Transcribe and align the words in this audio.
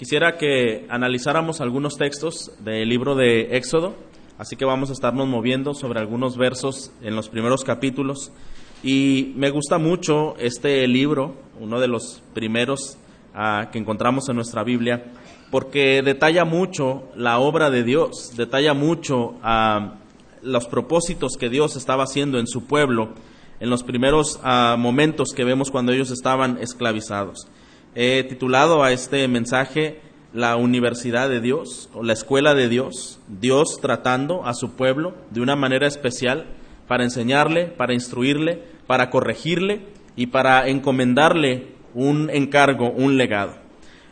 Quisiera 0.00 0.38
que 0.38 0.86
analizáramos 0.88 1.60
algunos 1.60 1.98
textos 1.98 2.52
del 2.60 2.88
libro 2.88 3.16
de 3.16 3.54
Éxodo, 3.58 3.94
así 4.38 4.56
que 4.56 4.64
vamos 4.64 4.88
a 4.88 4.94
estarnos 4.94 5.28
moviendo 5.28 5.74
sobre 5.74 6.00
algunos 6.00 6.38
versos 6.38 6.90
en 7.02 7.14
los 7.16 7.28
primeros 7.28 7.64
capítulos. 7.64 8.32
Y 8.82 9.34
me 9.36 9.50
gusta 9.50 9.76
mucho 9.76 10.36
este 10.38 10.88
libro, 10.88 11.34
uno 11.60 11.80
de 11.80 11.88
los 11.88 12.22
primeros 12.32 12.96
ah, 13.34 13.68
que 13.70 13.78
encontramos 13.78 14.26
en 14.30 14.36
nuestra 14.36 14.64
Biblia, 14.64 15.04
porque 15.50 16.00
detalla 16.00 16.46
mucho 16.46 17.02
la 17.14 17.38
obra 17.38 17.68
de 17.68 17.84
Dios, 17.84 18.34
detalla 18.38 18.72
mucho 18.72 19.34
ah, 19.42 19.96
los 20.40 20.66
propósitos 20.66 21.36
que 21.38 21.50
Dios 21.50 21.76
estaba 21.76 22.04
haciendo 22.04 22.38
en 22.38 22.46
su 22.46 22.64
pueblo 22.64 23.10
en 23.60 23.68
los 23.68 23.82
primeros 23.82 24.40
ah, 24.42 24.76
momentos 24.78 25.34
que 25.36 25.44
vemos 25.44 25.70
cuando 25.70 25.92
ellos 25.92 26.10
estaban 26.10 26.56
esclavizados. 26.62 27.46
He 27.96 28.22
titulado 28.22 28.84
a 28.84 28.92
este 28.92 29.26
mensaje 29.26 30.00
La 30.32 30.54
Universidad 30.54 31.28
de 31.28 31.40
Dios 31.40 31.90
o 31.92 32.04
la 32.04 32.12
Escuela 32.12 32.54
de 32.54 32.68
Dios, 32.68 33.18
Dios 33.26 33.78
tratando 33.82 34.46
a 34.46 34.54
su 34.54 34.76
pueblo 34.76 35.14
de 35.30 35.40
una 35.40 35.56
manera 35.56 35.88
especial 35.88 36.46
para 36.86 37.02
enseñarle, 37.02 37.66
para 37.66 37.92
instruirle, 37.92 38.62
para 38.86 39.10
corregirle 39.10 39.80
y 40.14 40.28
para 40.28 40.68
encomendarle 40.68 41.72
un 41.92 42.30
encargo, 42.30 42.90
un 42.90 43.16
legado. 43.16 43.54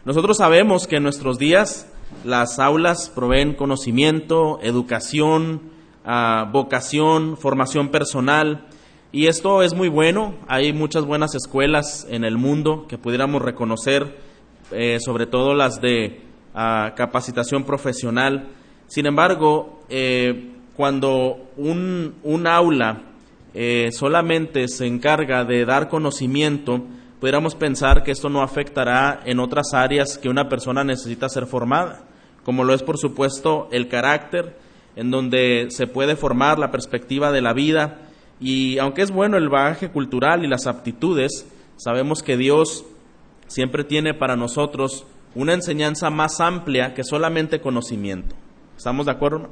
Nosotros 0.04 0.38
sabemos 0.38 0.88
que 0.88 0.96
en 0.96 1.04
nuestros 1.04 1.38
días 1.38 1.88
las 2.24 2.58
aulas 2.58 3.12
proveen 3.14 3.54
conocimiento, 3.54 4.58
educación, 4.60 5.70
ah, 6.04 6.50
vocación, 6.52 7.36
formación 7.36 7.90
personal, 7.90 8.66
y 9.10 9.26
esto 9.26 9.62
es 9.62 9.72
muy 9.72 9.88
bueno, 9.88 10.34
hay 10.48 10.74
muchas 10.74 11.06
buenas 11.06 11.34
escuelas 11.34 12.06
en 12.10 12.24
el 12.24 12.36
mundo 12.36 12.86
que 12.88 12.98
pudiéramos 12.98 13.40
reconocer, 13.40 14.18
eh, 14.70 14.98
sobre 15.00 15.26
todo 15.26 15.54
las 15.54 15.80
de 15.80 16.20
ah, 16.54 16.92
capacitación 16.94 17.64
profesional. 17.64 18.48
Sin 18.86 19.06
embargo, 19.06 19.80
eh, 19.88 20.52
cuando 20.76 21.48
un, 21.56 22.16
un 22.22 22.46
aula 22.46 23.02
eh, 23.54 23.88
solamente 23.92 24.68
se 24.68 24.86
encarga 24.86 25.44
de 25.44 25.64
dar 25.64 25.88
conocimiento, 25.88 26.84
pudiéramos 27.18 27.54
pensar 27.54 28.02
que 28.02 28.10
esto 28.10 28.28
no 28.28 28.42
afectará 28.42 29.22
en 29.24 29.40
otras 29.40 29.72
áreas 29.72 30.18
que 30.18 30.28
una 30.28 30.50
persona 30.50 30.84
necesita 30.84 31.30
ser 31.30 31.46
formada, 31.46 32.04
como 32.44 32.62
lo 32.62 32.74
es 32.74 32.82
por 32.82 32.98
supuesto 32.98 33.68
el 33.72 33.88
carácter, 33.88 34.54
en 34.96 35.10
donde 35.10 35.68
se 35.70 35.86
puede 35.86 36.14
formar 36.14 36.58
la 36.58 36.70
perspectiva 36.70 37.32
de 37.32 37.40
la 37.40 37.54
vida, 37.54 38.07
y 38.40 38.78
aunque 38.78 39.02
es 39.02 39.10
bueno 39.10 39.36
el 39.36 39.48
bagaje 39.48 39.90
cultural 39.90 40.44
y 40.44 40.48
las 40.48 40.66
aptitudes, 40.66 41.46
sabemos 41.76 42.22
que 42.22 42.36
Dios 42.36 42.84
siempre 43.46 43.84
tiene 43.84 44.14
para 44.14 44.36
nosotros 44.36 45.06
una 45.34 45.54
enseñanza 45.54 46.10
más 46.10 46.40
amplia 46.40 46.94
que 46.94 47.04
solamente 47.04 47.60
conocimiento. 47.60 48.34
¿Estamos 48.76 49.06
de 49.06 49.12
acuerdo? 49.12 49.48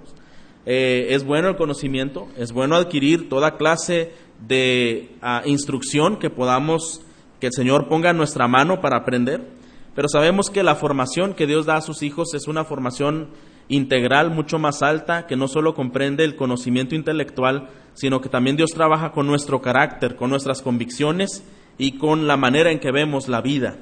Eh, 0.66 1.08
es 1.10 1.24
bueno 1.24 1.48
el 1.48 1.56
conocimiento, 1.56 2.28
es 2.36 2.52
bueno 2.52 2.76
adquirir 2.76 3.28
toda 3.28 3.56
clase 3.56 4.12
de 4.46 5.10
ah, 5.22 5.42
instrucción 5.44 6.18
que 6.18 6.30
podamos, 6.30 7.02
que 7.40 7.48
el 7.48 7.52
Señor 7.52 7.88
ponga 7.88 8.10
en 8.10 8.16
nuestra 8.16 8.48
mano 8.48 8.80
para 8.80 8.98
aprender, 8.98 9.46
pero 9.94 10.08
sabemos 10.08 10.50
que 10.50 10.62
la 10.62 10.74
formación 10.74 11.34
que 11.34 11.46
Dios 11.46 11.66
da 11.66 11.76
a 11.76 11.80
sus 11.80 12.02
hijos 12.02 12.34
es 12.34 12.48
una 12.48 12.64
formación 12.64 13.30
integral 13.68 14.30
mucho 14.30 14.58
más 14.58 14.82
alta 14.82 15.26
que 15.26 15.36
no 15.36 15.48
solo 15.48 15.74
comprende 15.74 16.24
el 16.24 16.36
conocimiento 16.36 16.94
intelectual, 16.94 17.68
sino 17.94 18.20
que 18.20 18.28
también 18.28 18.56
Dios 18.56 18.70
trabaja 18.70 19.12
con 19.12 19.26
nuestro 19.26 19.60
carácter, 19.60 20.16
con 20.16 20.30
nuestras 20.30 20.62
convicciones 20.62 21.44
y 21.78 21.98
con 21.98 22.26
la 22.26 22.36
manera 22.36 22.70
en 22.70 22.78
que 22.78 22.92
vemos 22.92 23.28
la 23.28 23.40
vida. 23.40 23.76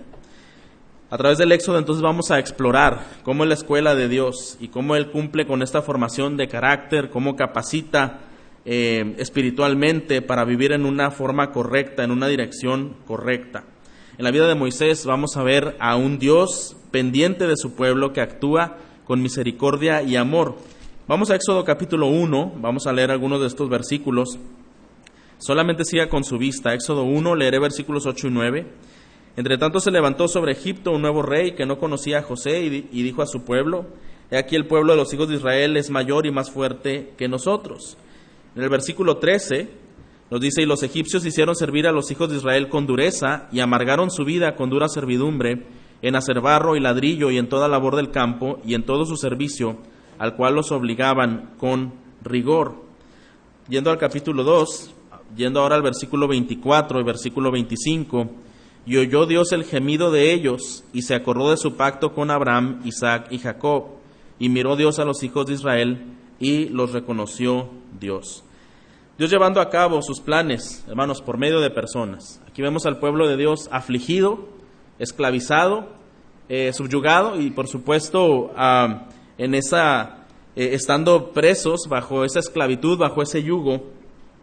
A 1.10 1.18
través 1.18 1.38
del 1.38 1.52
Éxodo 1.52 1.78
entonces 1.78 2.02
vamos 2.02 2.30
a 2.30 2.38
explorar 2.38 3.04
cómo 3.22 3.44
es 3.44 3.48
la 3.48 3.54
escuela 3.54 3.94
de 3.94 4.08
Dios 4.08 4.56
y 4.58 4.68
cómo 4.68 4.96
Él 4.96 5.10
cumple 5.10 5.46
con 5.46 5.62
esta 5.62 5.82
formación 5.82 6.36
de 6.36 6.48
carácter, 6.48 7.10
cómo 7.10 7.36
capacita 7.36 8.20
eh, 8.64 9.14
espiritualmente 9.18 10.22
para 10.22 10.44
vivir 10.44 10.72
en 10.72 10.86
una 10.86 11.10
forma 11.10 11.52
correcta, 11.52 12.02
en 12.02 12.10
una 12.10 12.26
dirección 12.26 12.96
correcta. 13.06 13.64
En 14.16 14.24
la 14.24 14.30
vida 14.30 14.48
de 14.48 14.54
Moisés 14.54 15.04
vamos 15.06 15.36
a 15.36 15.42
ver 15.42 15.76
a 15.80 15.96
un 15.96 16.18
Dios 16.18 16.76
pendiente 16.90 17.46
de 17.46 17.56
su 17.56 17.74
pueblo 17.74 18.12
que 18.12 18.20
actúa 18.20 18.78
con 19.06 19.22
misericordia 19.22 20.02
y 20.02 20.16
amor. 20.16 20.56
Vamos 21.06 21.30
a 21.30 21.36
Éxodo 21.36 21.64
capítulo 21.64 22.06
1, 22.06 22.54
vamos 22.56 22.86
a 22.86 22.92
leer 22.92 23.10
algunos 23.10 23.40
de 23.40 23.46
estos 23.46 23.68
versículos. 23.68 24.38
Solamente 25.38 25.84
siga 25.84 26.08
con 26.08 26.24
su 26.24 26.38
vista. 26.38 26.72
Éxodo 26.72 27.02
1, 27.02 27.34
leeré 27.36 27.58
versículos 27.58 28.06
8 28.06 28.28
y 28.28 28.30
9. 28.30 28.66
Entre 29.36 29.58
tanto 29.58 29.80
se 29.80 29.90
levantó 29.90 30.28
sobre 30.28 30.52
Egipto 30.52 30.92
un 30.92 31.02
nuevo 31.02 31.22
rey 31.22 31.52
que 31.52 31.66
no 31.66 31.78
conocía 31.78 32.20
a 32.20 32.22
José 32.22 32.62
y, 32.62 33.02
dijo 33.02 33.20
a 33.20 33.26
su 33.26 33.42
pueblo, 33.42 33.86
He 34.30 34.38
aquí 34.38 34.56
el 34.56 34.66
pueblo 34.66 34.92
de 34.92 34.98
los 34.98 35.12
hijos 35.12 35.28
de 35.28 35.34
Israel 35.34 35.76
es 35.76 35.90
mayor 35.90 36.24
y 36.24 36.30
más 36.30 36.50
fuerte 36.50 37.12
que 37.18 37.28
nosotros. 37.28 37.98
En 38.56 38.62
el 38.62 38.70
versículo 38.70 39.18
13 39.18 39.68
nos 40.30 40.40
dice, 40.40 40.62
y 40.62 40.66
los 40.66 40.82
egipcios 40.82 41.26
hicieron 41.26 41.54
servir 41.54 41.86
a 41.86 41.92
los 41.92 42.10
hijos 42.10 42.30
de 42.30 42.36
Israel 42.36 42.68
con 42.70 42.86
dureza 42.86 43.48
y 43.52 43.60
amargaron 43.60 44.10
su 44.10 44.24
vida 44.24 44.56
con 44.56 44.70
dura 44.70 44.88
servidumbre 44.88 45.66
en 46.04 46.16
hacer 46.16 46.42
barro 46.42 46.76
y 46.76 46.80
ladrillo 46.80 47.30
y 47.30 47.38
en 47.38 47.48
toda 47.48 47.66
labor 47.66 47.96
del 47.96 48.10
campo 48.10 48.58
y 48.62 48.74
en 48.74 48.84
todo 48.84 49.06
su 49.06 49.16
servicio, 49.16 49.78
al 50.18 50.36
cual 50.36 50.54
los 50.54 50.70
obligaban 50.70 51.54
con 51.56 51.94
rigor. 52.22 52.84
Yendo 53.70 53.90
al 53.90 53.96
capítulo 53.96 54.44
2, 54.44 54.94
yendo 55.34 55.60
ahora 55.60 55.76
al 55.76 55.82
versículo 55.82 56.28
24 56.28 57.00
y 57.00 57.04
versículo 57.04 57.50
25, 57.50 58.30
y 58.84 58.98
oyó 58.98 59.24
Dios 59.24 59.52
el 59.52 59.64
gemido 59.64 60.10
de 60.10 60.34
ellos, 60.34 60.84
y 60.92 61.02
se 61.02 61.14
acordó 61.14 61.50
de 61.50 61.56
su 61.56 61.74
pacto 61.74 62.12
con 62.12 62.30
Abraham, 62.30 62.82
Isaac 62.84 63.28
y 63.30 63.38
Jacob, 63.38 63.84
y 64.38 64.50
miró 64.50 64.76
Dios 64.76 64.98
a 64.98 65.06
los 65.06 65.22
hijos 65.22 65.46
de 65.46 65.54
Israel, 65.54 66.04
y 66.38 66.66
los 66.66 66.92
reconoció 66.92 67.70
Dios. 67.98 68.44
Dios 69.16 69.30
llevando 69.30 69.62
a 69.62 69.70
cabo 69.70 70.02
sus 70.02 70.20
planes, 70.20 70.84
hermanos, 70.86 71.22
por 71.22 71.38
medio 71.38 71.60
de 71.60 71.70
personas. 71.70 72.42
Aquí 72.46 72.60
vemos 72.60 72.84
al 72.84 72.98
pueblo 72.98 73.26
de 73.26 73.38
Dios 73.38 73.70
afligido, 73.72 74.52
esclavizado, 74.98 75.88
eh, 76.48 76.72
subyugado 76.72 77.40
y 77.40 77.50
por 77.50 77.68
supuesto 77.68 78.52
en 79.38 79.54
esa, 79.54 80.26
eh, 80.56 80.70
estando 80.72 81.32
presos 81.32 81.86
bajo 81.88 82.24
esa 82.24 82.40
esclavitud, 82.40 82.98
bajo 82.98 83.22
ese 83.22 83.42
yugo, 83.42 83.84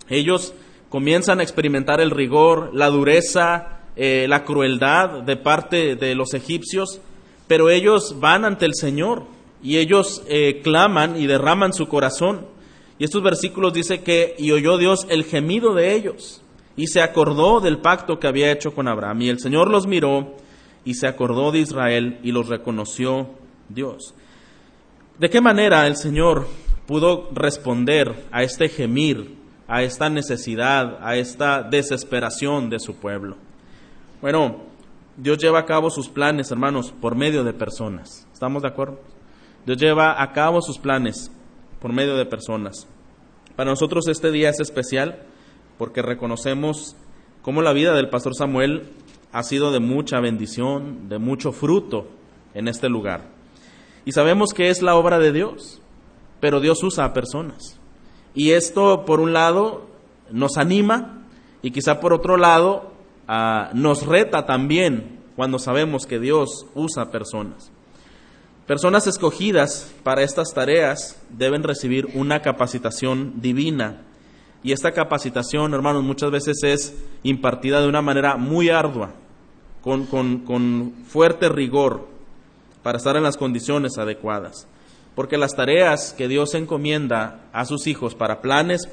ellos 0.09 0.53
comienzan 0.89 1.39
a 1.39 1.44
experimentar 1.44 2.01
el 2.01 2.12
rigor, 2.12 2.72
la 2.73 2.89
dureza, 2.89 3.81
eh, 3.95 4.25
la 4.28 4.44
crueldad 4.44 5.22
de 5.22 5.38
parte 5.38 5.95
de 5.95 6.16
los 6.16 6.34
egipcios, 6.34 7.00
pero 7.47 7.69
ellos 7.69 8.19
van 8.19 8.45
ante 8.45 8.66
el 8.66 8.73
Señor 8.73 9.25
y 9.62 9.78
ellos 9.78 10.23
claman 10.63 11.22
y 11.22 11.28
derraman 11.28 11.73
su 11.73 11.88
corazón. 11.88 12.47
Y 12.97 13.03
estos 13.03 13.22
versículos 13.22 13.73
dice 13.73 14.01
que 14.01 14.35
y 14.38 14.51
oyó 14.51 14.78
Dios 14.78 15.06
el 15.09 15.23
gemido 15.23 15.75
de 15.75 15.94
ellos 15.94 16.41
y 16.76 16.88
se 16.88 17.02
acordó 17.02 17.59
del 17.59 17.80
pacto 17.80 18.20
que 18.20 18.28
había 18.28 18.52
hecho 18.52 18.74
con 18.74 18.88
Abraham. 18.88 19.22
Y 19.24 19.30
el 19.30 19.40
Señor 19.40 19.70
los 19.70 19.88
miró 19.88 20.36
y 20.86 20.96
se 20.96 21.08
acordó 21.08 21.52
de 21.52 21.59
Israel 21.59 22.20
y 22.24 22.32
los 22.32 22.48
reconoció 22.48 23.30
Dios. 23.70 24.14
¿De 25.20 25.30
qué 25.30 25.42
manera 25.42 25.86
el 25.88 25.98
Señor 25.98 26.48
pudo 26.88 27.30
responder 27.34 28.26
a 28.31 28.44
este 28.44 28.70
gemir, 28.70 29.36
a 29.68 29.84
esta 29.84 30.10
necesidad, 30.10 30.98
a 31.02 31.16
esta 31.16 31.64
desesperación 31.64 32.70
de 32.70 32.80
su 32.80 32.96
pueblo? 32.96 33.38
Bueno, 34.22 34.62
Dios 35.18 35.38
lleva 35.38 35.60
a 35.60 35.66
cabo 35.66 35.90
sus 35.90 36.10
planes, 36.10 36.52
hermanos, 36.52 36.94
por 37.00 37.16
medio 37.16 37.44
de 37.44 37.54
personas. 37.54 38.28
¿Estamos 38.34 38.62
de 38.64 38.70
acuerdo? 38.70 39.00
Dios 39.66 39.78
lleva 39.78 40.22
a 40.22 40.31
cabo 40.31 40.62
sus 40.62 40.80
planes 40.80 41.31
por 41.80 41.94
medio 41.94 42.16
de 42.16 42.26
personas. 42.26 42.88
Para 43.56 43.70
nosotros 43.70 44.08
este 44.08 44.31
día 44.31 44.50
es 44.50 44.60
especial 44.60 45.24
porque 45.78 46.02
reconocemos 46.02 46.96
cómo 47.42 47.62
la 47.62 47.74
vida 47.74 47.94
del 47.94 48.09
pastor 48.09 48.36
Samuel 48.36 48.90
ha 49.32 49.44
sido 49.44 49.72
de 49.72 49.80
mucha 49.80 50.20
bendición, 50.20 51.09
de 51.09 51.18
mucho 51.18 51.52
fruto 51.52 52.08
en 52.54 52.68
este 52.68 52.90
lugar. 52.90 53.30
Y 54.06 54.12
sabemos 54.12 54.54
que 54.54 54.69
es 54.69 54.81
la 54.81 54.95
obra 54.95 55.19
de 55.19 55.31
Dios, 55.31 55.81
pero 56.40 56.60
Dios 56.60 56.84
usa 56.84 57.06
a 57.06 57.13
personas. 57.13 57.80
Y 58.34 58.51
esto, 58.51 59.06
por 59.06 59.19
un 59.19 59.34
lado, 59.34 59.88
nos 60.31 60.57
anima 60.57 61.24
y 61.62 61.72
quizá 61.72 62.00
por 62.00 62.13
otro 62.13 62.38
lado, 62.38 62.92
ah, 63.28 63.69
nos 63.74 64.06
reta 64.06 64.45
también 64.45 65.19
cuando 65.36 65.60
sabemos 65.60 66.06
que 66.06 66.19
Dios 66.19 66.66
usa 66.74 67.12
personas. 67.12 67.72
Personas 68.68 69.07
escogidas 69.07 69.94
para 70.04 70.24
estas 70.24 70.54
tareas 70.54 71.22
deben 71.30 71.63
recibir 71.63 72.07
una 72.13 72.42
capacitación 72.42 73.42
divina 73.42 74.01
y 74.63 74.72
esta 74.72 74.92
capacitación, 74.92 75.74
hermanos, 75.74 76.04
muchas 76.04 76.31
veces 76.31 76.63
es 76.63 77.04
impartida 77.24 77.81
de 77.81 77.88
una 77.88 78.02
manera 78.02 78.38
muy 78.38 78.69
ardua, 78.69 79.12
con, 79.81 80.06
con, 80.06 80.94
fuerte 81.08 81.50
rigor, 81.50 82.08
para 82.84 82.98
estar 82.98 83.16
en 83.18 83.24
las 83.24 83.38
condiciones 83.38 83.98
adecuadas. 83.98 84.68
Porque 85.16 85.38
las 85.38 85.56
tareas 85.56 86.13
que 86.13 86.28
Dios 86.28 86.54
encomienda 86.54 87.50
a 87.54 87.66
sus 87.66 87.88
hijos 87.88 88.16
para 88.16 88.42
planes 88.42 88.88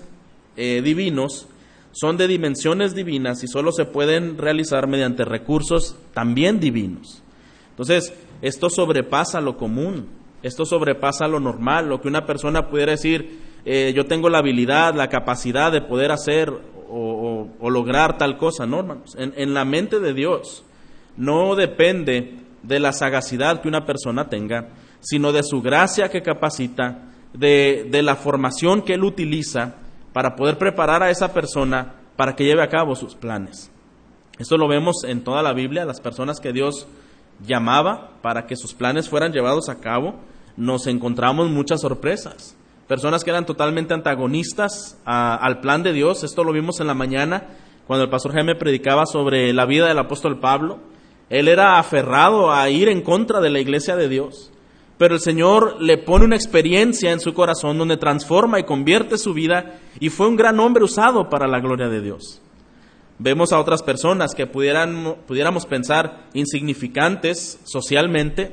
eh, 0.56 0.80
divinos 0.82 1.46
son 1.92 2.16
de 2.16 2.28
dimensiones 2.28 2.94
divinas 2.94 3.42
y 3.44 3.48
solo 3.48 3.72
se 3.72 3.84
pueden 3.84 4.38
realizar 4.38 4.86
mediante 4.88 5.24
recursos 5.24 5.96
también 6.14 6.60
divinos. 6.60 7.22
Entonces, 7.70 8.12
esto 8.42 8.70
sobrepasa 8.70 9.40
lo 9.40 9.56
común, 9.56 10.08
esto 10.42 10.64
sobrepasa 10.64 11.28
lo 11.28 11.40
normal, 11.40 11.88
lo 11.88 12.00
que 12.00 12.08
una 12.08 12.26
persona 12.26 12.68
pudiera 12.68 12.92
decir, 12.92 13.47
eh, 13.64 13.92
yo 13.94 14.06
tengo 14.06 14.28
la 14.28 14.38
habilidad, 14.38 14.94
la 14.94 15.08
capacidad 15.08 15.72
de 15.72 15.80
poder 15.80 16.10
hacer 16.10 16.52
o, 16.90 17.48
lograr 17.70 18.16
tal 18.16 18.38
cosa, 18.38 18.66
no, 18.66 18.80
hermanos. 18.80 19.14
En, 19.18 19.54
la 19.54 19.64
mente 19.64 20.00
de 20.00 20.14
Dios 20.14 20.64
no 21.16 21.54
depende 21.54 22.36
de 22.62 22.80
la 22.80 22.92
sagacidad 22.92 23.60
que 23.60 23.68
una 23.68 23.84
persona 23.84 24.28
tenga, 24.28 24.68
sino 25.00 25.32
de 25.32 25.42
su 25.42 25.60
gracia 25.60 26.08
que 26.08 26.22
capacita, 26.22 27.02
de, 27.34 27.86
de 27.90 28.02
la 28.02 28.16
formación 28.16 28.82
que 28.82 28.94
Él 28.94 29.04
utiliza 29.04 29.74
para 30.12 30.34
poder 30.34 30.56
preparar 30.56 31.02
a 31.02 31.10
esa 31.10 31.32
persona 31.32 31.94
para 32.16 32.34
que 32.34 32.44
lleve 32.44 32.62
a 32.62 32.68
cabo 32.68 32.96
sus 32.96 33.14
planes. 33.14 33.70
Esto 34.38 34.56
lo 34.56 34.68
vemos 34.68 35.04
en 35.04 35.22
toda 35.22 35.42
la 35.42 35.52
Biblia, 35.52 35.84
las 35.84 36.00
personas 36.00 36.40
que 36.40 36.52
Dios 36.52 36.86
llamaba 37.44 38.12
para 38.22 38.46
que 38.46 38.56
sus 38.56 38.74
planes 38.74 39.08
fueran 39.08 39.32
llevados 39.32 39.68
a 39.68 39.80
cabo, 39.80 40.16
nos 40.56 40.86
encontramos 40.86 41.50
muchas 41.50 41.80
sorpresas. 41.80 42.56
Personas 42.88 43.22
que 43.22 43.28
eran 43.28 43.44
totalmente 43.44 43.92
antagonistas 43.92 44.96
al 45.04 45.60
plan 45.60 45.82
de 45.82 45.92
Dios, 45.92 46.24
esto 46.24 46.42
lo 46.42 46.54
vimos 46.54 46.80
en 46.80 46.86
la 46.86 46.94
mañana 46.94 47.48
cuando 47.86 48.04
el 48.04 48.10
pastor 48.10 48.32
Jaime 48.32 48.54
predicaba 48.54 49.04
sobre 49.04 49.52
la 49.52 49.66
vida 49.66 49.86
del 49.86 49.98
apóstol 49.98 50.40
Pablo. 50.40 50.78
Él 51.28 51.48
era 51.48 51.78
aferrado 51.78 52.50
a 52.50 52.70
ir 52.70 52.88
en 52.88 53.02
contra 53.02 53.42
de 53.42 53.50
la 53.50 53.60
iglesia 53.60 53.94
de 53.94 54.08
Dios, 54.08 54.50
pero 54.96 55.16
el 55.16 55.20
Señor 55.20 55.76
le 55.82 55.98
pone 55.98 56.24
una 56.24 56.36
experiencia 56.36 57.12
en 57.12 57.20
su 57.20 57.34
corazón 57.34 57.76
donde 57.76 57.98
transforma 57.98 58.58
y 58.58 58.64
convierte 58.64 59.18
su 59.18 59.34
vida 59.34 59.78
y 60.00 60.08
fue 60.08 60.26
un 60.26 60.36
gran 60.36 60.58
hombre 60.58 60.82
usado 60.82 61.28
para 61.28 61.46
la 61.46 61.60
gloria 61.60 61.90
de 61.90 62.00
Dios. 62.00 62.40
Vemos 63.18 63.52
a 63.52 63.60
otras 63.60 63.82
personas 63.82 64.34
que 64.34 64.46
pudieran, 64.46 65.16
pudiéramos 65.26 65.66
pensar 65.66 66.28
insignificantes 66.32 67.60
socialmente, 67.64 68.50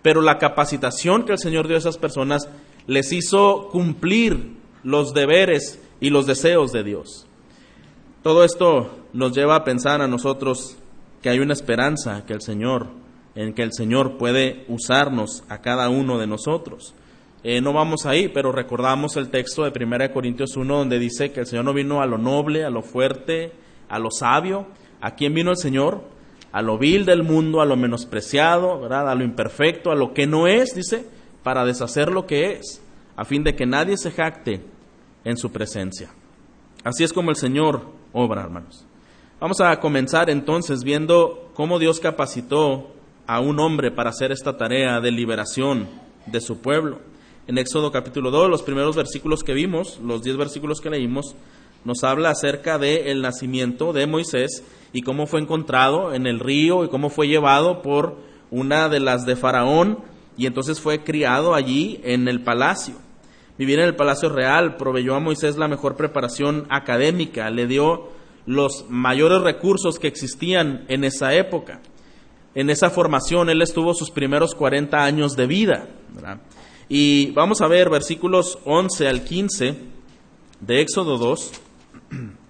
pero 0.00 0.22
la 0.22 0.38
capacitación 0.38 1.24
que 1.24 1.32
el 1.32 1.38
Señor 1.38 1.66
dio 1.66 1.76
a 1.76 1.80
esas 1.80 1.98
personas 1.98 2.48
les 2.86 3.12
hizo 3.12 3.68
cumplir 3.70 4.56
los 4.82 5.14
deberes 5.14 5.80
y 6.00 6.10
los 6.10 6.26
deseos 6.26 6.72
de 6.72 6.84
Dios. 6.84 7.26
Todo 8.22 8.44
esto 8.44 8.90
nos 9.12 9.34
lleva 9.34 9.56
a 9.56 9.64
pensar 9.64 10.00
a 10.02 10.08
nosotros 10.08 10.76
que 11.22 11.30
hay 11.30 11.38
una 11.38 11.52
esperanza 11.52 12.24
que 12.26 12.34
el 12.34 12.42
Señor, 12.42 12.88
en 13.34 13.54
que 13.54 13.62
el 13.62 13.72
Señor 13.72 14.18
puede 14.18 14.64
usarnos 14.68 15.44
a 15.48 15.62
cada 15.62 15.88
uno 15.88 16.18
de 16.18 16.26
nosotros. 16.26 16.94
Eh, 17.42 17.60
no 17.60 17.74
vamos 17.74 18.06
ahí, 18.06 18.28
pero 18.28 18.52
recordamos 18.52 19.16
el 19.16 19.28
texto 19.28 19.64
de 19.64 19.84
1 19.84 20.12
Corintios 20.12 20.56
1 20.56 20.78
donde 20.78 20.98
dice 20.98 21.32
que 21.32 21.40
el 21.40 21.46
Señor 21.46 21.66
no 21.66 21.74
vino 21.74 22.00
a 22.00 22.06
lo 22.06 22.16
noble, 22.16 22.64
a 22.64 22.70
lo 22.70 22.82
fuerte, 22.82 23.52
a 23.88 23.98
lo 23.98 24.10
sabio. 24.10 24.66
¿A 25.00 25.14
quién 25.14 25.34
vino 25.34 25.50
el 25.50 25.58
Señor? 25.58 26.02
A 26.52 26.62
lo 26.62 26.78
vil 26.78 27.04
del 27.04 27.22
mundo, 27.22 27.60
a 27.60 27.66
lo 27.66 27.76
menospreciado, 27.76 28.80
¿verdad? 28.80 29.10
a 29.10 29.14
lo 29.14 29.24
imperfecto, 29.24 29.90
a 29.90 29.94
lo 29.94 30.14
que 30.14 30.26
no 30.26 30.46
es, 30.46 30.74
dice, 30.74 31.04
para 31.44 31.64
deshacer 31.64 32.10
lo 32.10 32.26
que 32.26 32.54
es, 32.54 32.82
a 33.16 33.24
fin 33.24 33.44
de 33.44 33.54
que 33.54 33.66
nadie 33.66 33.96
se 33.96 34.10
jacte 34.10 34.60
en 35.24 35.36
su 35.36 35.52
presencia. 35.52 36.10
Así 36.82 37.04
es 37.04 37.12
como 37.12 37.30
el 37.30 37.36
Señor 37.36 37.82
obra, 38.12 38.42
hermanos. 38.42 38.84
Vamos 39.40 39.60
a 39.60 39.78
comenzar 39.78 40.30
entonces 40.30 40.82
viendo 40.82 41.50
cómo 41.54 41.78
Dios 41.78 42.00
capacitó 42.00 42.90
a 43.26 43.40
un 43.40 43.60
hombre 43.60 43.90
para 43.90 44.10
hacer 44.10 44.32
esta 44.32 44.56
tarea 44.56 45.00
de 45.00 45.10
liberación 45.10 45.88
de 46.26 46.40
su 46.40 46.58
pueblo. 46.58 47.00
En 47.46 47.58
Éxodo 47.58 47.92
capítulo 47.92 48.30
2, 48.30 48.48
los 48.48 48.62
primeros 48.62 48.96
versículos 48.96 49.44
que 49.44 49.52
vimos, 49.52 50.00
los 50.02 50.22
diez 50.22 50.36
versículos 50.36 50.80
que 50.80 50.90
leímos, 50.90 51.36
nos 51.84 52.02
habla 52.04 52.30
acerca 52.30 52.78
del 52.78 53.20
nacimiento 53.20 53.92
de 53.92 54.06
Moisés 54.06 54.64
y 54.94 55.02
cómo 55.02 55.26
fue 55.26 55.40
encontrado 55.40 56.14
en 56.14 56.26
el 56.26 56.40
río 56.40 56.84
y 56.84 56.88
cómo 56.88 57.10
fue 57.10 57.28
llevado 57.28 57.82
por 57.82 58.16
una 58.50 58.88
de 58.88 59.00
las 59.00 59.26
de 59.26 59.36
Faraón 59.36 59.98
y 60.36 60.46
entonces 60.46 60.80
fue 60.80 61.04
criado 61.04 61.54
allí 61.54 62.00
en 62.04 62.28
el 62.28 62.42
palacio. 62.42 62.94
Vivir 63.56 63.78
en 63.78 63.86
el 63.86 63.96
palacio 63.96 64.28
real 64.28 64.76
proveyó 64.76 65.14
a 65.14 65.20
Moisés 65.20 65.56
la 65.56 65.68
mejor 65.68 65.96
preparación 65.96 66.66
académica, 66.70 67.50
le 67.50 67.66
dio 67.66 68.08
los 68.46 68.86
mayores 68.88 69.42
recursos 69.42 69.98
que 69.98 70.08
existían 70.08 70.84
en 70.88 71.04
esa 71.04 71.34
época. 71.34 71.80
En 72.54 72.70
esa 72.70 72.90
formación 72.90 73.50
él 73.50 73.62
estuvo 73.62 73.94
sus 73.94 74.10
primeros 74.10 74.54
40 74.54 75.02
años 75.02 75.36
de 75.36 75.46
vida. 75.46 75.88
Y 76.88 77.30
vamos 77.30 77.60
a 77.60 77.68
ver 77.68 77.90
versículos 77.90 78.58
11 78.64 79.08
al 79.08 79.24
15 79.24 79.76
de 80.60 80.80
Éxodo 80.80 81.18
2. 81.18 81.52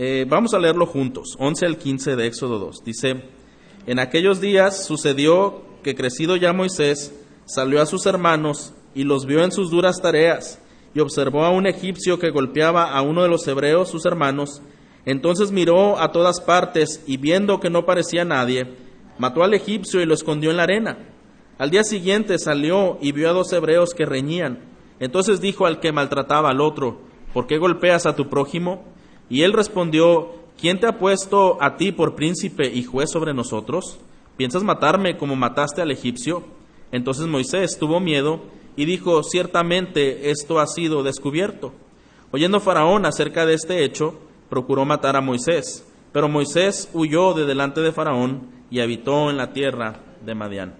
Eh, 0.00 0.26
vamos 0.28 0.54
a 0.54 0.60
leerlo 0.60 0.86
juntos, 0.86 1.34
11 1.40 1.66
al 1.66 1.76
15 1.76 2.14
de 2.14 2.28
Éxodo 2.28 2.60
2. 2.60 2.84
Dice, 2.84 3.20
en 3.84 3.98
aquellos 3.98 4.40
días 4.40 4.86
sucedió 4.86 5.64
que 5.82 5.94
crecido 5.94 6.36
ya 6.36 6.52
Moisés, 6.52 7.14
salió 7.44 7.80
a 7.80 7.86
sus 7.86 8.06
hermanos 8.06 8.74
y 8.94 9.04
los 9.04 9.26
vio 9.26 9.42
en 9.42 9.52
sus 9.52 9.70
duras 9.70 10.00
tareas, 10.00 10.60
y 10.94 11.00
observó 11.00 11.44
a 11.44 11.50
un 11.50 11.66
egipcio 11.66 12.18
que 12.18 12.30
golpeaba 12.30 12.92
a 12.92 13.02
uno 13.02 13.22
de 13.22 13.28
los 13.28 13.46
hebreos, 13.46 13.90
sus 13.90 14.06
hermanos. 14.06 14.62
Entonces 15.04 15.52
miró 15.52 15.98
a 15.98 16.12
todas 16.12 16.40
partes 16.40 17.02
y 17.06 17.16
viendo 17.16 17.60
que 17.60 17.70
no 17.70 17.86
parecía 17.86 18.24
nadie, 18.24 18.66
mató 19.18 19.42
al 19.42 19.54
egipcio 19.54 20.00
y 20.00 20.06
lo 20.06 20.14
escondió 20.14 20.50
en 20.50 20.56
la 20.56 20.64
arena. 20.64 20.98
Al 21.58 21.70
día 21.70 21.84
siguiente 21.84 22.38
salió 22.38 22.98
y 23.00 23.12
vio 23.12 23.30
a 23.30 23.32
dos 23.32 23.52
hebreos 23.52 23.94
que 23.94 24.06
reñían. 24.06 24.60
Entonces 25.00 25.40
dijo 25.40 25.66
al 25.66 25.80
que 25.80 25.92
maltrataba 25.92 26.50
al 26.50 26.60
otro, 26.60 27.00
¿por 27.32 27.46
qué 27.46 27.58
golpeas 27.58 28.06
a 28.06 28.16
tu 28.16 28.28
prójimo? 28.28 28.84
Y 29.28 29.42
él 29.42 29.52
respondió, 29.52 30.34
¿quién 30.60 30.80
te 30.80 30.86
ha 30.86 30.98
puesto 30.98 31.56
a 31.60 31.76
ti 31.76 31.92
por 31.92 32.14
príncipe 32.14 32.68
y 32.72 32.84
juez 32.84 33.10
sobre 33.10 33.34
nosotros? 33.34 33.98
¿Piensas 34.38 34.62
matarme 34.62 35.16
como 35.16 35.34
mataste 35.34 35.82
al 35.82 35.90
egipcio? 35.90 36.44
Entonces 36.92 37.26
Moisés 37.26 37.76
tuvo 37.76 37.98
miedo 37.98 38.40
y 38.76 38.84
dijo, 38.84 39.24
ciertamente 39.24 40.30
esto 40.30 40.60
ha 40.60 40.66
sido 40.68 41.02
descubierto. 41.02 41.72
Oyendo 42.30 42.60
Faraón 42.60 43.04
acerca 43.04 43.46
de 43.46 43.54
este 43.54 43.82
hecho, 43.82 44.20
procuró 44.48 44.84
matar 44.84 45.16
a 45.16 45.20
Moisés, 45.20 45.84
pero 46.12 46.28
Moisés 46.28 46.88
huyó 46.94 47.34
de 47.34 47.46
delante 47.46 47.80
de 47.80 47.90
Faraón 47.90 48.48
y 48.70 48.78
habitó 48.78 49.28
en 49.28 49.38
la 49.38 49.52
tierra 49.52 50.02
de 50.24 50.36
Madián. 50.36 50.76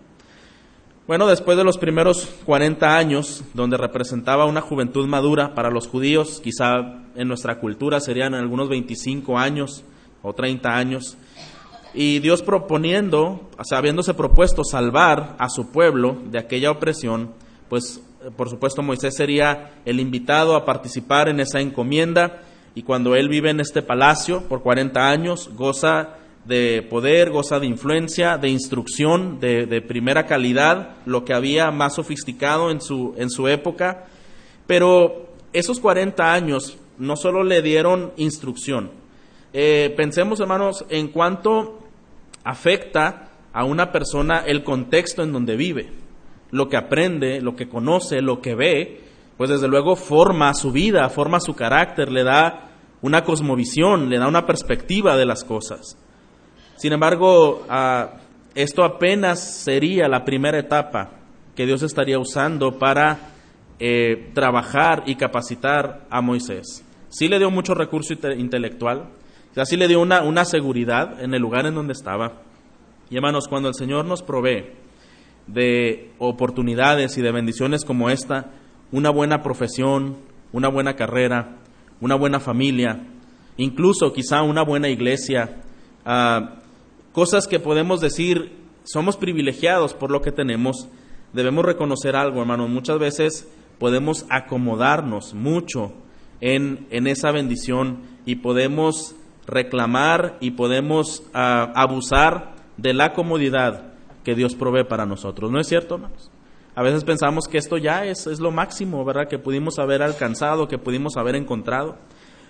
Bueno, 1.09 1.27
después 1.27 1.59
de 1.59 1.65
los 1.65 1.79
primeros 1.79 2.29
40 2.45 2.97
años, 2.97 3.43
donde 3.55 3.77
representaba 3.77 4.47
una 4.47 4.61
juventud 4.61 5.05
madura 5.09 5.57
para 5.57 5.71
los 5.71 5.89
judíos, 5.89 6.41
quizá 6.45 7.03
en 7.17 7.27
nuestra 7.27 7.59
cultura 7.59 7.99
serían 7.99 8.35
algunos 8.35 8.69
25 8.69 9.37
años 9.37 9.85
o 10.23 10.33
30 10.33 10.69
años, 10.69 11.17
y 11.95 12.19
Dios 12.21 12.43
proponiendo, 12.43 13.49
o 13.57 13.75
habiéndose 13.75 14.15
propuesto 14.15 14.63
salvar 14.65 15.37
a 15.39 15.49
su 15.49 15.71
pueblo 15.71 16.19
de 16.27 16.39
aquella 16.39 16.71
opresión, 16.71 17.33
pues 17.69 18.03
por 18.37 18.51
supuesto 18.51 18.83
Moisés 18.83 19.15
sería 19.17 19.73
el 19.85 20.01
invitado 20.01 20.57
a 20.57 20.65
participar 20.65 21.29
en 21.29 21.41
esa 21.41 21.61
encomienda, 21.61 22.43
y 22.75 22.83
cuando 22.83 23.17
él 23.17 23.29
vive 23.29 23.51
en 23.51 23.61
este 23.61 23.83
palacio 23.83 24.43
por 24.49 24.63
40 24.63 25.09
años, 25.09 25.51
goza 25.55 26.17
de 26.45 26.83
poder, 26.89 27.31
goza 27.31 27.59
de 27.59 27.67
influencia, 27.67 28.39
de 28.39 28.49
instrucción 28.49 29.41
de, 29.41 29.83
primera 29.87 30.27
calidad, 30.27 30.97
lo 31.05 31.25
que 31.25 31.35
había 31.35 31.71
más 31.71 31.97
sofisticado 31.97 32.71
en 32.71 32.81
su, 32.81 33.15
en 33.19 33.31
su 33.31 33.49
época. 33.49 34.07
Pero 34.67 35.29
esos 35.53 35.81
40 35.81 36.33
años 36.33 36.79
no 36.99 37.17
solo 37.17 37.43
le 37.43 37.63
dieron 37.63 38.13
instrucción. 38.17 38.91
Eh, 39.53 39.95
pensemos, 39.97 40.41
hermanos, 40.41 40.85
en 40.91 41.09
cuánto 41.09 41.79
afecta 42.45 43.31
a 43.53 43.65
una 43.65 43.93
persona 43.93 44.45
el 44.47 44.63
contexto 44.63 45.23
en 45.23 45.33
donde 45.33 45.57
vive. 45.57 45.93
Lo 46.51 46.69
que 46.69 46.77
aprende, 46.77 47.41
lo 47.41 47.57
que 47.57 47.69
conoce, 47.69 48.23
lo 48.23 48.41
que 48.41 48.55
ve, 48.55 49.01
pues 49.37 49.51
desde 49.51 49.69
luego 49.69 49.97
forma 49.97 50.55
su 50.55 50.73
vida, 50.73 51.09
forma 51.09 51.41
su 51.41 51.55
carácter, 51.55 52.11
le 52.11 52.25
da 52.25 52.71
una 53.03 53.23
cosmovisión, 53.23 54.09
le 54.09 54.19
da 54.19 54.29
una 54.29 54.47
perspectiva 54.47 55.17
de 55.17 55.27
las 55.27 55.45
cosas. 55.45 55.97
Sin 56.77 56.93
embargo, 56.93 57.65
ah, 57.69 58.15
esto 58.55 58.85
apenas 58.85 59.63
sería 59.63 60.09
la 60.09 60.25
primera 60.25 60.59
etapa 60.59 61.11
que 61.55 61.67
Dios 61.67 61.83
estaría 61.83 62.19
usando 62.19 62.79
para 62.79 63.33
eh, 63.79 64.31
trabajar 64.35 65.05
y 65.07 65.17
capacitar 65.17 66.07
a 66.11 66.21
Moisés. 66.21 66.85
Sí 67.09 67.29
le 67.29 67.39
dio 67.39 67.51
mucho 67.51 67.75
recurso 67.75 68.13
intelectual, 68.13 69.09
sí 69.65 69.77
le 69.77 69.89
dio 69.89 70.01
una, 70.01 70.23
una 70.23 70.45
seguridad 70.45 71.23
en 71.23 71.35
el 71.35 71.43
lugar 71.43 71.67
en 71.67 71.75
donde 71.75 71.93
estaba. 71.93 72.43
Y 73.11 73.17
hermanos, 73.17 73.49
cuando 73.49 73.69
el 73.69 73.75
Señor 73.75 74.05
nos 74.05 74.23
provee 74.23 74.67
de 75.47 76.11
oportunidades 76.19 77.17
y 77.17 77.23
de 77.23 77.33
bendiciones 77.33 77.85
como 77.85 78.11
esta, 78.11 78.53
una 78.93 79.11
buena 79.11 79.43
profesión, 79.43 80.17
una 80.53 80.69
buena 80.69 80.95
carrera, 80.95 81.57
una 82.01 82.15
buena 82.15 82.41
familia, 82.41 83.07
incluso 83.57 84.13
quizá 84.13 84.43
una 84.43 84.63
buena 84.63 84.89
iglesia, 84.89 85.57
uh, 86.07 86.59
cosas 87.13 87.47
que 87.47 87.59
podemos 87.59 88.01
decir, 88.01 88.53
somos 88.85 89.17
privilegiados 89.17 89.95
por 89.95 90.11
lo 90.11 90.23
que 90.23 90.33
tenemos, 90.33 90.89
debemos 91.33 91.65
reconocer 91.65 92.17
algo, 92.17 92.41
hermano. 92.41 92.69
Muchas 92.69 92.99
veces 92.99 93.49
podemos 93.79 94.27
acomodarnos 94.31 95.35
mucho 95.35 95.93
en, 96.41 96.87
en 96.91 97.07
esa 97.07 97.31
bendición 97.33 97.99
y 98.25 98.37
podemos 98.37 99.15
reclamar 99.49 100.37
y 100.41 100.53
podemos 100.53 101.25
ah, 101.35 101.73
abusar 101.75 102.55
de 102.77 102.93
la 102.93 103.15
comodidad 103.15 103.95
que 104.23 104.35
Dios 104.35 104.55
provee 104.55 104.85
para 104.85 105.07
nosotros. 105.07 105.51
¿No 105.51 105.59
es 105.59 105.67
cierto, 105.67 105.97
hermanos? 105.97 106.31
A 106.75 106.83
veces 106.83 107.03
pensamos 107.03 107.49
que 107.49 107.59
esto 107.59 107.77
ya 107.77 108.05
es, 108.05 108.27
es 108.29 108.39
lo 108.39 108.53
máximo, 108.53 109.05
¿verdad? 109.05 109.27
Que 109.27 109.39
pudimos 109.39 109.79
haber 109.81 110.03
alcanzado, 110.03 110.69
que 110.69 110.79
pudimos 110.79 111.17
haber 111.17 111.35
encontrado. 111.35 111.97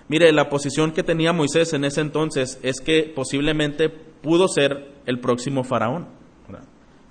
Mire, 0.07 0.31
la 0.33 0.49
posición 0.49 0.91
que 0.91 1.01
tenía 1.01 1.33
Moisés 1.33 1.73
en 1.73 1.85
ese 1.85 2.01
entonces 2.01 2.59
es 2.61 2.81
que 2.81 3.11
posiblemente 3.15 3.89
pudo 3.89 4.47
ser 4.47 4.91
el 5.05 5.19
próximo 5.19 5.63
faraón, 5.63 6.07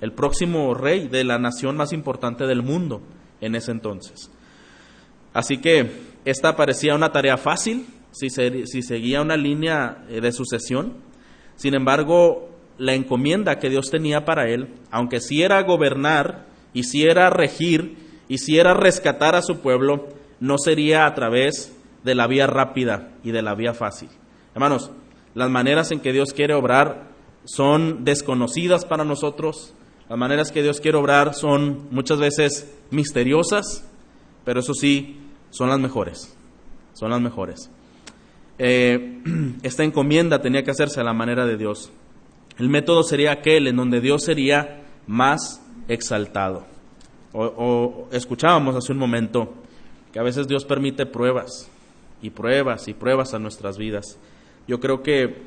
el 0.01 0.13
próximo 0.13 0.75
rey 0.75 1.09
de 1.09 1.25
la 1.25 1.39
nación 1.39 1.77
más 1.77 1.93
importante 1.93 2.47
del 2.47 2.63
mundo 2.63 3.01
en 3.41 3.55
ese 3.55 3.73
entonces. 3.73 4.31
Así 5.33 5.59
que 5.59 5.91
esta 6.25 6.57
parecía 6.57 6.95
una 6.95 7.11
tarea 7.11 7.37
fácil 7.37 7.87
si, 8.11 8.29
si 8.31 8.83
seguía 8.83 9.23
una 9.23 9.37
línea 9.37 10.05
eh, 10.09 10.21
de 10.21 10.33
sucesión. 10.33 10.95
Sin 11.57 11.75
embargo, 11.75 12.51
la 12.79 12.95
encomienda 12.95 13.59
que 13.59 13.71
Dios 13.71 13.91
tenía 13.91 14.25
para 14.25 14.49
él, 14.49 14.75
aunque 14.91 15.21
sí 15.21 15.43
era 15.43 15.63
gobernar 15.63 16.47
y 16.73 16.85
si 16.85 17.05
era 17.05 17.31
regir 17.31 17.97
y 18.29 18.39
si 18.39 18.59
era 18.59 18.75
rescatar 18.75 19.35
a 19.35 19.43
su 19.43 19.61
pueblo, 19.61 20.09
no 20.41 20.57
sería 20.59 21.07
a 21.07 21.15
través 21.15 21.75
de 22.05 22.15
la 22.15 22.27
vía 22.27 22.47
rápida 22.47 23.11
y 23.25 23.33
de 23.33 23.43
la 23.43 23.55
vía 23.55 23.75
fácil. 23.75 24.09
Hermanos, 24.55 24.91
las 25.35 25.51
maneras 25.51 25.91
en 25.91 26.01
que 26.01 26.13
Dios 26.13 26.33
quiere 26.33 26.55
obrar 26.55 27.09
son 27.45 28.05
desconocidas 28.05 28.85
para 28.85 29.05
nosotros, 29.05 29.75
las 30.09 30.19
maneras 30.19 30.53
que 30.53 30.63
Dios 30.63 30.81
quiere 30.81 30.97
obrar 30.97 31.35
son 31.35 31.89
muchas 31.91 32.19
veces 32.19 32.73
misteriosas, 32.91 33.87
pero 34.45 34.61
eso 34.61 34.73
sí, 34.73 35.19
son 35.51 35.69
las 35.69 35.79
mejores, 35.79 36.35
son 36.95 37.11
las 37.11 37.21
mejores. 37.21 37.71
Eh, 38.59 39.23
esta 39.63 39.85
encomienda 39.85 40.41
tenía 40.41 40.63
que 40.63 40.71
hacerse 40.71 41.01
a 41.01 41.05
la 41.05 41.13
manera 41.13 41.47
de 41.47 41.57
Dios. 41.57 41.91
El 42.59 42.69
método 42.69 43.05
sería 43.05 43.33
aquel 43.33 43.69
en 43.69 43.77
donde 43.77 44.01
Dios 44.01 44.25
sería 44.25 44.83
más 45.07 45.63
exaltado. 45.87 46.67
O, 47.33 48.09
escuchábamos 48.11 48.75
hace 48.75 48.93
un 48.93 48.99
momento 48.99 49.55
que 50.13 50.19
a 50.19 50.23
veces 50.23 50.49
Dios 50.49 50.65
permite 50.65 51.07
pruebas 51.07 51.71
y 52.21 52.31
pruebas 52.31 52.89
y 52.89 52.95
pruebas 52.95 53.33
a 53.35 53.39
nuestras 53.39 53.79
vidas. 53.79 54.19
Yo 54.67 54.81
creo 54.81 55.03
que 55.03 55.43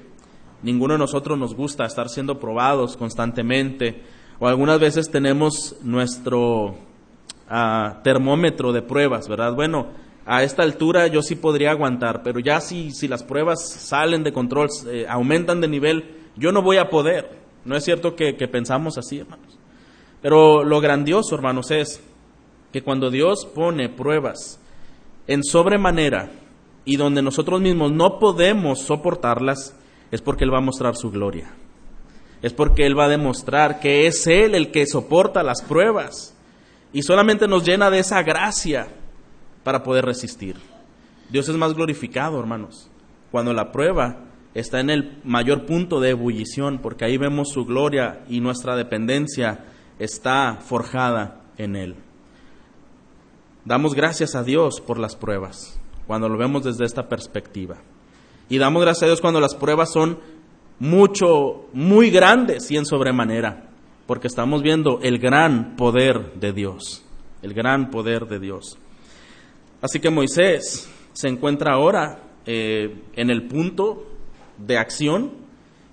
ninguno 0.63 0.93
de 0.93 0.99
nosotros 0.99 1.37
nos 1.37 1.53
gusta 1.53 1.85
estar 1.85 2.07
siendo 2.07 2.39
probados 2.39 2.95
constantemente 2.95 4.03
o 4.39 4.47
algunas 4.47 4.79
veces 4.79 5.11
tenemos 5.11 5.75
nuestro 5.83 6.75
ah, 7.49 7.99
termómetro 8.03 8.71
de 8.71 8.81
pruebas, 8.81 9.27
¿verdad? 9.27 9.53
Bueno, 9.53 9.87
a 10.25 10.43
esta 10.43 10.63
altura 10.63 11.07
yo 11.07 11.21
sí 11.21 11.35
podría 11.35 11.71
aguantar, 11.71 12.21
pero 12.23 12.39
ya 12.39 12.61
si, 12.61 12.91
si 12.91 13.07
las 13.07 13.23
pruebas 13.23 13.67
salen 13.69 14.23
de 14.23 14.33
control, 14.33 14.69
eh, 14.87 15.05
aumentan 15.09 15.61
de 15.61 15.67
nivel, 15.67 16.15
yo 16.35 16.51
no 16.51 16.61
voy 16.61 16.77
a 16.77 16.89
poder. 16.89 17.41
¿No 17.65 17.75
es 17.75 17.83
cierto 17.83 18.15
que 18.15 18.33
pensamos 18.47 18.97
así, 18.97 19.19
hermanos? 19.19 19.59
Pero 20.21 20.63
lo 20.63 20.79
grandioso, 20.81 21.35
hermanos, 21.35 21.71
es 21.71 22.01
que 22.71 22.83
cuando 22.83 23.09
Dios 23.09 23.45
pone 23.45 23.89
pruebas 23.89 24.59
en 25.27 25.43
sobremanera 25.43 26.31
y 26.85 26.95
donde 26.95 27.21
nosotros 27.21 27.61
mismos 27.61 27.91
no 27.91 28.19
podemos 28.19 28.81
soportarlas, 28.81 29.75
es 30.11 30.21
porque 30.21 30.43
Él 30.43 30.53
va 30.53 30.59
a 30.59 30.61
mostrar 30.61 30.95
su 30.95 31.09
gloria. 31.11 31.51
Es 32.41 32.53
porque 32.53 32.85
Él 32.85 32.97
va 32.97 33.05
a 33.05 33.09
demostrar 33.09 33.79
que 33.79 34.07
es 34.07 34.25
Él 34.27 34.55
el 34.55 34.71
que 34.71 34.85
soporta 34.85 35.43
las 35.43 35.61
pruebas 35.61 36.35
y 36.93 37.03
solamente 37.03 37.47
nos 37.47 37.65
llena 37.65 37.89
de 37.89 37.99
esa 37.99 38.23
gracia 38.23 38.87
para 39.63 39.83
poder 39.83 40.05
resistir. 40.05 40.55
Dios 41.29 41.47
es 41.47 41.55
más 41.55 41.73
glorificado, 41.73 42.39
hermanos, 42.39 42.89
cuando 43.31 43.53
la 43.53 43.71
prueba 43.71 44.17
está 44.53 44.79
en 44.79 44.89
el 44.89 45.17
mayor 45.23 45.65
punto 45.65 45.99
de 45.99 46.09
ebullición, 46.09 46.79
porque 46.79 47.05
ahí 47.05 47.17
vemos 47.17 47.49
su 47.49 47.65
gloria 47.65 48.23
y 48.27 48.41
nuestra 48.41 48.75
dependencia 48.75 49.65
está 49.99 50.57
forjada 50.61 51.41
en 51.57 51.75
Él. 51.75 51.95
Damos 53.63 53.93
gracias 53.93 54.35
a 54.35 54.43
Dios 54.43 54.81
por 54.81 54.97
las 54.97 55.15
pruebas, 55.15 55.79
cuando 56.07 56.27
lo 56.27 56.37
vemos 56.37 56.63
desde 56.63 56.85
esta 56.85 57.07
perspectiva. 57.07 57.77
Y 58.49 58.57
damos 58.57 58.81
gracias 58.81 59.03
a 59.03 59.05
Dios 59.05 59.21
cuando 59.21 59.39
las 59.39 59.55
pruebas 59.55 59.93
son 59.93 60.19
mucho, 60.79 61.67
muy 61.73 62.09
grandes 62.09 62.69
y 62.71 62.77
en 62.77 62.85
sobremanera, 62.85 63.69
porque 64.07 64.27
estamos 64.27 64.63
viendo 64.63 64.99
el 65.03 65.19
gran 65.19 65.75
poder 65.75 66.33
de 66.33 66.51
Dios, 66.51 67.05
el 67.43 67.53
gran 67.53 67.91
poder 67.91 68.27
de 68.27 68.39
Dios. 68.39 68.77
Así 69.81 69.99
que 69.99 70.09
Moisés 70.09 70.89
se 71.13 71.27
encuentra 71.27 71.73
ahora 71.73 72.19
eh, 72.45 73.01
en 73.15 73.29
el 73.29 73.47
punto 73.47 74.05
de 74.57 74.77
acción 74.77 75.31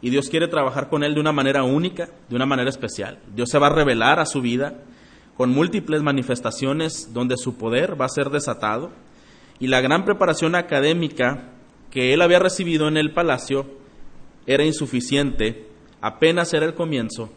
y 0.01 0.11
Dios 0.11 0.29
quiere 0.29 0.47
trabajar 0.47 0.89
con 0.89 1.03
él 1.03 1.15
de 1.15 1.21
una 1.21 1.33
manera 1.33 1.65
única, 1.65 2.09
de 2.29 2.37
una 2.37 2.47
manera 2.47 2.71
especial. 2.71 3.19
Dios 3.35 3.51
se 3.51 3.59
va 3.59 3.69
a 3.69 3.75
revelar 3.75 4.21
a 4.21 4.27
su 4.27 4.41
vida 4.41 4.83
con 5.37 5.51
múltiples 5.51 6.03
manifestaciones 6.03 7.13
donde 7.13 7.37
su 7.37 7.57
poder 7.57 8.01
va 8.01 8.05
a 8.05 8.11
ser 8.11 8.31
desatado. 8.31 8.91
Y 9.59 9.69
la 9.69 9.81
gran 9.81 10.05
preparación 10.05 10.55
académica 10.55 11.53
que 11.91 12.13
él 12.13 12.23
había 12.23 12.39
recibido 12.39 12.89
en 12.89 12.97
el 12.97 13.13
palacio 13.13 13.67
era 14.47 14.65
insuficiente, 14.65 15.67
apenas 16.01 16.53
era 16.55 16.67
el 16.67 16.75
comienzo 16.75 17.31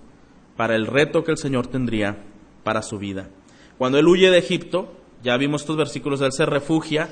para 0.55 0.75
el 0.75 0.86
reto 0.86 1.24
que 1.24 1.31
el 1.31 1.38
Señor 1.38 1.67
tendría 1.67 2.24
para 2.63 2.81
su 2.84 3.00
vida. 3.00 3.29
Cuando 3.77 3.98
él 3.98 4.08
huye 4.08 4.29
de 4.29 4.38
Egipto, 4.38 5.00
ya 5.24 5.38
vimos 5.38 5.62
estos 5.62 5.78
versículos, 5.78 6.22
él 6.22 6.32
se 6.32 6.46
refugia 6.46 7.10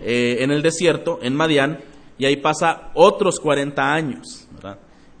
eh, 0.00 0.38
en 0.40 0.50
el 0.50 0.62
desierto, 0.62 1.18
en 1.22 1.34
Madián, 1.34 1.80
y 2.18 2.26
ahí 2.26 2.36
pasa 2.36 2.90
otros 2.94 3.40
40 3.40 3.92
años. 3.92 4.48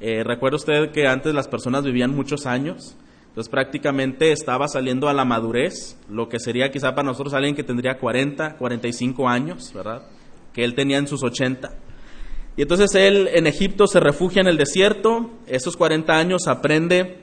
Eh, 0.00 0.22
recuerda 0.24 0.56
usted 0.56 0.90
que 0.90 1.06
antes 1.06 1.34
las 1.34 1.48
personas 1.48 1.84
vivían 1.84 2.14
muchos 2.14 2.46
años, 2.46 2.96
entonces 3.28 3.50
prácticamente 3.50 4.32
estaba 4.32 4.68
saliendo 4.68 5.08
a 5.08 5.12
la 5.12 5.24
madurez, 5.24 5.98
lo 6.08 6.28
que 6.28 6.38
sería 6.38 6.70
quizá 6.70 6.94
para 6.94 7.08
nosotros 7.08 7.34
alguien 7.34 7.54
que 7.56 7.64
tendría 7.64 7.98
40, 7.98 8.56
45 8.56 9.28
años, 9.28 9.72
¿verdad? 9.74 10.02
Que 10.52 10.64
él 10.64 10.74
tenía 10.74 10.98
en 10.98 11.08
sus 11.08 11.22
80. 11.22 11.70
Y 12.56 12.62
entonces 12.62 12.94
él 12.94 13.28
en 13.32 13.46
Egipto 13.46 13.86
se 13.86 13.98
refugia 13.98 14.40
en 14.40 14.46
el 14.46 14.56
desierto, 14.56 15.30
esos 15.46 15.76
40 15.76 16.16
años 16.16 16.46
aprende 16.46 17.22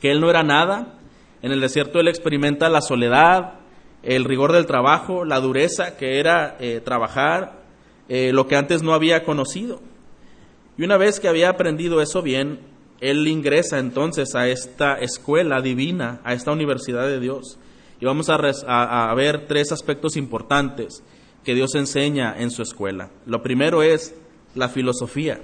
que 0.00 0.12
él 0.12 0.20
no 0.20 0.30
era 0.30 0.42
nada, 0.42 0.98
en 1.42 1.52
el 1.52 1.60
desierto 1.60 1.98
él 2.00 2.08
experimenta 2.08 2.68
la 2.68 2.80
soledad, 2.80 3.59
el 4.02 4.24
rigor 4.24 4.52
del 4.52 4.66
trabajo, 4.66 5.24
la 5.24 5.40
dureza 5.40 5.96
que 5.96 6.18
era 6.18 6.56
eh, 6.60 6.80
trabajar, 6.84 7.60
eh, 8.08 8.32
lo 8.32 8.46
que 8.46 8.56
antes 8.56 8.82
no 8.82 8.94
había 8.94 9.24
conocido. 9.24 9.80
Y 10.76 10.84
una 10.84 10.96
vez 10.96 11.20
que 11.20 11.28
había 11.28 11.50
aprendido 11.50 12.00
eso 12.00 12.22
bien, 12.22 12.60
él 13.00 13.26
ingresa 13.26 13.78
entonces 13.78 14.34
a 14.34 14.48
esta 14.48 14.98
escuela 14.98 15.60
divina, 15.60 16.20
a 16.24 16.34
esta 16.34 16.52
universidad 16.52 17.06
de 17.06 17.20
Dios. 17.20 17.58
Y 18.00 18.06
vamos 18.06 18.28
a, 18.30 19.14
ver 19.14 19.46
tres 19.46 19.72
aspectos 19.72 20.16
importantes 20.16 21.02
que 21.44 21.54
Dios 21.54 21.74
enseña 21.74 22.34
en 22.38 22.50
su 22.50 22.62
escuela. 22.62 23.10
Lo 23.26 23.42
primero 23.42 23.82
es 23.82 24.14
la 24.54 24.68
filosofía. 24.68 25.40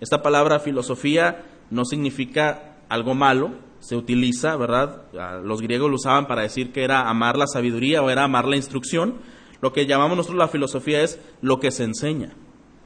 Esta 0.00 0.22
palabra 0.22 0.60
filosofía 0.60 1.44
no 1.70 1.84
significa 1.84 2.76
algo 2.88 3.14
malo, 3.14 3.52
se 3.84 3.96
utiliza, 3.96 4.56
¿verdad? 4.56 5.02
Los 5.42 5.60
griegos 5.60 5.90
lo 5.90 5.96
usaban 5.96 6.26
para 6.26 6.42
decir 6.42 6.72
que 6.72 6.84
era 6.84 7.08
amar 7.08 7.36
la 7.36 7.46
sabiduría 7.46 8.02
o 8.02 8.10
era 8.10 8.24
amar 8.24 8.46
la 8.46 8.56
instrucción, 8.56 9.16
lo 9.60 9.72
que 9.72 9.86
llamamos 9.86 10.16
nosotros 10.16 10.38
la 10.38 10.48
filosofía 10.48 11.02
es 11.02 11.20
lo 11.42 11.60
que 11.60 11.70
se 11.70 11.84
enseña. 11.84 12.34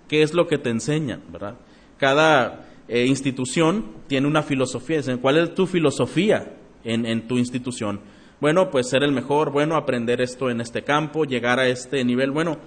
¿Qué 0.08 0.22
es 0.22 0.34
lo 0.34 0.46
que 0.48 0.58
te 0.58 0.70
enseñan, 0.70 1.22
verdad? 1.30 1.56
Cada 1.98 2.66
eh, 2.88 3.06
institución 3.06 3.86
tiene 4.06 4.26
una 4.26 4.42
filosofía. 4.42 5.00
¿Cuál 5.20 5.38
es 5.38 5.54
tu 5.54 5.66
filosofía 5.66 6.56
en 6.84 7.28
tu 7.28 7.38
institución? 7.38 8.00
Bueno, 8.40 8.70
pues 8.70 8.88
ser 8.88 9.02
el 9.02 9.10
mejor, 9.10 9.50
bueno, 9.50 9.74
aprender 9.74 10.20
esto 10.20 10.48
en 10.48 10.60
este 10.60 10.82
campo, 10.82 11.24
llegar 11.24 11.58
a 11.58 11.66
este 11.66 12.04
nivel. 12.04 12.30
Bueno, 12.30 12.58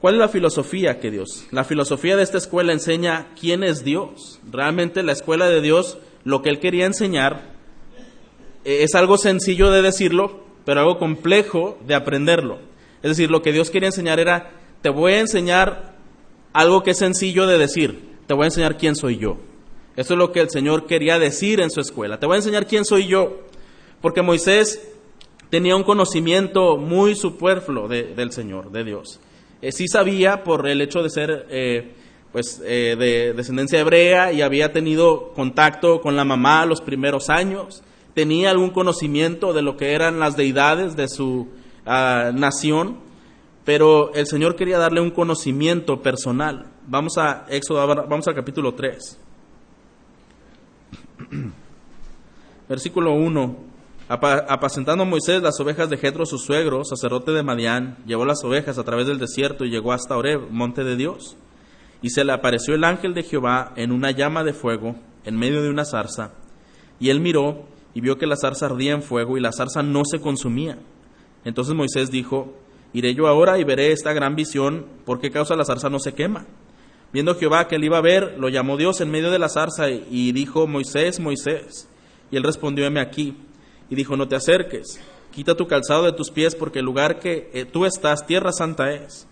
¿cuál 0.00 0.14
es 0.14 0.20
la 0.20 0.28
filosofía 0.28 1.00
que 1.00 1.10
Dios? 1.10 1.46
La 1.50 1.64
filosofía 1.64 2.16
de 2.16 2.22
esta 2.22 2.38
escuela 2.38 2.72
enseña 2.72 3.28
quién 3.38 3.64
es 3.64 3.82
Dios. 3.84 4.40
Realmente 4.48 5.02
la 5.02 5.12
escuela 5.12 5.48
de 5.48 5.60
Dios, 5.60 5.98
lo 6.26 6.42
que 6.42 6.50
Él 6.50 6.58
quería 6.58 6.86
enseñar, 6.86 7.54
eh, 8.64 8.82
es 8.82 8.96
algo 8.96 9.16
sencillo 9.16 9.70
de 9.70 9.80
decirlo, 9.80 10.40
pero 10.64 10.80
algo 10.80 10.98
complejo 10.98 11.78
de 11.86 11.94
aprenderlo. 11.94 12.58
Es 13.04 13.10
decir, 13.10 13.30
lo 13.30 13.42
que 13.42 13.52
Dios 13.52 13.70
quería 13.70 13.90
enseñar 13.90 14.18
era, 14.18 14.50
te 14.82 14.90
voy 14.90 15.12
a 15.12 15.20
enseñar 15.20 15.94
algo 16.52 16.82
que 16.82 16.90
es 16.90 16.98
sencillo 16.98 17.46
de 17.46 17.58
decir, 17.58 18.16
te 18.26 18.34
voy 18.34 18.42
a 18.42 18.46
enseñar 18.46 18.76
quién 18.76 18.96
soy 18.96 19.18
yo. 19.18 19.36
Eso 19.94 20.14
es 20.14 20.18
lo 20.18 20.32
que 20.32 20.40
el 20.40 20.50
Señor 20.50 20.86
quería 20.86 21.20
decir 21.20 21.60
en 21.60 21.70
su 21.70 21.80
escuela. 21.80 22.18
Te 22.18 22.26
voy 22.26 22.34
a 22.34 22.38
enseñar 22.38 22.66
quién 22.66 22.84
soy 22.84 23.06
yo. 23.06 23.42
Porque 24.00 24.20
Moisés 24.20 24.82
tenía 25.48 25.76
un 25.76 25.84
conocimiento 25.84 26.76
muy 26.76 27.14
superfluo 27.14 27.86
del 27.86 28.32
Señor, 28.32 28.72
de 28.72 28.82
Dios. 28.82 29.20
Eh, 29.62 29.70
sí 29.70 29.86
sabía 29.86 30.42
por 30.42 30.68
el 30.68 30.80
hecho 30.80 31.04
de 31.04 31.08
ser 31.08 31.46
eh, 31.50 31.94
pues, 32.36 32.60
eh, 32.66 32.96
de 32.98 33.32
descendencia 33.32 33.80
hebrea 33.80 34.30
y 34.30 34.42
había 34.42 34.70
tenido 34.70 35.32
contacto 35.32 36.02
con 36.02 36.16
la 36.16 36.24
mamá 36.26 36.66
los 36.66 36.82
primeros 36.82 37.30
años. 37.30 37.82
Tenía 38.12 38.50
algún 38.50 38.68
conocimiento 38.68 39.54
de 39.54 39.62
lo 39.62 39.78
que 39.78 39.94
eran 39.94 40.20
las 40.20 40.36
deidades 40.36 40.96
de 40.96 41.08
su 41.08 41.48
nación, 41.86 42.98
pero 43.64 44.12
el 44.12 44.26
Señor 44.26 44.54
quería 44.54 44.76
darle 44.76 45.00
un 45.00 45.12
conocimiento 45.12 46.02
personal. 46.02 46.66
Vamos 46.86 47.16
a 47.16 47.46
Éxodo, 47.48 47.86
vamos 48.06 48.28
al 48.28 48.34
capítulo 48.34 48.74
3. 48.74 49.18
Versículo 52.68 53.14
1. 53.14 53.56
Apacentando 54.08 55.06
Moisés 55.06 55.40
las 55.40 55.58
ovejas 55.58 55.88
de 55.88 55.96
Jetro, 55.96 56.26
su 56.26 56.36
suegro, 56.36 56.84
sacerdote 56.84 57.32
de 57.32 57.42
Madián, 57.42 57.96
llevó 58.04 58.26
las 58.26 58.44
ovejas 58.44 58.76
a 58.76 58.84
través 58.84 59.06
del 59.06 59.18
desierto 59.18 59.64
y 59.64 59.70
llegó 59.70 59.94
hasta 59.94 60.18
Oreb, 60.18 60.50
monte 60.50 60.84
de 60.84 60.96
Dios. 60.96 61.38
Y 62.02 62.10
se 62.10 62.24
le 62.24 62.32
apareció 62.32 62.74
el 62.74 62.84
ángel 62.84 63.14
de 63.14 63.22
Jehová 63.22 63.72
en 63.76 63.92
una 63.92 64.10
llama 64.10 64.44
de 64.44 64.52
fuego, 64.52 64.96
en 65.24 65.36
medio 65.36 65.62
de 65.62 65.70
una 65.70 65.84
zarza. 65.84 66.32
Y 67.00 67.10
él 67.10 67.20
miró 67.20 67.64
y 67.94 68.00
vio 68.00 68.18
que 68.18 68.26
la 68.26 68.36
zarza 68.36 68.66
ardía 68.66 68.92
en 68.92 69.02
fuego 69.02 69.36
y 69.36 69.40
la 69.40 69.52
zarza 69.52 69.82
no 69.82 70.02
se 70.04 70.20
consumía. 70.20 70.78
Entonces 71.44 71.74
Moisés 71.74 72.10
dijo, 72.10 72.54
Iré 72.92 73.14
yo 73.14 73.26
ahora 73.26 73.58
y 73.58 73.64
veré 73.64 73.92
esta 73.92 74.12
gran 74.12 74.36
visión, 74.36 74.86
¿por 75.04 75.20
qué 75.20 75.30
causa 75.30 75.54
la 75.54 75.64
zarza 75.64 75.90
no 75.90 75.98
se 75.98 76.14
quema? 76.14 76.46
Viendo 77.12 77.34
Jehová 77.34 77.68
que 77.68 77.76
él 77.76 77.84
iba 77.84 77.98
a 77.98 78.02
ver, 78.02 78.36
lo 78.38 78.48
llamó 78.48 78.76
Dios 78.76 79.00
en 79.00 79.10
medio 79.10 79.30
de 79.30 79.38
la 79.38 79.48
zarza 79.48 79.90
y 79.90 80.32
dijo, 80.32 80.66
Moisés, 80.66 81.20
Moisés. 81.20 81.88
Y 82.30 82.36
él 82.36 82.42
respondió, 82.42 82.86
heme 82.86 83.00
aquí. 83.00 83.36
Y 83.90 83.94
dijo, 83.94 84.16
no 84.16 84.26
te 84.28 84.34
acerques, 84.34 85.00
quita 85.30 85.54
tu 85.54 85.66
calzado 85.66 86.04
de 86.04 86.12
tus 86.12 86.30
pies, 86.30 86.54
porque 86.54 86.78
el 86.78 86.84
lugar 86.84 87.20
que 87.20 87.50
eh, 87.52 87.64
tú 87.64 87.84
estás, 87.84 88.26
tierra 88.26 88.50
santa 88.52 88.90
es. 88.92 89.28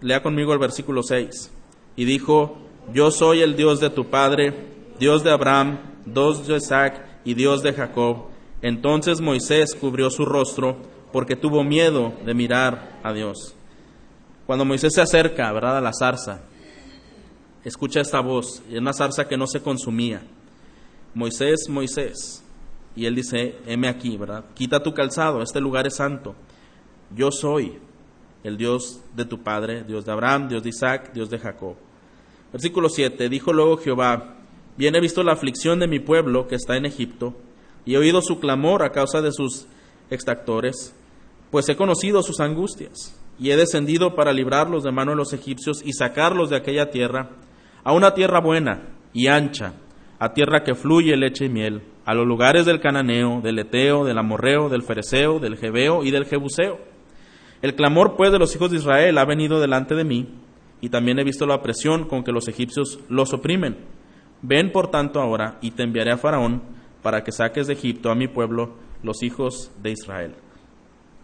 Lea 0.00 0.22
conmigo 0.22 0.52
el 0.52 0.58
versículo 0.58 1.02
6. 1.02 1.50
Y 1.96 2.04
dijo, 2.04 2.58
yo 2.92 3.10
soy 3.10 3.42
el 3.42 3.56
Dios 3.56 3.80
de 3.80 3.90
tu 3.90 4.08
padre, 4.08 4.54
Dios 4.98 5.22
de 5.22 5.30
Abraham, 5.30 5.78
Dios 6.06 6.46
de 6.46 6.56
Isaac 6.56 7.04
y 7.24 7.34
Dios 7.34 7.62
de 7.62 7.72
Jacob. 7.72 8.26
Entonces 8.62 9.20
Moisés 9.20 9.74
cubrió 9.74 10.10
su 10.10 10.24
rostro 10.24 10.76
porque 11.12 11.36
tuvo 11.36 11.64
miedo 11.64 12.12
de 12.24 12.34
mirar 12.34 13.00
a 13.02 13.12
Dios. 13.12 13.54
Cuando 14.46 14.64
Moisés 14.64 14.94
se 14.94 15.00
acerca, 15.00 15.52
¿verdad?, 15.52 15.78
a 15.78 15.80
la 15.80 15.92
zarza, 15.92 16.42
escucha 17.64 18.00
esta 18.00 18.20
voz, 18.20 18.62
es 18.70 18.78
una 18.78 18.92
zarza 18.92 19.28
que 19.28 19.36
no 19.36 19.46
se 19.46 19.60
consumía. 19.62 20.22
Moisés, 21.14 21.68
Moisés. 21.68 22.44
Y 22.96 23.06
él 23.06 23.14
dice, 23.14 23.56
heme 23.66 23.88
aquí, 23.88 24.16
¿verdad? 24.16 24.44
Quita 24.54 24.82
tu 24.82 24.92
calzado, 24.92 25.42
este 25.42 25.60
lugar 25.60 25.86
es 25.86 25.96
santo. 25.96 26.34
Yo 27.14 27.30
soy 27.30 27.78
el 28.44 28.56
Dios 28.56 29.00
de 29.14 29.24
tu 29.24 29.42
padre, 29.42 29.84
Dios 29.84 30.04
de 30.04 30.12
Abraham, 30.12 30.48
Dios 30.48 30.62
de 30.62 30.70
Isaac, 30.70 31.12
Dios 31.12 31.30
de 31.30 31.38
Jacob. 31.38 31.76
Versículo 32.52 32.88
7, 32.88 33.28
dijo 33.28 33.52
luego 33.52 33.76
Jehová, 33.76 34.36
bien 34.76 34.94
he 34.94 35.00
visto 35.00 35.22
la 35.22 35.32
aflicción 35.32 35.78
de 35.78 35.86
mi 35.86 36.00
pueblo 36.00 36.48
que 36.48 36.56
está 36.56 36.76
en 36.76 36.86
Egipto, 36.86 37.36
y 37.84 37.94
he 37.94 37.98
oído 37.98 38.22
su 38.22 38.40
clamor 38.40 38.82
a 38.82 38.90
causa 38.90 39.20
de 39.20 39.32
sus 39.32 39.66
extractores, 40.10 40.94
pues 41.50 41.68
he 41.68 41.76
conocido 41.76 42.22
sus 42.22 42.40
angustias, 42.40 43.16
y 43.38 43.50
he 43.50 43.56
descendido 43.56 44.14
para 44.14 44.32
librarlos 44.32 44.82
de 44.84 44.92
mano 44.92 45.12
de 45.12 45.16
los 45.16 45.32
egipcios 45.32 45.82
y 45.84 45.92
sacarlos 45.92 46.50
de 46.50 46.56
aquella 46.56 46.90
tierra, 46.90 47.30
a 47.84 47.92
una 47.92 48.14
tierra 48.14 48.40
buena 48.40 48.88
y 49.12 49.28
ancha, 49.28 49.74
a 50.18 50.32
tierra 50.34 50.62
que 50.62 50.74
fluye 50.74 51.16
leche 51.16 51.46
y 51.46 51.48
miel, 51.48 51.82
a 52.04 52.14
los 52.14 52.26
lugares 52.26 52.66
del 52.66 52.80
cananeo, 52.80 53.40
del 53.40 53.58
eteo, 53.58 54.04
del 54.04 54.18
amorreo, 54.18 54.68
del 54.68 54.82
fereceo, 54.82 55.38
del 55.38 55.56
jebeo 55.56 56.04
y 56.04 56.10
del 56.10 56.26
jebuseo. 56.26 56.89
El 57.62 57.74
clamor 57.74 58.16
pues 58.16 58.32
de 58.32 58.38
los 58.38 58.54
hijos 58.54 58.70
de 58.70 58.78
Israel 58.78 59.18
ha 59.18 59.24
venido 59.24 59.60
delante 59.60 59.94
de 59.94 60.04
mí, 60.04 60.28
y 60.80 60.88
también 60.88 61.18
he 61.18 61.24
visto 61.24 61.46
la 61.46 61.60
presión 61.60 62.08
con 62.08 62.24
que 62.24 62.32
los 62.32 62.48
egipcios 62.48 63.00
los 63.08 63.34
oprimen. 63.34 63.76
Ven 64.42 64.72
por 64.72 64.90
tanto 64.90 65.20
ahora, 65.20 65.58
y 65.60 65.72
te 65.72 65.82
enviaré 65.82 66.12
a 66.12 66.16
Faraón, 66.16 66.62
para 67.02 67.22
que 67.22 67.32
saques 67.32 67.66
de 67.66 67.74
Egipto 67.74 68.10
a 68.10 68.14
mi 68.14 68.28
pueblo, 68.28 68.74
los 69.02 69.22
hijos 69.22 69.70
de 69.82 69.90
Israel. 69.90 70.34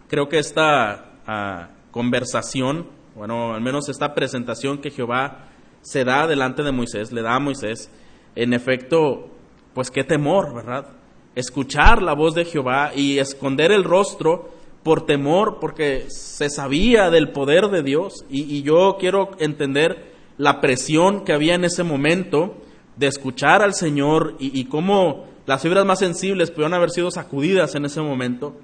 Creo 0.07 0.29
que 0.29 0.37
esta 0.37 1.13
ah, 1.25 1.69
conversación, 1.91 2.87
bueno, 3.15 3.53
al 3.53 3.61
menos 3.61 3.89
esta 3.89 4.13
presentación 4.13 4.77
que 4.79 4.91
Jehová 4.91 5.47
se 5.81 6.03
da 6.03 6.27
delante 6.27 6.63
de 6.63 6.71
Moisés, 6.71 7.11
le 7.11 7.21
da 7.21 7.35
a 7.35 7.39
Moisés, 7.39 7.91
en 8.35 8.53
efecto, 8.53 9.29
pues 9.73 9.89
qué 9.89 10.03
temor, 10.03 10.53
¿verdad? 10.53 10.87
Escuchar 11.33 12.01
la 12.03 12.13
voz 12.13 12.35
de 12.35 12.45
Jehová 12.45 12.91
y 12.95 13.17
esconder 13.17 13.71
el 13.71 13.83
rostro 13.83 14.56
por 14.87 15.05
temor, 15.05 15.57
porque 15.59 16.05
se 16.07 16.49
sabía 16.49 17.09
del 17.09 17.33
poder 17.33 17.67
de 17.67 17.83
Dios. 17.83 18.23
Y, 18.29 18.61
yo 18.61 18.95
quiero 18.97 19.31
entender 19.37 20.13
la 20.37 20.61
presión 20.61 21.25
que 21.25 21.33
había 21.33 21.55
en 21.55 21.65
ese 21.65 21.83
momento 21.83 22.55
de 22.95 23.07
escuchar 23.07 23.61
al 23.61 23.73
Señor 23.73 24.37
y, 24.39 24.57
y 24.57 24.63
cómo 24.63 25.25
las 25.45 25.61
fibras 25.61 25.85
más 25.85 25.99
sensibles 25.99 26.51
pudieron 26.51 26.73
haber 26.73 26.91
sido 26.91 27.11
sacudidas 27.11 27.75
en 27.75 27.83
ese 27.83 27.99
momento. 27.99 28.55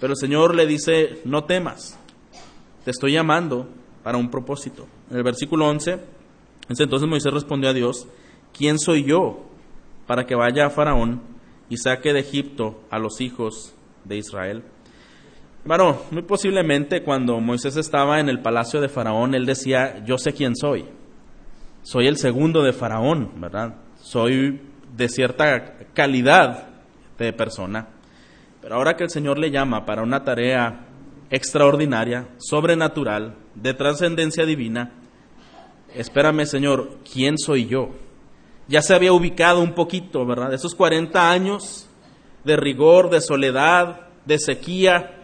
Pero 0.00 0.14
el 0.14 0.16
Señor 0.16 0.54
le 0.54 0.64
dice, 0.64 1.20
no 1.26 1.44
temas, 1.44 1.98
te 2.86 2.90
estoy 2.90 3.12
llamando 3.12 3.68
para 4.02 4.16
un 4.16 4.30
propósito. 4.30 4.86
En 5.10 5.18
el 5.18 5.22
versículo 5.22 5.68
11, 5.68 5.98
entonces 6.70 7.06
Moisés 7.06 7.34
respondió 7.34 7.68
a 7.68 7.74
Dios, 7.74 8.08
¿quién 8.56 8.78
soy 8.78 9.04
yo 9.04 9.44
para 10.06 10.24
que 10.24 10.34
vaya 10.34 10.64
a 10.64 10.70
Faraón 10.70 11.20
y 11.68 11.76
saque 11.76 12.14
de 12.14 12.20
Egipto 12.20 12.80
a 12.88 12.98
los 12.98 13.20
hijos 13.20 13.74
de 14.06 14.16
Israel? 14.16 14.64
Bueno, 15.64 16.02
muy 16.10 16.22
posiblemente 16.22 17.02
cuando 17.02 17.38
Moisés 17.40 17.76
estaba 17.76 18.20
en 18.20 18.28
el 18.28 18.40
palacio 18.40 18.80
de 18.80 18.88
Faraón, 18.88 19.34
él 19.34 19.46
decía, 19.46 20.02
yo 20.04 20.18
sé 20.18 20.32
quién 20.32 20.56
soy. 20.56 20.86
Soy 21.82 22.06
el 22.06 22.16
segundo 22.16 22.62
de 22.62 22.72
Faraón, 22.72 23.32
¿verdad? 23.36 23.74
Soy 24.00 24.60
de 24.96 25.08
cierta 25.08 25.78
calidad 25.92 26.68
de 27.18 27.32
persona. 27.32 27.88
Pero 28.60 28.76
ahora 28.76 28.96
que 28.96 29.04
el 29.04 29.10
Señor 29.10 29.38
le 29.38 29.50
llama 29.50 29.84
para 29.84 30.02
una 30.02 30.24
tarea 30.24 30.86
extraordinaria, 31.30 32.28
sobrenatural, 32.38 33.36
de 33.54 33.74
trascendencia 33.74 34.44
divina, 34.44 34.92
espérame 35.94 36.46
Señor, 36.46 36.98
¿quién 37.04 37.38
soy 37.38 37.66
yo? 37.66 37.90
ya 38.70 38.82
se 38.82 38.94
había 38.94 39.12
ubicado 39.12 39.60
un 39.60 39.72
poquito, 39.72 40.24
¿verdad? 40.24 40.54
Esos 40.54 40.76
40 40.76 41.28
años 41.28 41.88
de 42.44 42.56
rigor, 42.56 43.10
de 43.10 43.20
soledad, 43.20 44.02
de 44.24 44.38
sequía, 44.38 45.19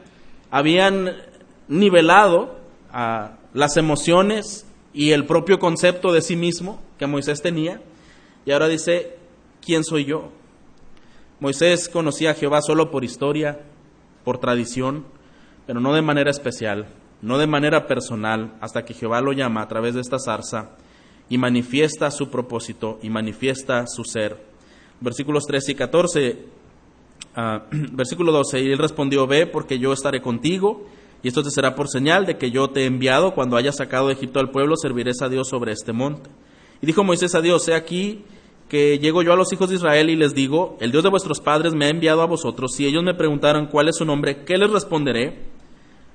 habían 0.57 1.13
nivelado 1.69 2.57
las 3.53 3.77
emociones 3.77 4.67
y 4.95 5.11
el 5.11 5.27
propio 5.27 5.59
concepto 5.59 6.15
de 6.15 6.23
sí 6.23 6.35
mismo 6.35 6.81
que 6.99 7.07
Moisés 7.07 7.43
tenía. 7.43 7.83
Y 8.47 8.53
ahora 8.53 8.67
dice, 8.67 9.19
¿quién 9.61 9.85
soy 9.85 10.07
yo? 10.07 10.31
Moisés 11.41 11.91
conocía 11.91 12.31
a 12.31 12.35
Jehová 12.35 12.63
solo 12.63 12.91
por 12.91 13.05
historia, 13.05 13.61
por 14.25 14.39
tradición, 14.39 15.05
pero 15.67 15.79
no 15.79 15.93
de 15.93 16.01
manera 16.01 16.31
especial, 16.31 16.87
no 17.21 17.37
de 17.37 17.47
manera 17.47 17.87
personal, 17.87 18.57
hasta 18.63 18.87
que 18.87 18.95
Jehová 18.95 19.21
lo 19.21 19.35
llama 19.35 19.61
a 19.61 19.69
través 19.69 19.95
de 19.95 20.01
esta 20.01 20.19
zarza 20.19 20.71
y 21.29 21.37
manifiesta 21.37 22.11
su 22.11 22.31
propósito 22.31 22.99
y 23.03 23.11
manifiesta 23.11 23.85
su 23.87 24.05
ser. 24.05 24.43
Versículos 25.03 25.45
13 25.45 25.73
y 25.73 25.75
14, 25.75 26.45
ah, 27.37 27.63
versículo 27.71 28.33
12, 28.33 28.61
y 28.63 28.73
él 28.73 28.79
respondió, 28.79 29.27
ve 29.27 29.47
porque 29.47 29.79
yo 29.79 29.93
estaré 29.93 30.21
contigo, 30.21 30.87
y 31.23 31.29
esto 31.29 31.43
te 31.43 31.51
será 31.51 31.75
por 31.75 31.89
señal 31.89 32.27
de 32.27 32.37
que 32.39 32.51
yo 32.51 32.71
te 32.71 32.83
he 32.83 32.87
enviado, 32.87 33.35
cuando 33.35 33.57
haya 33.57 33.73
sacado 33.73 34.09
de 34.09 34.15
Egipto 34.15 34.41
al 34.41 34.51
pueblo, 34.51 34.77
serviré 34.77 35.13
a 35.21 35.29
Dios 35.29 35.49
sobre 35.49 35.73
este 35.73 35.93
monte. 35.93 36.31
Y 36.83 36.87
dijo 36.87 37.05
Moisés 37.05 37.35
a 37.35 37.41
Dios, 37.41 37.67
he 37.69 37.75
aquí 37.75 38.25
que 38.69 38.99
llego 38.99 39.23
yo 39.23 39.33
a 39.33 39.37
los 39.37 39.53
hijos 39.53 39.69
de 39.69 39.77
Israel 39.77 40.11
y 40.11 40.17
les 40.17 40.35
digo, 40.35 40.77
el 40.81 40.91
Dios 40.91 41.05
de 41.05 41.11
vuestros 41.11 41.41
padres 41.41 41.75
me 41.75 41.87
ha 41.87 41.89
enviado 41.89 42.23
a 42.23 42.27
vosotros, 42.27 42.75
si 42.75 42.87
ellos 42.87 43.03
me 43.03 43.15
preguntaran 43.15 43.69
cuál 43.69 43.89
es 43.89 43.97
su 43.97 44.05
nombre, 44.05 44.45
¿qué 44.45 44.57
les 44.59 44.71
responderé? 44.71 45.45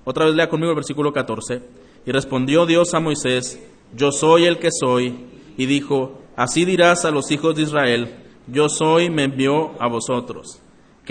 Otra 0.04 0.26
vez 0.26 0.36
lea 0.36 0.50
conmigo 0.50 0.72
el 0.72 0.76
versículo 0.76 1.14
14. 1.14 1.62
Y 2.06 2.12
respondió 2.12 2.66
Dios 2.66 2.94
a 2.94 3.00
Moisés, 3.00 3.62
yo 3.96 4.12
soy 4.12 4.46
el 4.46 4.60
que 4.60 4.70
soy, 4.72 5.26
y 5.58 5.66
dijo, 5.66 6.22
así 6.36 6.66
dirás 6.66 7.06
a 7.06 7.12
los 7.12 7.32
hijos 7.32 7.56
de 7.56 7.64
Israel, 7.64 8.16
yo 8.48 8.70
soy, 8.70 9.10
me 9.10 9.24
envió 9.24 9.72
a 9.80 9.88
vosotros. 9.88 10.61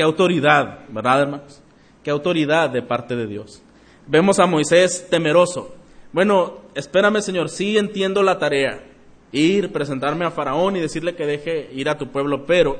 Qué 0.00 0.04
autoridad, 0.04 0.78
¿verdad, 0.88 1.20
hermanos? 1.20 1.60
Qué 2.02 2.10
autoridad 2.10 2.70
de 2.70 2.80
parte 2.80 3.16
de 3.16 3.26
Dios. 3.26 3.60
Vemos 4.06 4.38
a 4.38 4.46
Moisés 4.46 5.06
temeroso. 5.10 5.74
Bueno, 6.10 6.60
espérame, 6.74 7.20
Señor, 7.20 7.50
sí 7.50 7.76
entiendo 7.76 8.22
la 8.22 8.38
tarea. 8.38 8.82
Ir, 9.30 9.70
presentarme 9.70 10.24
a 10.24 10.30
Faraón 10.30 10.74
y 10.74 10.80
decirle 10.80 11.14
que 11.14 11.26
deje 11.26 11.68
ir 11.74 11.90
a 11.90 11.98
tu 11.98 12.10
pueblo, 12.10 12.46
pero 12.46 12.78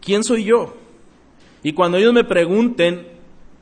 ¿quién 0.00 0.24
soy 0.24 0.42
yo? 0.42 0.74
Y 1.62 1.74
cuando 1.74 1.96
ellos 1.96 2.12
me 2.12 2.24
pregunten 2.24 3.06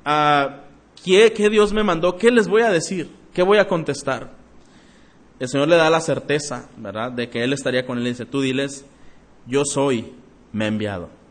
a 0.02 0.40
ah, 0.40 0.64
¿qué, 1.04 1.34
qué 1.34 1.50
Dios 1.50 1.74
me 1.74 1.84
mandó, 1.84 2.16
¿qué 2.16 2.30
les 2.30 2.48
voy 2.48 2.62
a 2.62 2.70
decir? 2.70 3.10
¿Qué 3.34 3.42
voy 3.42 3.58
a 3.58 3.68
contestar? 3.68 4.30
el 5.38 5.48
Señor 5.50 5.68
le 5.68 5.76
da 5.76 5.90
la 5.90 6.00
certeza, 6.00 6.70
¿verdad?, 6.78 7.12
de 7.12 7.28
que 7.28 7.44
Él 7.44 7.52
estaría 7.52 7.84
con 7.84 7.98
él. 7.98 8.06
Y 8.06 8.10
dice, 8.12 8.24
tú 8.24 8.40
diles, 8.40 8.86
yo 9.46 9.66
soy, 9.66 10.14
me 10.50 10.64
he 10.64 10.68
enviado. 10.68 11.23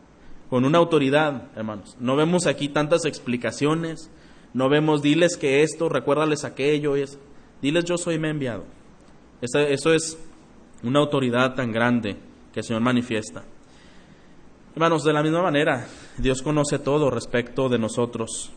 Con 0.50 0.64
una 0.64 0.78
autoridad, 0.78 1.48
hermanos. 1.56 1.96
No 1.98 2.16
vemos 2.16 2.46
aquí 2.46 2.68
tantas 2.68 3.04
explicaciones, 3.04 4.10
no 4.52 4.68
vemos, 4.68 5.02
diles 5.02 5.36
que 5.36 5.62
esto, 5.62 5.88
recuérdales 5.88 6.44
aquello, 6.44 6.96
es, 6.96 7.18
diles 7.60 7.84
yo 7.84 7.96
soy, 7.96 8.18
me 8.18 8.30
enviado. 8.30 8.64
Eso, 9.40 9.58
eso 9.58 9.92
es 9.92 10.18
una 10.82 11.00
autoridad 11.00 11.54
tan 11.54 11.72
grande 11.72 12.16
que 12.52 12.60
el 12.60 12.64
Señor 12.64 12.82
manifiesta. 12.82 13.42
Hermanos, 14.74 15.04
de 15.04 15.12
la 15.12 15.22
misma 15.22 15.42
manera, 15.42 15.86
Dios 16.18 16.42
conoce 16.42 16.78
todo 16.78 17.10
respecto 17.10 17.68
de 17.68 17.78
nosotros. 17.78 18.52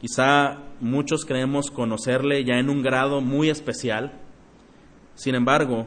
Quizá 0.00 0.58
muchos 0.80 1.24
creemos 1.24 1.70
conocerle 1.70 2.44
ya 2.44 2.58
en 2.58 2.68
un 2.68 2.82
grado 2.82 3.20
muy 3.20 3.48
especial, 3.48 4.20
sin 5.14 5.34
embargo, 5.34 5.86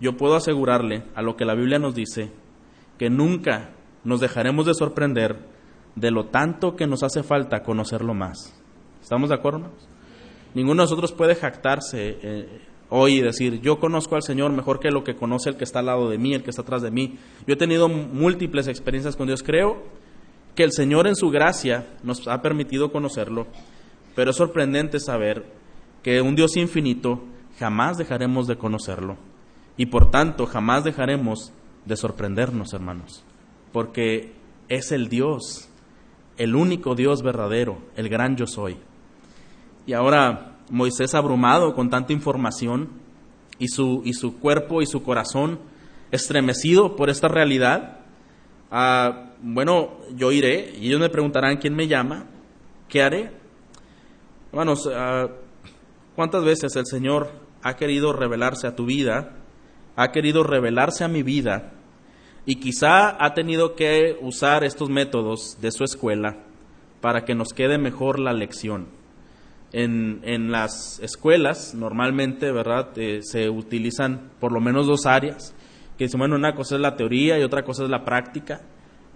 yo 0.00 0.16
puedo 0.16 0.34
asegurarle 0.34 1.04
a 1.14 1.22
lo 1.22 1.36
que 1.36 1.44
la 1.44 1.54
Biblia 1.54 1.78
nos 1.78 1.94
dice, 1.94 2.30
que 2.98 3.10
nunca, 3.10 3.70
nos 4.06 4.20
dejaremos 4.20 4.66
de 4.66 4.74
sorprender 4.74 5.36
de 5.96 6.12
lo 6.12 6.26
tanto 6.26 6.76
que 6.76 6.86
nos 6.86 7.02
hace 7.02 7.24
falta 7.24 7.64
conocerlo 7.64 8.14
más. 8.14 8.54
¿Estamos 9.02 9.30
de 9.30 9.34
acuerdo? 9.34 9.72
Ninguno 10.54 10.82
de 10.82 10.84
nosotros 10.84 11.12
puede 11.12 11.34
jactarse 11.34 12.16
eh, 12.22 12.60
hoy 12.88 13.16
y 13.16 13.20
decir, 13.20 13.60
yo 13.60 13.80
conozco 13.80 14.14
al 14.14 14.22
Señor 14.22 14.52
mejor 14.52 14.78
que 14.78 14.92
lo 14.92 15.02
que 15.02 15.16
conoce 15.16 15.50
el 15.50 15.56
que 15.56 15.64
está 15.64 15.80
al 15.80 15.86
lado 15.86 16.08
de 16.08 16.18
mí, 16.18 16.34
el 16.34 16.44
que 16.44 16.50
está 16.50 16.62
atrás 16.62 16.82
de 16.82 16.92
mí. 16.92 17.18
Yo 17.48 17.54
he 17.54 17.56
tenido 17.56 17.88
múltiples 17.88 18.68
experiencias 18.68 19.16
con 19.16 19.26
Dios. 19.26 19.42
Creo 19.42 19.82
que 20.54 20.62
el 20.62 20.70
Señor 20.70 21.08
en 21.08 21.16
su 21.16 21.30
gracia 21.30 21.88
nos 22.04 22.28
ha 22.28 22.40
permitido 22.42 22.92
conocerlo, 22.92 23.48
pero 24.14 24.30
es 24.30 24.36
sorprendente 24.36 25.00
saber 25.00 25.44
que 26.04 26.20
un 26.20 26.36
Dios 26.36 26.56
infinito 26.56 27.24
jamás 27.58 27.98
dejaremos 27.98 28.46
de 28.46 28.56
conocerlo 28.56 29.16
y 29.76 29.86
por 29.86 30.12
tanto 30.12 30.46
jamás 30.46 30.84
dejaremos 30.84 31.52
de 31.84 31.96
sorprendernos, 31.96 32.72
hermanos, 32.72 33.25
porque 33.76 34.32
es 34.70 34.90
el 34.90 35.10
Dios, 35.10 35.68
el 36.38 36.54
único 36.54 36.94
Dios 36.94 37.20
verdadero, 37.20 37.76
el 37.94 38.08
gran 38.08 38.34
yo 38.34 38.46
soy. 38.46 38.78
Y 39.86 39.92
ahora 39.92 40.56
Moisés 40.70 41.14
abrumado 41.14 41.74
con 41.74 41.90
tanta 41.90 42.14
información 42.14 42.88
y 43.58 43.68
su, 43.68 44.00
y 44.02 44.14
su 44.14 44.40
cuerpo 44.40 44.80
y 44.80 44.86
su 44.86 45.02
corazón 45.02 45.58
estremecido 46.10 46.96
por 46.96 47.10
esta 47.10 47.28
realidad, 47.28 47.98
ah, 48.70 49.32
bueno, 49.42 49.98
yo 50.14 50.32
iré 50.32 50.74
y 50.80 50.86
ellos 50.86 51.00
me 51.00 51.10
preguntarán 51.10 51.58
quién 51.58 51.74
me 51.74 51.86
llama, 51.86 52.24
qué 52.88 53.02
haré. 53.02 53.30
Hermanos, 54.52 54.88
ah, 54.90 55.28
¿cuántas 56.14 56.42
veces 56.44 56.74
el 56.76 56.86
Señor 56.86 57.30
ha 57.62 57.76
querido 57.76 58.14
revelarse 58.14 58.68
a 58.68 58.74
tu 58.74 58.86
vida, 58.86 59.36
ha 59.96 60.12
querido 60.12 60.44
revelarse 60.44 61.04
a 61.04 61.08
mi 61.08 61.22
vida 61.22 61.74
y 62.46 62.56
quizá 62.56 63.22
ha 63.22 63.34
tenido 63.34 63.74
que 63.74 64.16
usar 64.22 64.62
estos 64.62 64.88
métodos 64.88 65.58
de 65.60 65.72
su 65.72 65.82
escuela 65.82 66.36
para 67.00 67.24
que 67.24 67.34
nos 67.34 67.52
quede 67.52 67.76
mejor 67.76 68.20
la 68.20 68.32
lección? 68.32 68.86
En, 69.72 70.20
en 70.22 70.52
las 70.52 71.00
escuelas 71.00 71.74
normalmente, 71.74 72.52
¿verdad? 72.52 72.96
Eh, 72.96 73.18
se 73.22 73.50
utilizan 73.50 74.30
por 74.38 74.52
lo 74.52 74.60
menos 74.60 74.86
dos 74.86 75.06
áreas, 75.06 75.54
que 75.98 76.04
dicen, 76.04 76.20
bueno, 76.20 76.36
una 76.36 76.54
cosa 76.54 76.76
es 76.76 76.80
la 76.80 76.94
teoría 76.94 77.38
y 77.38 77.42
otra 77.42 77.64
cosa 77.64 77.82
es 77.82 77.90
la 77.90 78.04
práctica. 78.04 78.60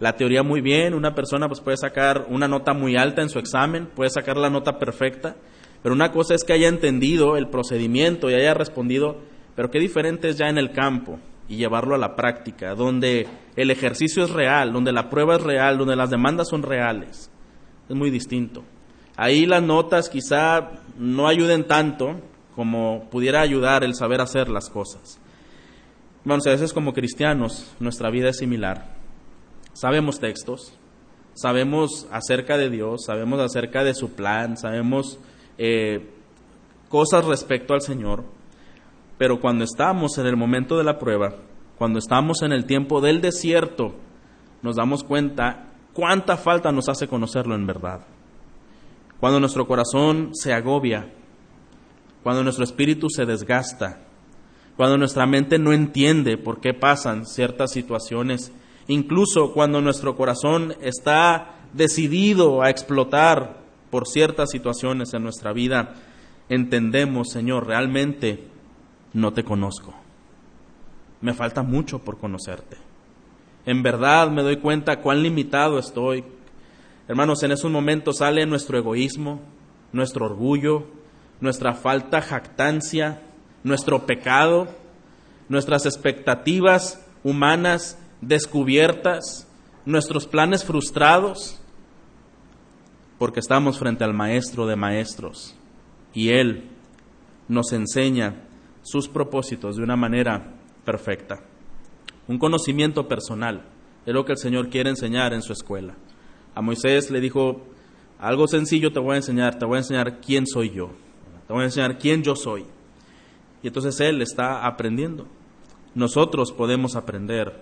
La 0.01 0.16
teoría 0.16 0.43
muy 0.43 0.61
bien, 0.61 0.95
una 0.95 1.14
persona 1.14 1.47
pues 1.47 1.61
puede 1.61 1.77
sacar 1.77 2.27
una 2.31 2.49
nota 2.49 2.75
muy 2.75 2.97
alta 2.97 3.23
en 3.23 3.29
su 3.29 3.38
examen, 3.38 3.87
puede 3.95 4.11
sacar 4.11 4.38
la 4.38 4.51
nota 4.51 4.79
perfecta, 4.79 5.37
pero 5.83 5.95
una 5.95 6.11
cosa 6.11 6.35
es 6.35 6.43
que 6.43 6.55
haya 6.55 6.69
entendido 6.69 7.37
el 7.37 7.49
procedimiento 7.49 8.29
y 8.29 8.35
haya 8.35 8.55
respondido, 8.55 9.19
pero 9.55 9.71
qué 9.71 9.79
diferente 9.79 10.31
es 10.31 10.37
ya 10.37 10.49
en 10.49 10.59
el 10.59 10.73
campo 10.73 11.21
y 11.51 11.57
llevarlo 11.57 11.97
a 11.97 11.99
la 11.99 12.15
práctica, 12.15 12.77
donde 12.77 13.27
el 13.57 13.73
ejercicio 13.73 14.23
es 14.23 14.31
real, 14.31 14.73
donde 14.73 14.93
la 14.93 15.11
prueba 15.11 15.35
es 15.35 15.43
real, 15.43 15.79
donde 15.79 15.97
las 15.97 16.09
demandas 16.09 16.49
son 16.49 16.63
reales. 16.63 17.29
Es 17.89 17.97
muy 17.97 18.09
distinto. 18.11 18.63
Ahí 19.17 19.47
las 19.47 19.61
notas 19.61 20.09
quizá 20.09 20.71
no 20.97 21.27
ayuden 21.27 21.67
tanto 21.67 22.21
como 22.55 23.09
pudiera 23.11 23.41
ayudar 23.41 23.83
el 23.83 23.97
saber 23.97 24.21
hacer 24.21 24.49
las 24.49 24.71
cosas. 24.71 25.21
Bueno, 26.25 26.41
a 26.47 26.51
veces 26.51 26.73
como 26.73 26.93
cristianos 26.93 27.75
nuestra 27.81 28.11
vida 28.11 28.29
es 28.29 28.39
similar. 28.39 28.95
Sabemos 29.73 30.21
textos, 30.21 30.79
sabemos 31.35 32.07
acerca 32.13 32.59
de 32.59 32.71
Dios, 32.71 33.03
sabemos 33.07 33.41
acerca 33.41 33.83
de 33.83 33.95
su 33.95 34.13
plan, 34.13 34.57
sabemos 34.57 35.19
eh, 35.59 36.11
cosas 36.89 37.25
respecto 37.25 37.75
al 37.75 37.81
Señor, 37.81 38.25
pero 39.21 39.39
cuando 39.39 39.65
estamos 39.65 40.17
en 40.17 40.25
el 40.25 40.35
momento 40.35 40.79
de 40.79 40.85
la 40.85 40.99
prueba, 40.99 41.35
cuando 41.77 41.99
estamos 41.99 42.41
en 42.41 42.53
el 42.53 42.65
tiempo 42.65 43.03
del 43.03 43.21
desierto, 43.21 43.95
nos 44.63 44.77
damos 44.77 45.05
cuenta 45.05 45.75
cuánta 45.93 46.39
falta 46.39 46.73
nos 46.73 46.89
hace 46.89 47.07
conocerlo 47.07 47.55
en 47.55 47.67
verdad. 47.67 48.01
Cuando 49.21 49.39
nuestro 49.39 49.67
corazón 49.67 50.31
se 50.33 50.55
agobia, 50.55 51.13
cuando 52.23 52.43
nuestro 52.43 52.65
espíritu 52.65 53.11
se 53.11 53.27
desgasta, 53.27 54.01
cuando 54.75 54.97
nuestra 54.97 55.27
mente 55.27 55.59
no 55.59 55.75
entiende 55.75 56.39
por 56.39 56.63
qué 56.63 56.73
pasan 56.73 57.27
ciertas 57.27 57.73
situaciones, 57.73 58.51
incluso 58.89 59.53
cuando 59.53 59.83
nuestro 59.83 60.17
corazón 60.17 60.77
está 60.81 61.57
decidido 61.75 62.63
a 62.63 62.71
explotar 62.71 63.59
por 63.91 64.09
ciertas 64.09 64.49
situaciones 64.51 65.13
en 65.13 65.25
nuestra 65.25 65.53
vida, 65.53 65.97
entendemos, 66.49 67.29
Señor, 67.29 67.67
realmente 67.67 68.49
no 69.12 69.33
te 69.33 69.44
conozco. 69.44 69.94
Me 71.20 71.35
falta 71.35 71.62
mucho 71.62 71.99
por 72.01 72.18
conocerte. 72.18 72.77
En 73.66 73.83
verdad 73.83 74.31
me 74.31 74.42
doy 74.42 74.57
cuenta 74.57 75.01
cuán 75.01 75.23
limitado 75.23 75.79
estoy, 75.79 76.25
Hermanos, 77.11 77.42
en 77.42 77.51
esos 77.51 77.73
momentos 77.73 78.18
sale 78.18 78.46
nuestro 78.46 78.79
egoísmo, 78.79 79.40
nuestro 79.92 80.27
orgullo, 80.27 80.87
nuestra 81.40 81.75
falta 81.75 82.23
jactancia, 82.23 83.20
nuestro 83.64 84.07
pecado, 84.07 84.68
nuestras 85.49 85.87
expectativas 85.87 87.05
humanas 87.25 87.99
descubiertas, 88.20 89.49
nuestros 89.85 90.29
planes 90.29 90.62
frustrados, 90.62 91.61
porque 93.18 93.40
estamos 93.40 93.77
frente 93.77 94.05
al 94.05 94.14
Maestro 94.14 94.68
de 94.68 94.77
Maestros 94.77 95.57
y 96.14 96.29
Él 96.29 96.70
nos 97.49 97.73
enseña 97.73 98.37
sus 98.83 99.09
propósitos 99.09 99.77
de 99.77 99.83
una 99.83 99.97
manera 99.97 100.55
perfecta. 100.85 101.40
Un 102.29 102.38
conocimiento 102.38 103.09
personal 103.09 103.64
es 104.07 104.14
lo 104.14 104.25
que 104.25 104.33
el 104.33 104.38
Señor 104.38 104.69
quiere 104.69 104.90
enseñar 104.90 105.33
en 105.33 105.43
su 105.43 105.53
escuela 105.53 105.97
a 106.55 106.62
Moisés 106.62 107.11
le 107.11 107.21
dijo, 107.21 107.61
algo 108.19 108.47
sencillo 108.47 108.93
te 108.93 109.01
voy 109.01 109.14
a 109.14 109.16
enseñar, 109.16 109.59
te 109.59 109.64
voy 109.64 109.77
a 109.77 109.81
enseñar 109.81 110.21
quién 110.21 110.47
soy 110.47 110.71
yo, 110.71 110.90
te 111.47 111.53
voy 111.53 111.62
a 111.62 111.66
enseñar 111.66 111.99
quién 111.99 112.23
yo 112.23 112.35
soy. 112.35 112.64
Y 113.62 113.69
entonces 113.69 114.01
él 114.01 114.23
está 114.23 114.66
aprendiendo. 114.66 115.27
Nosotros 115.95 116.53
podemos 116.53 116.97
aprender 116.97 117.61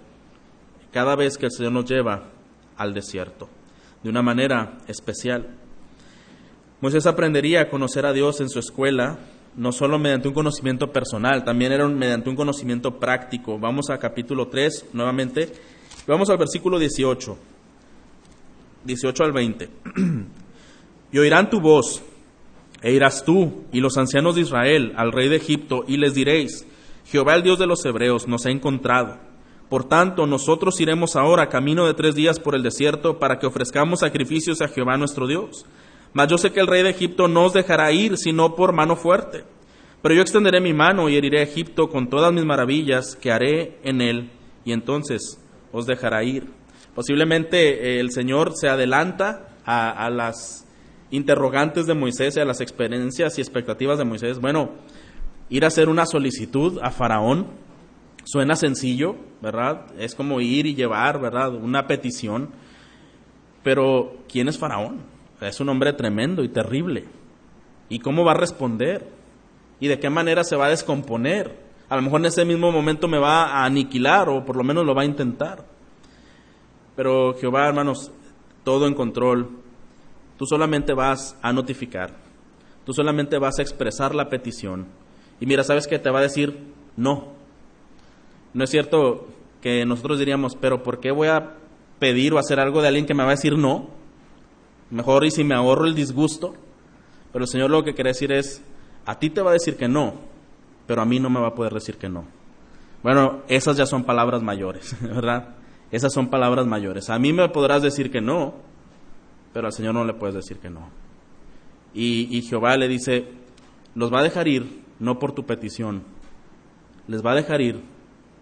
cada 0.93 1.17
vez 1.17 1.37
que 1.37 1.47
el 1.47 1.53
Señor 1.53 1.73
nos 1.73 1.85
lleva 1.87 2.31
al 2.77 2.95
desierto, 2.95 3.49
de 4.03 4.11
una 4.11 4.23
manera 4.23 4.79
especial. 4.87 5.49
Moisés 6.81 7.07
aprendería 7.07 7.63
a 7.63 7.69
conocer 7.69 8.07
a 8.07 8.13
Dios 8.13 8.41
en 8.41 8.49
su 8.49 8.59
escuela, 8.59 9.19
no 9.59 9.73
solo 9.73 9.99
mediante 9.99 10.29
un 10.29 10.35
conocimiento 10.35 10.93
personal, 10.93 11.45
también 11.45 11.73
era 11.73 11.87
mediante 11.89 12.31
un 12.31 12.37
conocimiento 12.37 12.99
práctico. 12.99 13.59
Vamos 13.59 13.91
a 13.91 13.99
capítulo 13.99 14.47
3 14.47 14.91
nuevamente, 14.93 15.53
vamos 16.07 16.31
al 16.31 16.39
versículo 16.39 16.79
18. 16.79 17.37
18 18.85 19.25
al 19.25 19.33
20. 19.33 19.69
y 21.13 21.19
oirán 21.19 21.51
tu 21.51 21.61
voz, 21.61 22.03
e 22.81 22.93
irás 22.93 23.25
tú 23.25 23.65
y 23.73 23.81
los 23.81 23.99
ancianos 23.99 24.37
de 24.37 24.43
Israel 24.43 24.93
al 24.97 25.11
rey 25.11 25.29
de 25.29 25.37
Egipto, 25.37 25.85
y 25.89 25.97
les 25.97 26.15
diréis, 26.15 26.65
Jehová 27.07 27.35
el 27.35 27.43
Dios 27.43 27.59
de 27.59 27.67
los 27.67 27.85
hebreos 27.85 28.29
nos 28.29 28.47
ha 28.47 28.51
encontrado. 28.51 29.19
Por 29.69 29.89
tanto, 29.89 30.27
nosotros 30.27 30.81
iremos 30.81 31.17
ahora 31.17 31.49
camino 31.49 31.85
de 31.87 31.95
tres 31.95 32.15
días 32.15 32.39
por 32.39 32.55
el 32.55 32.63
desierto 32.63 33.19
para 33.19 33.41
que 33.41 33.47
ofrezcamos 33.47 34.01
sacrificios 34.01 34.63
a 34.63 34.69
Jehová 34.69 34.97
nuestro 34.97 35.27
Dios. 35.27 35.67
Mas 36.13 36.29
yo 36.29 36.39
sé 36.39 36.53
que 36.53 36.61
el 36.61 36.67
rey 36.67 36.83
de 36.83 36.91
Egipto 36.91 37.29
no 37.29 37.45
os 37.45 37.53
dejará 37.53 37.93
ir 37.93 38.17
sino 38.17 38.55
por 38.55 38.73
mano 38.73 38.97
fuerte. 38.97 39.45
Pero 40.03 40.15
yo 40.15 40.23
extenderé 40.23 40.61
mi 40.61 40.73
mano 40.73 41.09
y 41.09 41.17
heriré 41.17 41.41
a 41.41 41.45
Egipto 41.45 41.89
con 41.89 42.09
todas 42.09 42.33
mis 42.33 42.45
maravillas 42.45 43.17
que 43.17 43.33
haré 43.33 43.79
en 43.83 44.01
él, 44.01 44.31
y 44.65 44.73
entonces 44.73 45.41
os 45.73 45.87
dejará 45.87 46.23
ir. 46.23 46.47
Posiblemente 46.95 47.97
eh, 47.97 48.01
el 48.01 48.11
Señor 48.13 48.53
se 48.55 48.69
adelanta 48.69 49.49
a, 49.65 50.09
las 50.09 50.67
interrogantes 51.11 51.87
de 51.87 51.95
Moisés 51.95 52.37
y 52.37 52.41
a 52.41 52.45
las 52.45 52.61
experiencias 52.61 53.39
y 53.39 53.43
expectativas 53.43 53.99
de 53.99 54.05
Moisés. 54.05 54.41
Bueno, 54.41 54.71
ir 55.51 55.65
a 55.65 55.69
hacer 55.69 55.89
una 55.89 56.07
solicitud 56.07 56.79
a 56.83 56.91
Faraón 56.91 57.49
suena 58.25 58.57
sencillo, 58.57 59.17
¿verdad? 59.43 59.87
Es 59.99 60.15
como 60.15 60.41
ir 60.41 60.67
y 60.67 60.75
llevar, 60.75 61.21
¿verdad? 61.21 61.55
Una 61.55 61.87
petición. 61.87 62.51
Pero, 63.63 64.17
¿quién 64.29 64.49
es 64.49 64.59
Faraón? 64.59 65.03
Es 65.41 65.61
un 65.61 65.69
hombre 65.69 65.93
tremendo 65.93 66.43
y 66.43 66.49
terrible. 66.49 67.05
¿Y 67.89 68.01
cómo 68.01 68.25
va 68.25 68.33
a 68.33 68.37
responder? 68.37 69.09
¿Y 69.81 69.89
de 69.89 69.99
qué 69.99 70.11
manera 70.11 70.45
se 70.45 70.57
va 70.57 70.67
a 70.67 70.71
descomponer? 70.71 71.69
A 71.89 71.97
lo 71.97 72.03
mejor 72.03 72.21
en 72.21 72.27
ese 72.27 72.45
mismo 72.45 72.71
momento 72.71 73.09
me 73.09 73.19
va 73.19 73.45
a 73.45 73.65
aniquilar 73.65 74.29
o 74.29 74.45
por 74.45 74.57
lo 74.57 74.65
menos 74.65 74.85
lo 74.85 74.95
va 74.95 75.03
a 75.03 75.07
intentar. 75.07 75.65
Pero 76.97 77.35
Jehová, 77.35 77.69
hermanos, 77.69 78.11
todo 78.65 78.87
en 78.87 78.95
control. 78.95 79.49
Tú 80.37 80.47
solamente 80.47 80.93
vas 80.93 81.39
a 81.41 81.53
notificar. 81.53 82.17
Tú 82.85 82.93
solamente 82.93 83.39
vas 83.39 83.59
a 83.59 83.63
expresar 83.63 84.15
la 84.15 84.29
petición. 84.29 84.87
Y 85.41 85.47
mira, 85.47 85.63
¿sabes 85.63 85.87
qué? 85.87 85.99
Te 85.99 86.11
va 86.11 86.19
a 86.19 86.23
decir 86.23 86.59
no. 86.97 87.29
No 88.55 88.65
es 88.65 88.71
cierto 88.71 89.29
que 89.63 89.87
nosotros 89.87 90.19
diríamos, 90.19 90.57
pero 90.57 90.83
¿por 90.83 91.01
qué 91.01 91.11
voy 91.11 91.29
a 91.29 91.55
pedir 91.99 92.35
o 92.35 92.39
hacer 92.39 92.61
algo 92.61 92.83
de 92.83 92.89
alguien 92.89 93.07
que 93.07 93.15
me 93.15 93.23
va 93.23 93.31
a 93.31 93.37
decir 93.37 93.57
no? 93.57 93.98
Mejor 94.91 95.25
y 95.25 95.31
si 95.31 95.45
me 95.45 95.55
ahorro 95.55 95.87
el 95.87 95.95
disgusto. 95.95 96.55
Pero 97.33 97.45
el 97.45 97.49
Señor 97.49 97.71
lo 97.71 97.85
que 97.85 97.95
quiere 97.95 98.11
decir 98.11 98.33
es, 98.33 98.63
a 99.05 99.19
ti 99.19 99.31
te 99.31 99.43
va 99.43 99.51
a 99.51 99.55
decir 99.55 99.77
que 99.77 99.89
no, 99.89 100.15
pero 100.87 101.03
a 101.03 101.05
mí 101.05 101.21
no 101.21 101.31
me 101.31 101.41
va 101.41 101.49
a 101.49 101.55
poder 101.55 101.73
decir 101.73 101.97
que 101.97 102.09
no. 102.09 102.25
Bueno, 103.03 103.43
esas 103.49 103.77
ya 103.77 103.87
son 103.87 104.05
palabras 104.05 104.43
mayores, 104.43 104.97
¿verdad? 105.03 105.57
Esas 105.91 106.13
son 106.13 106.29
palabras 106.29 106.67
mayores. 106.67 107.11
A 107.11 107.19
mí 107.19 107.33
me 107.33 107.49
podrás 107.49 107.83
decir 107.83 108.11
que 108.11 108.21
no, 108.21 108.55
pero 109.53 109.67
al 109.67 109.73
Señor 109.73 109.95
no 109.95 110.05
le 110.05 110.15
puedes 110.15 110.35
decir 110.35 110.59
que 110.59 110.71
no. 110.71 110.89
Y, 111.95 112.37
y 112.37 112.43
Jehová 112.43 112.77
le 112.77 112.89
dice, 112.89 113.27
los 113.95 114.13
va 114.13 114.21
a 114.21 114.23
dejar 114.25 114.49
ir 114.49 114.83
no 114.99 115.19
por 115.19 115.33
tu 115.33 115.47
petición, 115.47 116.03
les 117.07 117.25
va 117.25 117.33
a 117.33 117.37
dejar 117.37 117.61
ir 117.61 117.81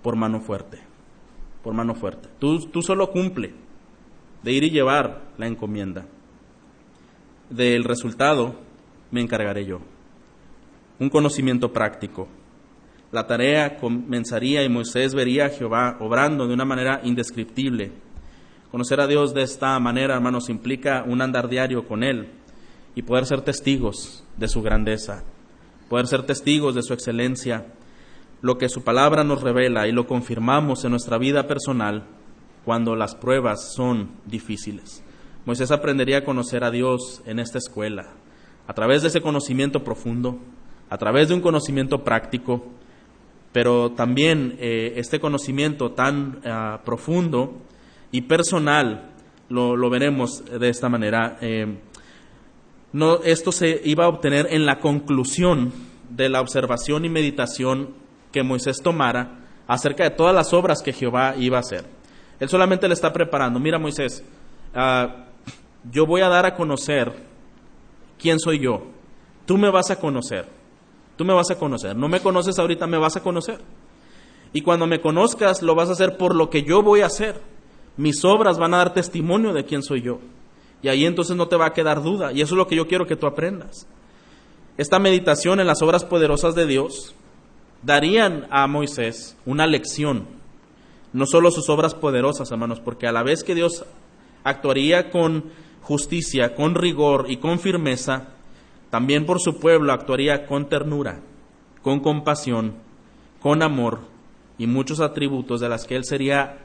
por 0.03 0.17
mano 0.17 0.41
fuerte, 0.41 0.81
por 1.63 1.75
mano 1.75 1.95
fuerte. 1.95 2.29
Tú, 2.39 2.67
tú 2.67 2.83
solo 2.83 3.11
cumple 3.11 3.55
de 4.43 4.53
ir 4.53 4.65
y 4.65 4.71
llevar 4.71 5.23
la 5.39 5.47
encomienda. 5.47 6.07
Del 7.51 7.85
resultado 7.85 8.57
me 9.13 9.21
encargaré 9.21 9.65
yo. 9.65 9.79
Un 10.99 11.09
conocimiento 11.09 11.73
práctico. 11.73 12.27
La 13.13 13.29
tarea 13.29 13.77
comenzaría 13.77 14.65
y 14.65 14.69
Moisés 14.69 15.15
vería 15.15 15.47
a 15.47 15.51
Jehová 15.51 15.97
obrando 16.01 16.49
de 16.49 16.55
una 16.55 16.65
manera 16.65 17.01
indescriptible. 17.05 17.93
Conocer 18.73 19.01
a 19.01 19.07
Dios 19.07 19.33
de 19.33 19.43
esta 19.43 19.79
manera, 19.79 20.17
hermanos, 20.17 20.49
implica 20.49 21.05
un 21.07 21.23
andar 21.23 21.49
diario 21.49 21.87
con 21.87 22.03
Él 22.03 22.31
y 22.97 23.03
poder 23.03 23.27
ser 23.27 23.43
testigos 23.43 24.25
de 24.37 24.49
su 24.49 24.61
grandeza, 24.61 25.23
poder 25.89 26.09
ser 26.09 26.25
testigos 26.25 26.75
de 26.75 26.83
su 26.83 26.95
excelencia, 26.95 27.67
lo 28.43 28.59
que 28.59 28.69
su 28.69 28.83
palabra 28.83 29.23
nos 29.23 29.43
revela 29.43 29.87
y 29.87 29.93
lo 29.93 30.09
confirmamos 30.09 30.85
en 30.85 30.91
nuestra 30.91 31.17
vida 31.17 31.47
personal 31.47 32.07
cuando 32.65 32.97
las 32.97 33.15
pruebas 33.15 33.73
son 33.73 34.11
difíciles. 34.27 35.05
Moisés 35.47 35.71
aprendería 35.71 36.19
a 36.19 36.25
conocer 36.25 36.65
a 36.65 36.73
Dios 36.73 37.23
en 37.25 37.39
esta 37.39 37.59
escuela, 37.59 38.09
a 38.67 38.75
través 38.75 39.03
de 39.03 39.09
ese 39.09 39.21
conocimiento 39.21 39.85
profundo, 39.85 40.41
a 40.91 40.99
través 40.99 41.29
de 41.29 41.35
un 41.35 41.41
conocimiento 41.41 42.03
práctico, 42.03 42.67
pero 43.53 43.93
también 43.93 44.57
eh, 44.59 44.95
este 44.97 45.21
conocimiento 45.21 45.93
tan 45.93 46.41
ah, 46.45 46.81
profundo 46.85 47.63
y 48.11 48.23
personal 48.23 49.13
lo, 49.49 49.89
veremos 49.89 50.45
de 50.45 50.69
esta 50.69 50.89
manera. 50.89 51.39
Eh, 51.41 51.79
esto 53.25 53.53
se 53.53 53.81
iba 53.85 54.07
a 54.07 54.09
obtener 54.09 54.49
en 54.51 54.67
la 54.67 54.81
conclusión 54.81 55.73
de 56.11 56.29
la 56.29 56.41
observación 56.41 57.05
y 57.05 57.09
meditación 57.09 57.95
que 58.33 58.43
Moisés 58.43 58.79
tomara 58.83 59.45
acerca 59.69 60.03
de 60.03 60.11
todas 60.11 60.35
las 60.35 60.53
obras 60.53 60.83
que 60.83 60.93
Jehová 60.93 61.37
iba 61.39 61.59
a 61.59 61.61
hacer. 61.61 61.85
Él 62.41 62.49
solamente 62.49 62.89
le 62.89 62.95
está 62.95 63.13
preparando. 63.13 63.61
Mira, 63.61 63.79
Moisés, 63.79 64.25
ah, 64.75 65.26
yo 65.91 66.07
voy 66.07 66.21
a 66.21 66.29
dar 66.29 66.47
a 66.47 66.55
conocer 66.55 67.13
quién 68.19 68.39
soy 68.39 68.59
yo. 68.59 68.83
Tú 69.47 69.57
me 69.57 69.71
vas 69.71 69.91
a 69.91 69.97
conocer. 69.97 70.47
Tú 71.17 71.25
me 71.25 71.33
vas 71.33 71.51
a 71.51 71.59
conocer. 71.59 71.97
No 71.97 72.09
me 72.09 72.21
conoces 72.21 72.59
ahorita, 72.59 72.87
me 72.87 72.99
vas 72.99 73.17
a 73.17 73.23
conocer. 73.23 73.61
Y 74.53 74.63
cuando 74.63 74.87
me 74.87 75.01
conozcas, 75.01 75.63
lo 75.63 75.75
vas 75.75 75.89
a 75.89 75.93
hacer 75.93 76.17
por 76.17 76.35
lo 76.35 76.51
que 76.51 76.63
yo 76.63 76.83
voy 76.83 77.01
a 77.01 77.07
hacer. 77.07 77.41
Mis 77.97 78.25
obras 78.25 78.59
van 78.59 78.75
a 78.75 78.79
dar 78.79 78.95
testimonio 78.95 79.53
de 79.53 79.65
quién 79.65 79.83
soy 79.83 80.03
yo. 80.03 80.19
Y 80.83 80.89
ahí 80.89 81.07
entonces 81.07 81.37
no 81.37 81.49
te 81.49 81.57
va 81.57 81.67
a 81.67 81.73
quedar 81.73 82.03
duda. 82.03 82.33
Y 82.33 82.43
eso 82.43 82.55
es 82.55 82.59
lo 82.59 82.67
que 82.67 82.77
yo 82.77 82.87
quiero 82.87 83.07
que 83.07 83.17
tú 83.17 83.27
aprendas. 83.27 83.87
Esta 84.77 84.99
meditación 84.99 85.61
en 85.61 85.67
las 85.67 85.81
obras 85.81 86.05
poderosas 86.05 86.55
de 86.55 86.67
Dios 86.67 87.15
darían 87.83 88.47
a 88.51 88.67
Moisés 88.67 89.37
una 89.47 89.67
lección. 89.67 90.27
No 91.13 91.25
solo 91.25 91.51
sus 91.51 91.71
obras 91.71 91.95
poderosas, 91.95 92.51
hermanos, 92.51 92.81
porque 92.81 93.07
a 93.07 93.13
la 93.13 93.23
vez 93.23 93.43
que 93.43 93.55
Dios 93.55 93.87
actuaría 94.45 95.11
con 95.11 95.45
justicia, 95.87 96.57
con 96.57 96.75
rigor 96.75 97.27
y 97.29 97.37
con 97.37 97.61
firmeza, 97.61 98.31
también 98.91 99.25
por 99.25 99.41
su 99.41 99.61
pueblo 99.61 99.93
actuaría 99.93 100.45
con 100.47 100.69
ternura, 100.69 101.21
con 101.81 102.01
compasión, 102.01 102.75
con 103.41 103.63
amor 103.63 104.01
y 104.59 104.67
muchos 104.67 105.01
atributos 105.01 105.61
de 105.61 105.69
las 105.69 105.87
que 105.87 105.95
él 105.95 106.05
sería 106.05 106.59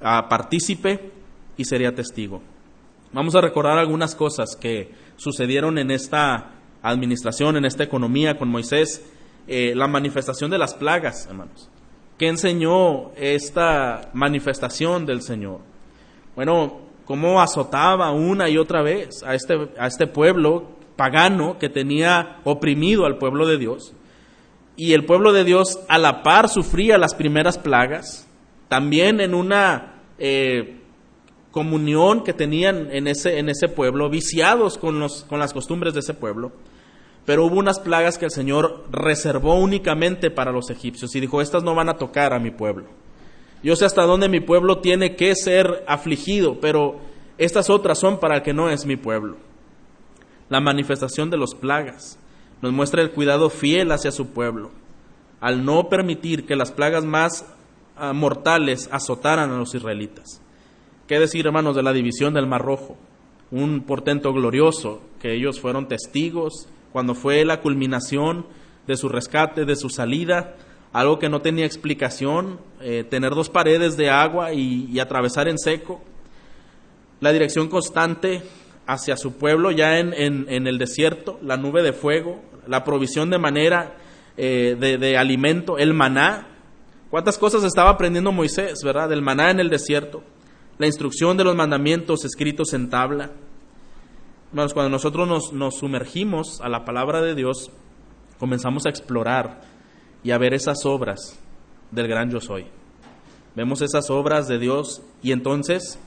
ah, 0.00 0.28
partícipe 0.28 1.10
y 1.56 1.64
sería 1.64 1.92
testigo. 1.92 2.40
Vamos 3.12 3.34
a 3.34 3.40
recordar 3.40 3.78
algunas 3.78 4.14
cosas 4.14 4.54
que 4.54 4.92
sucedieron 5.16 5.76
en 5.78 5.90
esta 5.90 6.52
administración, 6.82 7.56
en 7.56 7.64
esta 7.64 7.82
economía 7.82 8.38
con 8.38 8.48
Moisés, 8.48 9.04
eh, 9.48 9.74
la 9.74 9.88
manifestación 9.88 10.52
de 10.52 10.58
las 10.58 10.74
plagas, 10.74 11.26
hermanos. 11.26 11.68
¿Qué 12.16 12.28
enseñó 12.28 13.10
esta 13.16 14.08
manifestación 14.14 15.04
del 15.04 15.22
Señor? 15.22 15.60
Bueno, 16.36 16.85
cómo 17.06 17.40
azotaba 17.40 18.10
una 18.10 18.50
y 18.50 18.58
otra 18.58 18.82
vez 18.82 19.22
a 19.22 19.34
este, 19.34 19.70
a 19.78 19.86
este 19.86 20.06
pueblo 20.06 20.76
pagano 20.96 21.56
que 21.58 21.68
tenía 21.68 22.40
oprimido 22.44 23.06
al 23.06 23.16
pueblo 23.16 23.46
de 23.46 23.56
Dios. 23.56 23.94
Y 24.76 24.92
el 24.92 25.06
pueblo 25.06 25.32
de 25.32 25.44
Dios 25.44 25.78
a 25.88 25.98
la 25.98 26.22
par 26.22 26.50
sufría 26.50 26.98
las 26.98 27.14
primeras 27.14 27.56
plagas, 27.56 28.28
también 28.68 29.20
en 29.20 29.34
una 29.34 30.02
eh, 30.18 30.80
comunión 31.50 32.24
que 32.24 32.34
tenían 32.34 32.88
en 32.90 33.06
ese, 33.06 33.38
en 33.38 33.48
ese 33.48 33.68
pueblo, 33.68 34.10
viciados 34.10 34.76
con, 34.76 35.00
los, 35.00 35.24
con 35.24 35.38
las 35.38 35.54
costumbres 35.54 35.94
de 35.94 36.00
ese 36.00 36.12
pueblo. 36.12 36.52
Pero 37.24 37.46
hubo 37.46 37.56
unas 37.56 37.80
plagas 37.80 38.18
que 38.18 38.26
el 38.26 38.30
Señor 38.30 38.84
reservó 38.90 39.54
únicamente 39.54 40.30
para 40.30 40.52
los 40.52 40.70
egipcios 40.70 41.14
y 41.14 41.20
dijo, 41.20 41.40
estas 41.40 41.62
no 41.62 41.74
van 41.74 41.88
a 41.88 41.96
tocar 41.96 42.34
a 42.34 42.38
mi 42.38 42.50
pueblo. 42.50 42.86
Yo 43.62 43.74
sé 43.76 43.84
hasta 43.84 44.02
dónde 44.02 44.28
mi 44.28 44.40
pueblo 44.40 44.78
tiene 44.78 45.16
que 45.16 45.34
ser 45.34 45.84
afligido, 45.88 46.60
pero 46.60 47.00
estas 47.38 47.70
otras 47.70 47.98
son 47.98 48.18
para 48.18 48.36
el 48.36 48.42
que 48.42 48.52
no 48.52 48.70
es 48.70 48.86
mi 48.86 48.96
pueblo. 48.96 49.36
La 50.48 50.60
manifestación 50.60 51.30
de 51.30 51.36
los 51.36 51.54
plagas 51.54 52.18
nos 52.62 52.72
muestra 52.72 53.02
el 53.02 53.10
cuidado 53.10 53.50
fiel 53.50 53.92
hacia 53.92 54.12
su 54.12 54.28
pueblo, 54.28 54.70
al 55.40 55.64
no 55.64 55.88
permitir 55.88 56.46
que 56.46 56.56
las 56.56 56.72
plagas 56.72 57.04
más 57.04 57.46
ah, 57.96 58.12
mortales 58.12 58.88
azotaran 58.92 59.50
a 59.50 59.58
los 59.58 59.74
israelitas. 59.74 60.40
¿Qué 61.06 61.18
decir, 61.18 61.46
hermanos, 61.46 61.76
de 61.76 61.82
la 61.82 61.92
división 61.92 62.34
del 62.34 62.46
Mar 62.46 62.62
Rojo? 62.62 62.96
Un 63.50 63.82
portento 63.82 64.32
glorioso, 64.32 65.00
que 65.20 65.34
ellos 65.34 65.60
fueron 65.60 65.88
testigos 65.88 66.68
cuando 66.92 67.14
fue 67.14 67.44
la 67.44 67.60
culminación 67.60 68.46
de 68.86 68.96
su 68.96 69.08
rescate, 69.08 69.64
de 69.64 69.76
su 69.76 69.88
salida, 69.88 70.56
algo 70.96 71.18
que 71.18 71.28
no 71.28 71.42
tenía 71.42 71.66
explicación, 71.66 72.58
eh, 72.80 73.04
tener 73.04 73.34
dos 73.34 73.50
paredes 73.50 73.98
de 73.98 74.08
agua 74.08 74.54
y, 74.54 74.98
atravesar 74.98 75.46
en 75.46 75.58
seco, 75.58 76.00
la 77.20 77.32
dirección 77.32 77.68
constante 77.68 78.42
hacia 78.86 79.18
su 79.18 79.36
pueblo 79.36 79.70
ya 79.72 79.98
en, 79.98 80.14
el 80.48 80.78
desierto, 80.78 81.38
la 81.42 81.58
nube 81.58 81.82
de 81.82 81.92
fuego, 81.92 82.40
la 82.66 82.82
provisión 82.82 83.28
de 83.28 83.38
manera 83.38 83.98
eh, 84.38 84.74
de, 84.80 84.96
de, 84.96 85.18
alimento, 85.18 85.76
el 85.76 85.92
maná. 85.92 86.46
¿Cuántas 87.10 87.36
cosas 87.36 87.62
estaba 87.64 87.90
aprendiendo 87.90 88.32
Moisés, 88.32 88.78
verdad? 88.82 89.10
Del 89.10 89.20
maná 89.20 89.50
en 89.50 89.60
el 89.60 89.68
desierto, 89.68 90.22
la 90.78 90.86
instrucción 90.86 91.36
de 91.36 91.44
los 91.44 91.54
mandamientos 91.54 92.24
escritos 92.24 92.72
en 92.72 92.88
tabla. 92.88 93.32
cuando 94.50 94.88
nosotros 94.88 95.28
nos, 95.28 95.52
nos 95.52 95.76
sumergimos 95.76 96.58
a 96.62 96.70
la 96.70 96.86
palabra 96.86 97.20
de 97.20 97.34
Dios, 97.34 97.70
comenzamos 98.38 98.86
a 98.86 98.88
explorar 98.88 99.75
y 100.22 100.30
a 100.30 100.38
ver 100.38 100.54
esas 100.54 100.84
obras 100.84 101.38
del 101.90 102.08
gran 102.08 102.30
yo 102.30 102.40
soy. 102.40 102.66
Vemos 103.54 103.80
esas 103.80 104.10
obras 104.10 104.48
de 104.48 104.58
Dios 104.58 105.02
y 105.22 105.32
entonces 105.32 105.98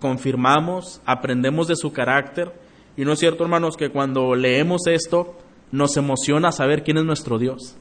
confirmamos, 0.00 1.00
aprendemos 1.06 1.68
de 1.68 1.76
su 1.76 1.92
carácter. 1.92 2.52
Y 2.96 3.04
no 3.04 3.12
es 3.12 3.20
cierto, 3.20 3.44
hermanos, 3.44 3.76
que 3.76 3.90
cuando 3.90 4.34
leemos 4.34 4.86
esto 4.86 5.36
nos 5.70 5.96
emociona 5.96 6.52
saber 6.52 6.82
quién 6.82 6.98
es 6.98 7.04
nuestro 7.04 7.38
Dios. 7.38 7.76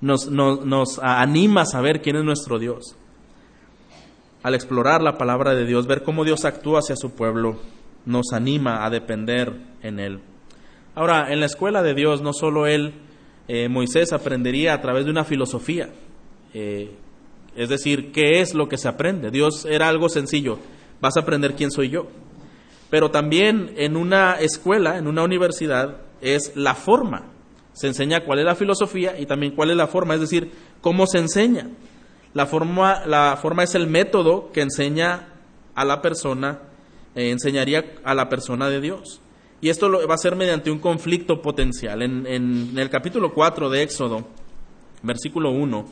Nos, 0.00 0.28
nos, 0.30 0.98
anima 0.98 1.62
a 1.62 1.66
saber 1.66 2.02
quién 2.02 2.16
es 2.16 2.24
nuestro 2.24 2.58
Dios. 2.58 2.96
Al 4.42 4.54
explorar 4.54 5.00
la 5.00 5.16
palabra 5.16 5.54
de 5.54 5.64
Dios, 5.64 5.86
ver 5.86 6.02
cómo 6.02 6.24
Dios 6.24 6.44
actúa 6.44 6.80
hacia 6.80 6.96
su 6.96 7.12
pueblo, 7.12 7.60
nos 8.04 8.32
anima 8.32 8.84
a 8.84 8.90
depender 8.90 9.60
en 9.82 10.00
Él. 10.00 10.20
Ahora, 10.96 11.32
en 11.32 11.38
la 11.38 11.46
escuela 11.46 11.82
de 11.82 11.94
Dios, 11.94 12.20
no 12.20 12.32
solo 12.32 12.66
Él 12.66 12.94
eh, 13.48 13.68
Moisés 13.68 14.12
aprendería 14.12 14.74
a 14.74 14.80
través 14.80 15.04
de 15.04 15.10
una 15.10 15.24
filosofía. 15.24 15.90
Eh, 16.54 16.90
es 17.56 17.68
decir, 17.68 18.12
¿qué 18.12 18.40
es 18.40 18.54
lo 18.54 18.68
que 18.68 18.78
se 18.78 18.88
aprende? 18.88 19.30
Dios 19.30 19.66
era 19.66 19.88
algo 19.88 20.08
sencillo, 20.08 20.58
vas 21.00 21.16
a 21.16 21.20
aprender 21.20 21.54
quién 21.54 21.70
soy 21.70 21.90
yo. 21.90 22.06
Pero 22.90 23.10
también 23.10 23.72
en 23.76 23.96
una 23.96 24.34
escuela, 24.34 24.98
en 24.98 25.06
una 25.06 25.22
universidad, 25.22 25.98
es 26.20 26.52
la 26.56 26.74
forma. 26.74 27.32
Se 27.72 27.86
enseña 27.86 28.24
cuál 28.24 28.40
es 28.40 28.44
la 28.44 28.54
filosofía 28.54 29.18
y 29.18 29.26
también 29.26 29.54
cuál 29.54 29.70
es 29.70 29.76
la 29.76 29.86
forma, 29.86 30.14
es 30.14 30.20
decir, 30.20 30.50
cómo 30.80 31.06
se 31.06 31.18
enseña. 31.18 31.68
La 32.34 32.46
forma, 32.46 33.06
la 33.06 33.38
forma 33.40 33.62
es 33.62 33.74
el 33.74 33.86
método 33.86 34.50
que 34.52 34.60
enseña 34.60 35.28
a 35.74 35.84
la 35.84 36.00
persona, 36.00 36.60
eh, 37.14 37.30
enseñaría 37.30 37.94
a 38.04 38.14
la 38.14 38.28
persona 38.28 38.68
de 38.68 38.80
Dios. 38.80 39.20
Y 39.62 39.68
esto 39.68 39.88
va 40.08 40.14
a 40.14 40.18
ser 40.18 40.34
mediante 40.34 40.72
un 40.72 40.80
conflicto 40.80 41.40
potencial. 41.40 42.02
En, 42.02 42.76
el 42.76 42.90
capítulo 42.90 43.32
4 43.32 43.70
de 43.70 43.84
Éxodo, 43.84 44.26
versículo 45.04 45.52
1, 45.52 45.86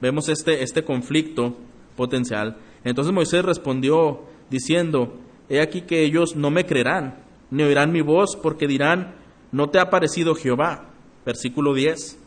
vemos 0.00 0.30
este, 0.30 0.62
este 0.62 0.82
conflicto 0.82 1.54
potencial. 1.96 2.56
Entonces 2.84 3.12
Moisés 3.12 3.44
respondió 3.44 4.22
diciendo, 4.48 5.18
he 5.50 5.60
aquí 5.60 5.82
que 5.82 6.02
ellos 6.02 6.34
no 6.34 6.50
me 6.50 6.64
creerán, 6.64 7.18
ni 7.50 7.62
oirán 7.62 7.92
mi 7.92 8.00
voz, 8.00 8.38
porque 8.42 8.66
dirán, 8.66 9.16
no 9.52 9.68
te 9.68 9.80
ha 9.80 9.90
parecido 9.90 10.34
Jehová. 10.34 10.86
Versículo 11.26 11.74
10. 11.74 12.18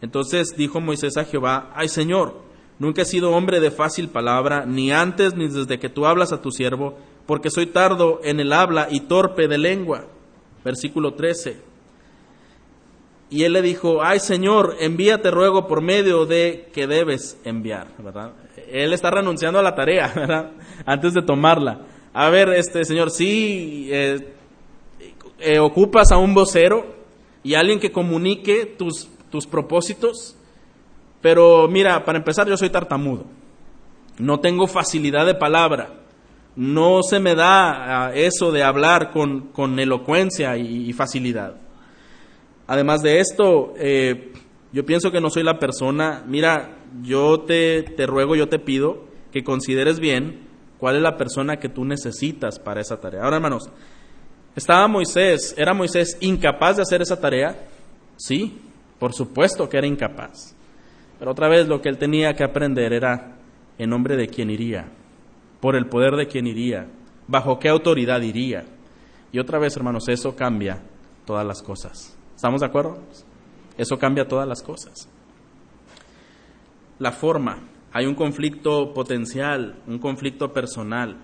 Entonces 0.00 0.56
dijo 0.56 0.80
Moisés 0.80 1.18
a 1.18 1.24
Jehová, 1.24 1.70
ay 1.74 1.90
Señor, 1.90 2.40
Nunca 2.82 3.02
he 3.02 3.04
sido 3.04 3.30
hombre 3.30 3.60
de 3.60 3.70
fácil 3.70 4.08
palabra, 4.08 4.66
ni 4.66 4.90
antes 4.90 5.36
ni 5.36 5.46
desde 5.46 5.78
que 5.78 5.88
tú 5.88 6.04
hablas 6.04 6.32
a 6.32 6.42
tu 6.42 6.50
siervo, 6.50 6.98
porque 7.26 7.50
soy 7.50 7.66
tardo 7.66 8.20
en 8.24 8.40
el 8.40 8.52
habla 8.52 8.88
y 8.90 9.00
torpe 9.00 9.48
de 9.48 9.58
lengua. 9.58 10.06
Versículo 10.64 11.14
13. 11.14 11.72
Y 13.30 13.44
él 13.44 13.54
le 13.54 13.62
dijo, 13.62 14.02
ay 14.02 14.20
Señor, 14.20 14.76
envíate 14.78 15.30
ruego 15.30 15.66
por 15.66 15.80
medio 15.80 16.26
de 16.26 16.68
que 16.74 16.86
debes 16.86 17.40
enviar, 17.44 17.88
¿verdad? 17.98 18.32
Él 18.70 18.92
está 18.92 19.10
renunciando 19.10 19.58
a 19.58 19.62
la 19.62 19.74
tarea, 19.74 20.12
¿verdad? 20.14 20.50
Antes 20.84 21.14
de 21.14 21.22
tomarla. 21.22 21.80
A 22.12 22.28
ver, 22.28 22.50
este 22.50 22.84
Señor, 22.84 23.10
sí, 23.10 23.88
eh, 23.90 24.34
eh, 25.38 25.58
ocupas 25.58 26.12
a 26.12 26.18
un 26.18 26.34
vocero 26.34 26.94
y 27.42 27.54
alguien 27.54 27.80
que 27.80 27.90
comunique 27.90 28.66
tus, 28.66 29.08
tus 29.30 29.46
propósitos, 29.46 30.36
pero 31.22 31.68
mira, 31.68 32.04
para 32.04 32.18
empezar 32.18 32.46
yo 32.46 32.56
soy 32.56 32.68
tartamudo, 32.68 33.24
no 34.18 34.40
tengo 34.40 34.66
facilidad 34.66 35.24
de 35.24 35.34
palabra, 35.34 36.01
no 36.56 37.02
se 37.02 37.18
me 37.18 37.34
da 37.34 38.06
ah, 38.06 38.12
eso 38.14 38.52
de 38.52 38.62
hablar 38.62 39.10
con, 39.10 39.48
con 39.48 39.78
elocuencia 39.78 40.56
y, 40.56 40.92
facilidad. 40.92 41.56
Además 42.66 43.02
de 43.02 43.20
esto, 43.20 43.74
eh, 43.76 44.32
yo 44.72 44.84
pienso 44.84 45.10
que 45.10 45.20
no 45.20 45.30
soy 45.30 45.42
la 45.42 45.58
persona, 45.58 46.22
mira, 46.26 46.78
yo 47.02 47.40
te, 47.40 47.82
te 47.82 48.06
ruego, 48.06 48.36
yo 48.36 48.48
te 48.48 48.58
pido 48.58 49.04
que 49.32 49.42
consideres 49.42 49.98
bien 49.98 50.48
cuál 50.78 50.96
es 50.96 51.02
la 51.02 51.16
persona 51.16 51.56
que 51.56 51.68
tú 51.68 51.84
necesitas 51.84 52.58
para 52.58 52.80
esa 52.80 53.00
tarea. 53.00 53.22
Ahora, 53.22 53.36
hermanos, 53.36 53.70
¿estaba 54.54 54.86
Moisés, 54.88 55.54
era 55.56 55.74
Moisés 55.74 56.18
incapaz 56.20 56.76
de 56.76 56.82
hacer 56.82 57.00
esa 57.00 57.20
tarea? 57.20 57.68
Sí, 58.16 58.60
por 58.98 59.14
supuesto 59.14 59.68
que 59.68 59.78
era 59.78 59.86
incapaz. 59.86 60.54
Pero 61.18 61.30
otra 61.30 61.48
vez 61.48 61.66
lo 61.66 61.80
que 61.80 61.88
él 61.88 61.98
tenía 61.98 62.34
que 62.34 62.44
aprender 62.44 62.92
era 62.92 63.36
en 63.78 63.90
nombre 63.90 64.16
de 64.16 64.28
quién 64.28 64.50
iría 64.50 64.86
por 65.62 65.76
el 65.76 65.86
poder 65.86 66.16
de 66.16 66.26
quien 66.26 66.48
iría, 66.48 66.88
bajo 67.28 67.60
qué 67.60 67.68
autoridad 67.68 68.20
iría. 68.20 68.64
Y 69.30 69.38
otra 69.38 69.60
vez, 69.60 69.76
hermanos, 69.76 70.08
eso 70.08 70.34
cambia 70.34 70.82
todas 71.24 71.46
las 71.46 71.62
cosas. 71.62 72.18
¿Estamos 72.34 72.62
de 72.62 72.66
acuerdo? 72.66 72.98
Eso 73.78 73.96
cambia 73.96 74.26
todas 74.26 74.48
las 74.48 74.60
cosas. 74.60 75.08
La 76.98 77.12
forma, 77.12 77.60
hay 77.92 78.06
un 78.06 78.16
conflicto 78.16 78.92
potencial, 78.92 79.76
un 79.86 80.00
conflicto 80.00 80.52
personal. 80.52 81.16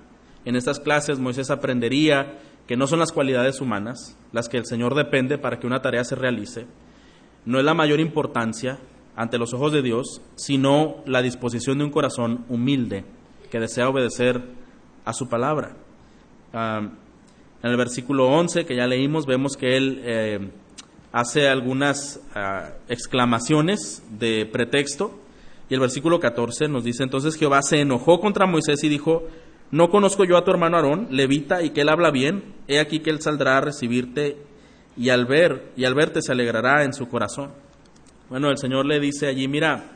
En 0.44 0.54
estas 0.54 0.78
clases 0.78 1.18
Moisés 1.18 1.50
aprendería 1.50 2.38
que 2.68 2.76
no 2.76 2.86
son 2.86 3.00
las 3.00 3.10
cualidades 3.10 3.60
humanas 3.60 4.16
las 4.30 4.48
que 4.48 4.58
el 4.58 4.66
Señor 4.66 4.94
depende 4.94 5.36
para 5.36 5.58
que 5.58 5.66
una 5.66 5.82
tarea 5.82 6.04
se 6.04 6.14
realice, 6.14 6.66
no 7.44 7.58
es 7.58 7.64
la 7.64 7.74
mayor 7.74 7.98
importancia 7.98 8.78
ante 9.16 9.36
los 9.36 9.52
ojos 9.52 9.72
de 9.72 9.82
Dios, 9.82 10.20
sino 10.36 11.02
la 11.06 11.22
disposición 11.22 11.78
de 11.78 11.84
un 11.84 11.90
corazón 11.90 12.44
humilde 12.48 13.04
que 13.50 13.60
desea 13.60 13.88
obedecer 13.88 14.42
a 15.04 15.12
su 15.12 15.28
palabra. 15.28 15.76
en 16.52 16.90
el 17.62 17.76
versículo 17.76 18.28
11 18.28 18.64
que 18.64 18.76
ya 18.76 18.86
leímos 18.86 19.26
vemos 19.26 19.56
que 19.56 19.76
él 19.76 20.00
eh, 20.04 20.50
hace 21.12 21.48
algunas 21.48 22.20
ah, 22.34 22.70
exclamaciones 22.88 24.02
de 24.10 24.46
pretexto 24.46 25.18
y 25.68 25.74
el 25.74 25.80
versículo 25.80 26.20
14 26.20 26.68
nos 26.68 26.84
dice 26.84 27.02
entonces 27.02 27.36
Jehová 27.36 27.62
se 27.62 27.80
enojó 27.80 28.20
contra 28.20 28.46
Moisés 28.46 28.82
y 28.84 28.88
dijo, 28.88 29.24
no 29.70 29.90
conozco 29.90 30.24
yo 30.24 30.38
a 30.38 30.44
tu 30.44 30.50
hermano 30.50 30.76
Aarón, 30.76 31.08
levita, 31.10 31.62
y 31.62 31.70
que 31.70 31.82
él 31.82 31.90
habla 31.90 32.10
bien, 32.10 32.54
he 32.68 32.80
aquí 32.80 33.00
que 33.00 33.10
él 33.10 33.20
saldrá 33.20 33.58
a 33.58 33.60
recibirte 33.60 34.38
y 34.96 35.10
al 35.10 35.26
ver 35.26 35.72
y 35.76 35.84
al 35.84 35.94
verte 35.94 36.22
se 36.22 36.32
alegrará 36.32 36.84
en 36.84 36.94
su 36.94 37.08
corazón. 37.08 37.52
Bueno, 38.30 38.50
el 38.50 38.58
Señor 38.58 38.86
le 38.86 38.98
dice 38.98 39.26
allí, 39.26 39.46
mira, 39.46 39.92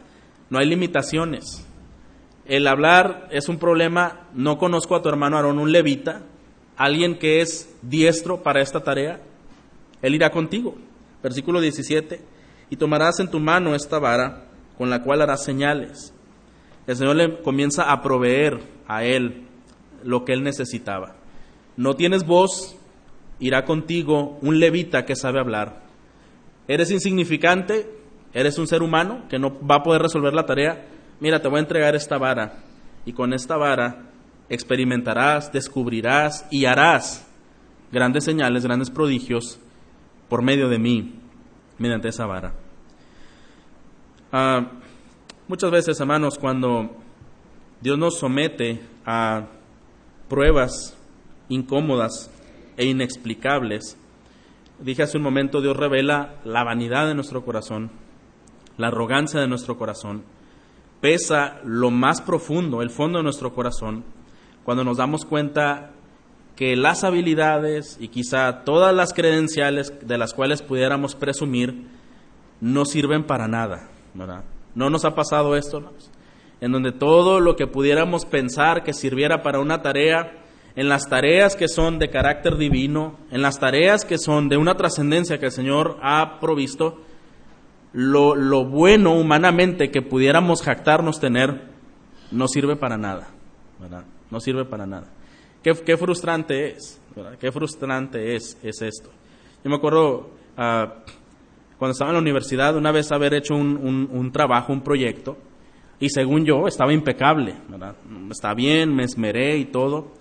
no 0.51 0.59
hay 0.59 0.67
limitaciones, 0.67 1.67
el 2.47 2.67
hablar 2.67 3.29
es 3.31 3.49
un 3.49 3.59
problema. 3.59 4.29
No 4.35 4.59
conozco 4.59 4.97
a 4.97 5.03
tu 5.03 5.09
hermano 5.09 5.37
Aarón, 5.37 5.59
un 5.59 5.73
levita, 5.73 6.23
alguien 6.77 7.19
que 7.19 7.41
es 7.41 7.75
diestro 7.83 8.43
para 8.43 8.61
esta 8.61 8.81
tarea. 8.81 9.21
Él 10.01 10.15
irá 10.15 10.31
contigo. 10.31 10.77
Versículo 11.23 11.61
17. 11.61 12.21
Y 12.71 12.77
tomarás 12.77 13.21
en 13.21 13.31
tu 13.31 13.39
mano 13.39 13.75
esta 13.75 13.99
vara 13.99 14.45
con 14.77 14.91
la 14.91 15.03
cual 15.03 15.23
harás 15.23 15.45
señales. 15.45 16.13
El 16.87 16.97
Señor 16.97 17.17
le 17.17 17.43
comienza 17.43 17.93
a 17.93 18.03
proveer 18.03 18.61
a 18.89 19.05
él 19.05 19.47
lo 20.03 20.25
que 20.25 20.33
él 20.33 20.43
necesitaba. 20.43 21.15
No 21.77 21.95
tienes 21.95 22.27
voz, 22.27 22.77
irá 23.39 23.65
contigo 23.65 24.39
un 24.43 24.59
levita 24.59 25.05
que 25.05 25.15
sabe 25.15 25.39
hablar. 25.39 25.83
Eres 26.67 26.91
insignificante, 26.91 27.89
eres 28.35 28.59
un 28.59 28.67
ser 28.67 28.83
humano 28.83 29.25
que 29.29 29.39
no 29.39 29.57
va 29.65 29.77
a 29.77 29.83
poder 29.83 30.03
resolver 30.03 30.33
la 30.33 30.47
tarea 30.47 30.87
mira, 31.23 31.41
te 31.41 31.47
voy 31.47 31.59
a 31.59 31.61
entregar 31.61 31.95
esta 31.95 32.19
vara 32.19 32.55
y 33.07 33.13
con 33.13 33.33
esta 33.33 33.57
vara 33.57 34.11
experimentarás, 34.49 35.53
descubrirás 35.53 36.45
y 36.51 36.65
harás 36.65 37.25
grandes 37.93 38.25
señales, 38.25 38.65
grandes 38.65 38.91
prodigios 38.91 39.61
por 40.29 40.43
medio 40.43 40.69
de 40.69 40.81
mí, 40.81 41.15
mediante 41.79 42.09
esa 42.09 42.27
vara. 42.27 42.55
Ah, 44.33 44.67
muchas 45.47 45.71
veces, 45.71 46.01
hermanos, 46.01 46.39
cuando 46.41 46.91
Dios 47.81 47.97
nos 47.97 48.19
somete 48.19 48.81
a 49.07 49.47
pruebas 50.29 50.99
incómodas 51.49 52.33
e 52.77 52.87
inexplicables, 52.87 53.97
dije 54.81 55.05
hace 55.05 55.19
un 55.19 55.23
momento, 55.23 55.61
Dios 55.61 55.77
revela 55.77 56.41
la 56.45 56.65
vanidad 56.65 57.07
de 57.07 57.15
nuestro 57.15 57.45
corazón, 57.45 57.93
la 58.77 58.89
arrogancia 58.89 59.39
de 59.39 59.47
nuestro 59.47 59.79
corazón, 59.79 60.25
pesa 61.03 61.59
lo 61.65 61.91
más 61.91 62.23
profundo, 62.23 62.81
el 62.81 62.89
fondo 62.89 63.19
de 63.19 63.25
nuestro 63.25 63.53
corazón, 63.53 64.05
cuando 64.65 64.85
nos 64.85 64.99
damos 64.99 65.25
cuenta 65.25 65.91
que 66.55 66.77
las 66.77 67.03
habilidades 67.03 67.97
y 68.01 68.07
quizá 68.07 68.63
todas 68.63 68.95
las 68.95 69.13
credenciales 69.13 69.93
de 70.01 70.17
las 70.17 70.33
cuales 70.33 70.63
pudiéramos 70.63 71.17
presumir 71.17 71.89
no 72.61 72.85
sirven 72.85 73.25
para 73.25 73.49
nada, 73.49 73.89
¿verdad? 74.15 74.45
¿No 74.77 74.91
nos 74.91 75.05
ha 75.05 75.17
pasado 75.17 75.57
esto? 75.57 75.83
En 76.61 76.71
donde 76.71 76.93
todo 76.93 77.41
lo 77.41 77.57
que 77.57 77.67
pudiéramos 77.67 78.25
pensar 78.25 78.85
que 78.85 78.93
sirviera 78.93 79.43
para 79.43 79.59
una 79.59 79.83
tarea, 79.83 80.39
en 80.77 80.89
las 80.89 81.09
tareas 81.09 81.57
que 81.57 81.67
son 81.67 81.99
de 81.99 82.11
carácter 82.11 82.57
divino, 82.57 83.19
en 83.33 83.43
las 83.43 83.59
tareas 83.59 84.05
que 84.05 84.19
son 84.19 84.49
de 84.49 84.57
una 84.57 84.77
trascendencia 84.77 85.39
que 85.39 85.47
el 85.47 85.53
Señor 85.53 85.99
ha 86.01 86.39
provisto, 86.39 87.01
lo, 87.93 88.65
bueno 88.65 89.13
humanamente 89.13 89.91
que 89.91 90.03
pudiéramos 90.03 90.63
jactarnos 90.63 91.21
tener 91.21 91.71
no 92.31 92.49
sirve 92.49 92.77
para 92.77 92.97
nada. 92.97 93.29
No 94.31 94.41
sirve 94.41 94.65
para 94.65 94.87
nada. 94.87 95.09
Qué, 95.63 95.97
frustrante 95.97 96.71
es. 96.71 97.01
Qué 97.39 97.53
frustrante 97.53 98.35
es, 98.35 98.59
es 98.63 98.81
esto. 98.81 99.11
Yo 99.63 99.71
me 99.71 99.77
acuerdo 99.77 100.31
ah, 100.57 100.95
cuando 101.79 101.93
estaba 101.93 102.11
en 102.11 102.15
la 102.15 102.23
universidad, 102.23 102.77
una 102.77 102.93
vez 102.93 103.13
haber 103.13 103.35
hecho 103.35 103.55
un, 103.55 104.09
un, 104.11 104.33
trabajo, 104.33 104.73
un 104.73 104.83
proyecto, 104.83 105.37
y 106.01 106.09
según 106.09 106.45
yo 106.45 106.67
estaba 106.67 106.93
impecable. 106.93 107.55
Está 108.31 108.55
bien, 108.55 108.95
me 108.95 109.05
esmeré 109.05 109.59
y 109.59 109.67
todo. 109.67 110.13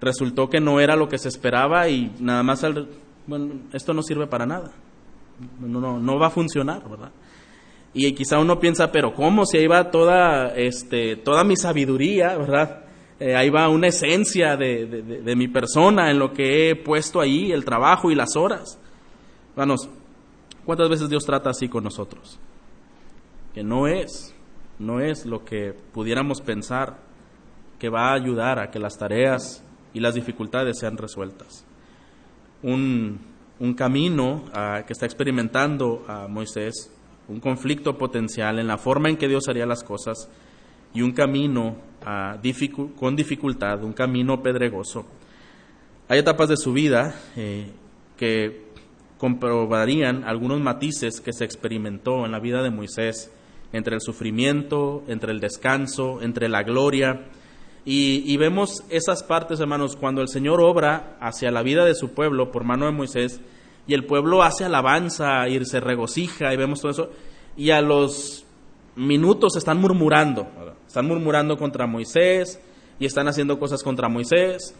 Resultó 0.00 0.50
que 0.50 0.60
no 0.60 0.80
era 0.80 0.96
lo 0.96 1.08
que 1.08 1.18
se 1.18 1.28
esperaba 1.28 1.88
y 1.88 2.12
nada 2.20 2.42
más, 2.42 2.64
bueno, 3.26 3.54
esto 3.72 3.94
no 3.94 4.02
sirve 4.02 4.26
para 4.26 4.44
nada 4.44 4.72
no, 5.60 5.98
no, 5.98 6.18
va 6.18 6.28
a 6.28 6.30
funcionar, 6.30 6.88
¿verdad? 6.88 7.12
Y 7.92 8.12
quizá 8.12 8.38
uno 8.38 8.58
piensa, 8.58 8.90
pero 8.90 9.14
¿cómo? 9.14 9.46
Si 9.46 9.58
ahí 9.58 9.66
va 9.66 9.90
toda, 9.90 10.54
este, 10.54 11.16
toda 11.16 11.44
mi 11.44 11.56
sabiduría, 11.56 12.36
¿verdad? 12.36 12.84
Eh, 13.20 13.36
ahí 13.36 13.50
va 13.50 13.68
una 13.68 13.86
esencia 13.86 14.56
de, 14.56 14.86
de, 14.86 15.36
mi 15.36 15.46
persona 15.46 16.10
en 16.10 16.18
lo 16.18 16.32
que 16.32 16.70
he 16.70 16.76
puesto 16.76 17.20
ahí, 17.20 17.52
el 17.52 17.64
trabajo 17.64 18.10
y 18.10 18.16
las 18.16 18.36
horas. 18.36 18.80
Hermanos, 19.50 19.88
¿cuántas 20.64 20.88
veces 20.88 21.08
Dios 21.08 21.24
trata 21.24 21.50
así 21.50 21.68
con 21.68 21.84
nosotros? 21.84 22.40
Que 23.54 23.62
no 23.62 23.86
es, 23.86 24.34
no 24.80 25.00
es 25.00 25.26
lo 25.26 25.44
que 25.44 25.72
pudiéramos 25.92 26.40
pensar 26.40 26.98
que 27.78 27.88
va 27.88 28.10
a 28.10 28.14
ayudar 28.14 28.58
a 28.58 28.70
que 28.70 28.80
las 28.80 28.98
tareas 28.98 29.64
y 29.92 30.00
las 30.00 30.14
dificultades 30.14 30.78
sean 30.80 30.96
resueltas. 30.96 31.64
Un, 32.62 33.20
un 33.60 33.74
camino 33.74 34.44
ah, 34.52 34.82
que 34.86 34.92
está 34.92 35.06
experimentando 35.06 36.04
a 36.08 36.26
Moisés, 36.28 36.90
un 37.28 37.40
conflicto 37.40 37.96
potencial 37.96 38.58
en 38.58 38.66
la 38.66 38.78
forma 38.78 39.08
en 39.08 39.16
que 39.16 39.28
Dios 39.28 39.48
haría 39.48 39.66
las 39.66 39.82
cosas 39.82 40.28
y 40.92 41.02
un 41.02 41.12
camino 41.12 41.76
ah, 42.04 42.38
con 42.96 43.16
dificultad, 43.16 43.82
un 43.82 43.92
camino 43.92 44.42
pedregoso. 44.42 45.06
Hay 46.08 46.18
etapas 46.18 46.48
de 46.48 46.56
su 46.56 46.72
vida 46.72 47.14
eh, 47.36 47.70
que 48.16 48.64
comprobarían 49.18 50.24
algunos 50.24 50.60
matices 50.60 51.20
que 51.20 51.32
se 51.32 51.44
experimentó 51.44 52.26
en 52.26 52.32
la 52.32 52.40
vida 52.40 52.62
de 52.62 52.70
Moisés 52.70 53.32
entre 53.72 53.94
el 53.96 54.00
sufrimiento, 54.00 55.02
entre 55.08 55.32
el 55.32 55.40
descanso, 55.40 56.20
entre 56.22 56.48
la 56.48 56.62
gloria. 56.62 57.22
Y, 57.86 58.36
vemos 58.38 58.82
esas 58.88 59.22
partes, 59.22 59.60
hermanos, 59.60 59.94
cuando 59.96 60.22
el 60.22 60.28
Señor 60.28 60.60
obra 60.62 61.18
hacia 61.20 61.50
la 61.50 61.62
vida 61.62 61.84
de 61.84 61.94
su 61.94 62.12
pueblo 62.12 62.50
por 62.50 62.64
mano 62.64 62.86
de 62.86 62.92
Moisés 62.92 63.42
y 63.86 63.92
el 63.92 64.06
pueblo 64.06 64.42
hace 64.42 64.64
alabanza 64.64 65.46
y 65.48 65.62
se 65.66 65.80
regocija 65.80 66.54
y 66.54 66.56
vemos 66.56 66.80
todo 66.80 66.92
eso. 66.92 67.10
Y 67.58 67.70
a 67.70 67.82
los 67.82 68.46
minutos 68.96 69.56
están 69.56 69.80
murmurando, 69.80 70.46
están 70.86 71.06
murmurando 71.06 71.58
contra 71.58 71.86
Moisés 71.86 72.58
y 72.98 73.04
están 73.04 73.28
haciendo 73.28 73.58
cosas 73.58 73.82
contra 73.82 74.08
Moisés 74.08 74.74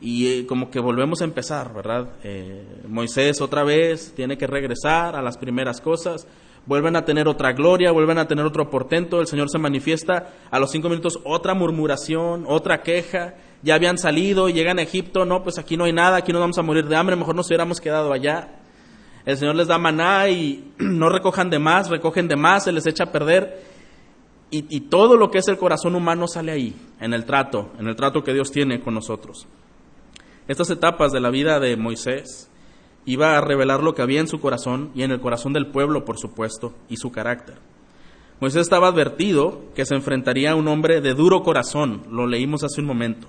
y 0.00 0.26
eh, 0.28 0.46
como 0.46 0.70
que 0.70 0.78
volvemos 0.78 1.22
a 1.22 1.24
empezar, 1.24 1.72
¿verdad? 1.72 2.10
Eh, 2.22 2.64
Moisés 2.86 3.40
otra 3.40 3.64
vez 3.64 4.12
tiene 4.14 4.36
que 4.36 4.46
regresar 4.46 5.16
a 5.16 5.22
las 5.22 5.38
primeras 5.38 5.80
cosas, 5.80 6.26
vuelven 6.66 6.96
a 6.96 7.04
tener 7.04 7.28
otra 7.28 7.52
gloria, 7.52 7.92
vuelven 7.92 8.18
a 8.18 8.26
tener 8.26 8.44
otro 8.44 8.68
portento, 8.68 9.20
el 9.20 9.26
Señor 9.26 9.48
se 9.48 9.58
manifiesta, 9.58 10.34
a 10.50 10.58
los 10.58 10.70
cinco 10.70 10.88
minutos 10.88 11.20
otra 11.24 11.54
murmuración, 11.54 12.44
otra 12.46 12.82
queja, 12.82 13.34
ya 13.62 13.74
habían 13.74 13.98
salido, 13.98 14.48
llegan 14.48 14.78
a 14.78 14.82
Egipto, 14.82 15.24
no, 15.24 15.42
pues 15.42 15.58
aquí 15.58 15.76
no 15.76 15.84
hay 15.84 15.92
nada, 15.92 16.16
aquí 16.16 16.32
nos 16.32 16.40
vamos 16.40 16.58
a 16.58 16.62
morir 16.62 16.86
de 16.86 16.96
hambre, 16.96 17.16
mejor 17.16 17.34
nos 17.34 17.46
hubiéramos 17.46 17.80
quedado 17.80 18.12
allá. 18.12 18.60
El 19.24 19.36
Señor 19.36 19.56
les 19.56 19.66
da 19.66 19.78
maná 19.78 20.28
y 20.28 20.72
no 20.78 21.08
recojan 21.08 21.50
de 21.50 21.58
más, 21.58 21.88
recogen 21.88 22.28
de 22.28 22.36
más, 22.36 22.64
se 22.64 22.72
les 22.72 22.86
echa 22.86 23.04
a 23.04 23.12
perder. 23.12 23.76
Y, 24.50 24.76
y 24.76 24.82
todo 24.82 25.16
lo 25.16 25.30
que 25.30 25.38
es 25.38 25.48
el 25.48 25.58
corazón 25.58 25.96
humano 25.96 26.28
sale 26.28 26.52
ahí, 26.52 26.76
en 27.00 27.12
el 27.12 27.24
trato, 27.24 27.72
en 27.80 27.88
el 27.88 27.96
trato 27.96 28.22
que 28.22 28.32
Dios 28.32 28.52
tiene 28.52 28.80
con 28.80 28.94
nosotros. 28.94 29.48
Estas 30.46 30.70
etapas 30.70 31.10
de 31.10 31.20
la 31.20 31.30
vida 31.30 31.58
de 31.58 31.76
Moisés 31.76 32.48
iba 33.06 33.38
a 33.38 33.40
revelar 33.40 33.82
lo 33.82 33.94
que 33.94 34.02
había 34.02 34.20
en 34.20 34.28
su 34.28 34.40
corazón 34.40 34.90
y 34.94 35.02
en 35.02 35.12
el 35.12 35.20
corazón 35.20 35.52
del 35.52 35.68
pueblo, 35.68 36.04
por 36.04 36.18
supuesto, 36.18 36.74
y 36.88 36.96
su 36.96 37.10
carácter. 37.12 37.56
Moisés 38.40 38.62
estaba 38.62 38.88
advertido 38.88 39.62
que 39.74 39.86
se 39.86 39.94
enfrentaría 39.94 40.50
a 40.50 40.54
un 40.56 40.68
hombre 40.68 41.00
de 41.00 41.14
duro 41.14 41.42
corazón, 41.42 42.02
lo 42.10 42.26
leímos 42.26 42.64
hace 42.64 42.82
un 42.82 42.86
momento. 42.86 43.28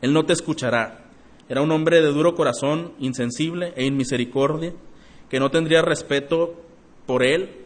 Él 0.00 0.14
no 0.14 0.24
te 0.24 0.32
escuchará. 0.32 1.04
Era 1.48 1.60
un 1.60 1.70
hombre 1.72 2.00
de 2.00 2.12
duro 2.12 2.34
corazón, 2.34 2.92
insensible 2.98 3.74
e 3.76 3.84
inmisericordia, 3.84 4.72
que 5.28 5.40
no 5.40 5.50
tendría 5.50 5.82
respeto 5.82 6.54
por 7.04 7.22
él, 7.22 7.64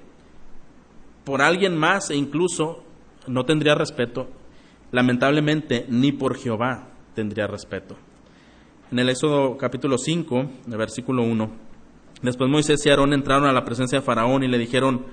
por 1.25 1.43
alguien 1.43 1.77
más 1.77 2.11
e 2.11 2.17
incluso 2.17 2.83
no 3.27 3.45
tendría 3.45 3.75
respeto, 3.75 4.29
lamentablemente, 4.91 5.87
ni 5.89 6.13
por 6.13 6.37
Jehová 6.37 6.89
tendría 7.15 7.47
respeto. 7.47 7.97
En 8.91 8.99
el 8.99 9.09
Éxodo 9.09 9.57
capítulo 9.57 9.99
5, 9.99 10.47
el 10.69 10.77
versículo 10.77 11.23
1, 11.23 11.49
después 12.23 12.51
Moisés 12.51 12.85
y 12.85 12.91
Aarón 12.91 13.13
entraron 13.13 13.49
a 13.49 13.53
la 13.53 13.65
presencia 13.65 14.01
de 14.01 14.05
Faraón 14.05 14.43
y 14.43 14.49
le 14.49 14.59
dijeron, 14.59 15.07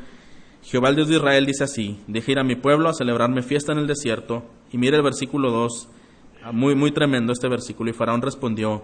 Jehová 0.63 0.89
el 0.89 0.95
Dios 0.95 1.09
de 1.09 1.17
Israel 1.17 1.45
dice 1.45 1.65
así, 1.65 1.99
deje 2.07 2.32
ir 2.32 2.39
a 2.39 2.43
mi 2.43 2.55
pueblo 2.55 2.89
a 2.89 2.95
celebrarme 2.95 3.43
fiesta 3.43 3.73
en 3.73 3.78
el 3.78 3.86
desierto. 3.86 4.43
Y 4.71 4.80
mire 4.80 4.97
el 4.97 5.03
versículo 5.03 5.51
2, 5.51 5.89
muy, 6.53 6.73
muy 6.73 6.91
tremendo 6.91 7.32
este 7.32 7.47
versículo. 7.49 7.91
Y 7.91 7.93
Faraón 7.93 8.23
respondió, 8.23 8.84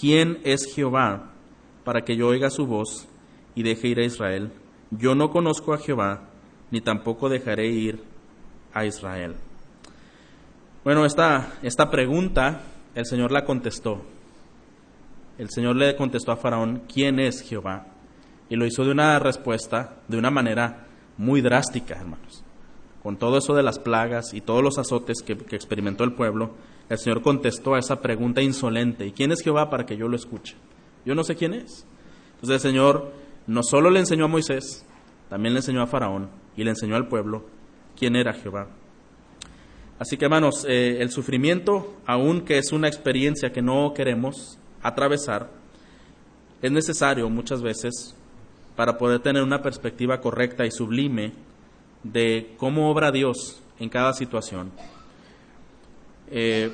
¿quién 0.00 0.38
es 0.42 0.72
Jehová 0.74 1.32
para 1.84 2.00
que 2.00 2.16
yo 2.16 2.28
oiga 2.28 2.48
su 2.48 2.64
voz 2.64 3.06
y 3.54 3.62
deje 3.62 3.88
ir 3.88 3.98
a 3.98 4.06
Israel? 4.06 4.52
Yo 4.90 5.14
no 5.14 5.28
conozco 5.28 5.74
a 5.74 5.78
Jehová, 5.78 6.30
ni 6.70 6.80
tampoco 6.80 7.28
dejaré 7.28 7.66
ir 7.66 8.02
a 8.72 8.86
Israel. 8.86 9.34
Bueno, 10.82 11.04
esta, 11.04 11.58
esta 11.62 11.90
pregunta 11.90 12.62
el 12.94 13.04
Señor 13.04 13.32
la 13.32 13.44
contestó. 13.44 14.02
El 15.40 15.48
Señor 15.48 15.74
le 15.76 15.96
contestó 15.96 16.32
a 16.32 16.36
Faraón, 16.36 16.82
¿quién 16.86 17.18
es 17.18 17.40
Jehová? 17.40 17.86
Y 18.50 18.56
lo 18.56 18.66
hizo 18.66 18.84
de 18.84 18.90
una 18.90 19.18
respuesta, 19.18 19.96
de 20.06 20.18
una 20.18 20.30
manera 20.30 20.86
muy 21.16 21.40
drástica, 21.40 21.94
hermanos. 21.94 22.44
Con 23.02 23.16
todo 23.16 23.38
eso 23.38 23.54
de 23.54 23.62
las 23.62 23.78
plagas 23.78 24.34
y 24.34 24.42
todos 24.42 24.62
los 24.62 24.76
azotes 24.76 25.22
que, 25.22 25.32
experimentó 25.32 26.04
el 26.04 26.12
pueblo, 26.12 26.50
el 26.90 26.98
Señor 26.98 27.22
contestó 27.22 27.74
a 27.74 27.78
esa 27.78 28.02
pregunta 28.02 28.42
insolente, 28.42 29.06
¿y 29.06 29.12
quién 29.12 29.32
es 29.32 29.40
Jehová 29.40 29.70
para 29.70 29.86
que 29.86 29.96
yo 29.96 30.08
lo 30.08 30.16
escuche? 30.16 30.56
Yo 31.06 31.14
no 31.14 31.24
sé 31.24 31.36
quién 31.36 31.54
es. 31.54 31.86
Entonces 32.34 32.56
el 32.56 32.72
Señor 32.72 33.10
no 33.46 33.62
solo 33.62 33.88
le 33.88 34.00
enseñó 34.00 34.26
a 34.26 34.28
Moisés, 34.28 34.84
también 35.30 35.54
le 35.54 35.60
enseñó 35.60 35.80
a 35.80 35.86
Faraón 35.86 36.28
y 36.54 36.64
le 36.64 36.70
enseñó 36.72 36.96
al 36.96 37.08
pueblo 37.08 37.46
quién 37.98 38.14
era 38.14 38.34
Jehová. 38.34 38.68
Así 39.98 40.18
que 40.18 40.26
hermanos, 40.26 40.66
eh, 40.68 40.98
el 41.00 41.10
sufrimiento, 41.10 41.96
aunque 42.04 42.58
es 42.58 42.72
una 42.72 42.88
experiencia 42.88 43.52
que 43.52 43.62
no 43.62 43.94
queremos 43.94 44.59
atravesar, 44.82 45.50
es 46.62 46.70
necesario 46.70 47.28
muchas 47.28 47.62
veces 47.62 48.14
para 48.76 48.98
poder 48.98 49.20
tener 49.20 49.42
una 49.42 49.62
perspectiva 49.62 50.20
correcta 50.20 50.66
y 50.66 50.70
sublime 50.70 51.32
de 52.02 52.54
cómo 52.56 52.90
obra 52.90 53.10
Dios 53.10 53.62
en 53.78 53.88
cada 53.88 54.12
situación. 54.12 54.70
Eh, 56.30 56.70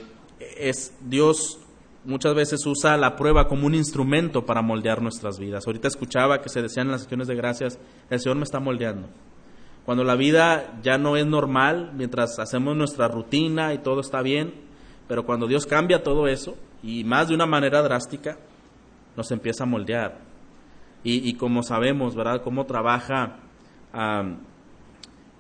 es 0.59 0.93
Dios 1.01 1.59
muchas 2.05 2.35
veces 2.35 2.65
usa 2.67 2.97
la 2.97 3.17
prueba 3.17 3.49
como 3.49 3.67
un 3.67 3.75
instrumento 3.75 4.47
para 4.47 4.63
moldear 4.63 5.03
nuestras 5.03 5.39
vidas. 5.39 5.67
Ahorita 5.67 5.89
escuchaba 5.89 6.41
que 6.41 6.49
se 6.49 6.63
decían 6.63 6.87
en 6.87 6.93
las 6.93 7.03
sesiones 7.03 7.27
de 7.27 7.35
gracias, 7.35 7.79
el 8.11 8.21
Señor 8.21 8.37
me 8.37 8.45
está 8.45 8.61
moldeando. 8.61 9.09
Cuando 9.85 10.05
la 10.05 10.17
vida 10.17 10.79
ya 10.83 10.99
no 10.99 11.17
es 11.17 11.27
normal, 11.27 11.93
mientras 11.95 12.39
hacemos 12.39 12.77
nuestra 12.77 13.09
rutina 13.09 13.75
y 13.75 13.79
todo 13.79 14.01
está 14.01 14.23
bien, 14.23 14.55
pero 15.09 15.25
cuando 15.25 15.47
Dios 15.47 15.67
cambia 15.67 16.03
todo 16.03 16.27
eso, 16.27 16.57
y 16.87 17.03
más 17.03 17.28
de 17.28 17.34
una 17.34 17.47
manera 17.47 17.82
drástica, 17.82 18.39
nos 19.16 19.30
empieza 19.32 19.64
a 19.64 19.66
moldear. 19.66 20.20
Y, 21.03 21.34
como 21.34 21.62
sabemos, 21.62 22.16
¿verdad?, 22.16 22.43
cómo 22.43 22.64
trabaja 22.66 23.39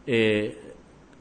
eh, 0.06 0.74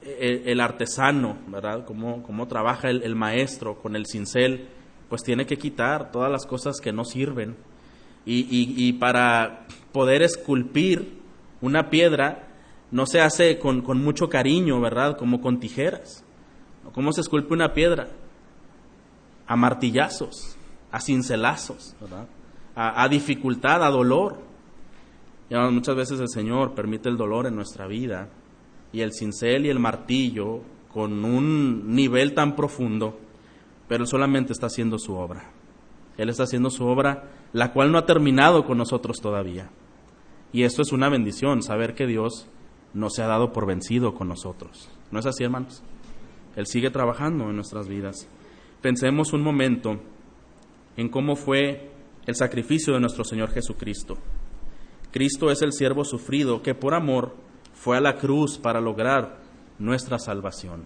el, 0.03 0.59
artesano, 0.59 1.37
¿verdad? 1.47 1.83
Cómo, 1.85 2.21
cómo 2.21 2.47
trabaja 2.47 2.89
el, 2.89 3.15
maestro 3.15 3.81
con 3.81 3.95
el 3.95 4.05
cincel, 4.05 4.67
pues 5.09 5.23
tiene 5.23 5.47
que 5.47 5.57
quitar 5.57 6.11
todas 6.11 6.31
las 6.31 6.45
cosas 6.45 6.79
que 6.79 6.91
no 6.91 7.05
sirven. 7.05 7.55
Y, 8.25 8.45
y, 8.49 8.93
para 8.93 9.65
poder 9.91 10.21
esculpir 10.21 11.21
una 11.61 11.89
piedra, 11.89 12.47
no 12.91 13.07
se 13.07 13.21
hace 13.21 13.57
con, 13.57 13.81
con, 13.81 14.03
mucho 14.03 14.29
cariño, 14.29 14.79
¿verdad? 14.79 15.17
Como 15.17 15.41
con 15.41 15.59
tijeras. 15.59 16.23
¿Cómo 16.93 17.11
se 17.13 17.21
esculpe 17.21 17.53
una 17.53 17.73
piedra? 17.73 18.09
A 19.47 19.55
martillazos, 19.55 20.57
a 20.91 20.99
cincelazos, 20.99 21.95
¿verdad? 22.01 22.27
A, 22.75 23.03
a 23.03 23.07
dificultad, 23.09 23.83
a 23.83 23.89
dolor. 23.89 24.39
Y 25.49 25.55
muchas 25.55 25.95
veces 25.95 26.19
el 26.19 26.29
Señor 26.29 26.73
permite 26.73 27.09
el 27.09 27.17
dolor 27.17 27.45
en 27.45 27.55
nuestra 27.55 27.87
vida 27.87 28.29
y 28.91 29.01
el 29.01 29.13
cincel 29.13 29.65
y 29.65 29.69
el 29.69 29.79
martillo 29.79 30.61
con 30.95 31.25
un 31.25 31.93
nivel 31.93 32.33
tan 32.33 32.55
profundo, 32.55 33.19
pero 33.87 34.05
Él 34.05 34.07
solamente 34.07 34.53
está 34.53 34.67
haciendo 34.67 34.97
su 34.97 35.13
obra. 35.13 35.51
Él 36.17 36.29
está 36.29 36.43
haciendo 36.43 36.69
su 36.69 36.85
obra, 36.85 37.29
la 37.51 37.73
cual 37.73 37.91
no 37.91 37.97
ha 37.97 38.05
terminado 38.05 38.65
con 38.65 38.77
nosotros 38.77 39.17
todavía. 39.21 39.69
Y 40.53 40.63
esto 40.63 40.81
es 40.81 40.93
una 40.93 41.09
bendición, 41.09 41.61
saber 41.61 41.95
que 41.95 42.07
Dios 42.07 42.47
no 42.93 43.09
se 43.09 43.21
ha 43.21 43.27
dado 43.27 43.51
por 43.51 43.65
vencido 43.65 44.15
con 44.15 44.29
nosotros. 44.29 44.89
¿No 45.11 45.19
es 45.19 45.25
así, 45.25 45.43
hermanos? 45.43 45.83
Él 46.55 46.65
sigue 46.65 46.89
trabajando 46.89 47.49
en 47.49 47.57
nuestras 47.57 47.89
vidas. 47.89 48.29
Pensemos 48.85 49.33
un 49.33 49.41
momento 49.41 49.99
en 50.95 51.09
cómo 51.09 51.35
fue 51.35 51.89
el 52.27 52.35
sacrificio 52.35 52.93
de 52.93 52.99
nuestro 52.99 53.23
Señor 53.23 53.49
Jesucristo. 53.49 54.19
Cristo 55.11 55.49
es 55.49 55.63
el 55.63 55.73
siervo 55.73 56.05
sufrido 56.05 56.61
que 56.61 56.75
por 56.75 56.93
amor 56.93 57.35
fue 57.73 57.97
a 57.97 57.99
la 57.99 58.17
cruz 58.17 58.59
para 58.59 58.79
lograr 58.79 59.39
nuestra 59.79 60.19
salvación. 60.19 60.85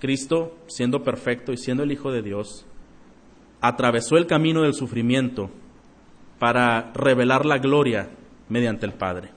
Cristo, 0.00 0.56
siendo 0.66 1.02
perfecto 1.02 1.52
y 1.52 1.58
siendo 1.58 1.82
el 1.82 1.92
Hijo 1.92 2.10
de 2.10 2.22
Dios, 2.22 2.64
atravesó 3.60 4.16
el 4.16 4.26
camino 4.26 4.62
del 4.62 4.72
sufrimiento 4.72 5.50
para 6.38 6.90
revelar 6.94 7.44
la 7.44 7.58
gloria 7.58 8.08
mediante 8.48 8.86
el 8.86 8.94
Padre. 8.94 9.28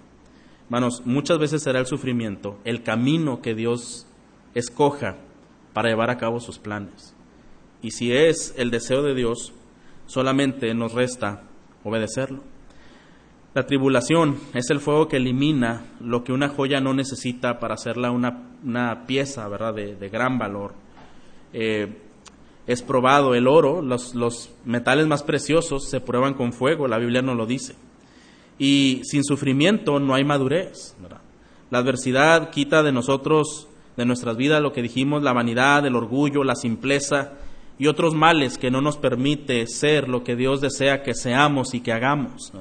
Hermanos, 0.68 1.01
muchas 1.03 1.38
veces 1.38 1.63
será 1.63 1.80
el 1.80 1.86
sufrimiento 1.86 2.59
el 2.63 2.82
camino 2.82 3.41
que 3.41 3.55
Dios 3.55 4.07
escoja 4.55 5.18
para 5.74 5.89
llevar 5.89 6.09
a 6.09 6.18
cabo 6.18 6.39
sus 6.39 6.59
planes. 6.59 7.16
Y 7.82 7.92
si 7.92 8.12
es 8.12 8.54
el 8.58 8.72
deseo 8.72 9.04
de 9.04 9.14
Dios, 9.14 9.54
solamente 10.08 10.74
nos 10.74 10.94
resta 10.94 11.44
obedecerlo. 11.84 12.44
La 13.54 13.66
tribulación 13.66 14.38
es 14.54 14.70
el 14.70 14.80
fuego 14.80 15.08
que 15.08 15.18
elimina 15.18 15.86
lo 16.00 16.24
que 16.24 16.32
una 16.32 16.50
joya 16.50 16.80
no 16.80 16.94
necesita 16.94 17.60
para 17.60 17.74
hacerla 17.74 18.12
una, 18.12 19.06
pieza 19.08 19.48
¿verdad? 19.48 19.74
De, 19.74 20.10
gran 20.10 20.38
valor. 20.38 20.74
Eh, 21.54 21.98
es 22.68 22.82
probado 22.82 23.34
el 23.34 23.48
oro, 23.48 23.82
los, 23.82 24.14
los, 24.14 24.52
metales 24.66 25.08
más 25.08 25.24
preciosos 25.24 25.90
se 25.90 26.02
prueban 26.02 26.34
con 26.34 26.52
fuego, 26.52 26.88
la 26.88 27.00
Biblia 27.00 27.22
no 27.22 27.34
lo 27.34 27.46
dice. 27.46 27.76
Y 28.60 29.02
sin 29.04 29.24
sufrimiento 29.24 30.00
no 30.00 30.14
hay 30.14 30.24
madurez. 30.24 30.96
La 31.72 31.80
adversidad 31.80 32.50
quita 32.50 32.84
de 32.84 32.92
nosotros, 32.92 33.68
de 33.96 34.06
nuestras 34.06 34.38
vidas, 34.38 34.62
lo 34.62 34.74
que 34.74 34.82
dijimos, 34.82 35.24
la 35.24 35.34
vanidad, 35.34 35.86
el 35.86 35.96
orgullo, 35.96 36.44
la 36.44 36.56
simpleza 36.56 37.34
y 37.80 37.88
otros 37.88 38.14
males 38.14 38.58
que 38.58 38.72
no 38.72 38.82
nos 38.82 38.98
permite 38.98 39.68
ser 39.68 40.10
lo 40.10 40.24
que 40.24 40.36
Dios 40.36 40.62
desea 40.62 41.04
que 41.04 41.14
seamos 41.14 41.74
y 41.74 41.82
que 41.82 41.94
hagamos. 41.94 42.52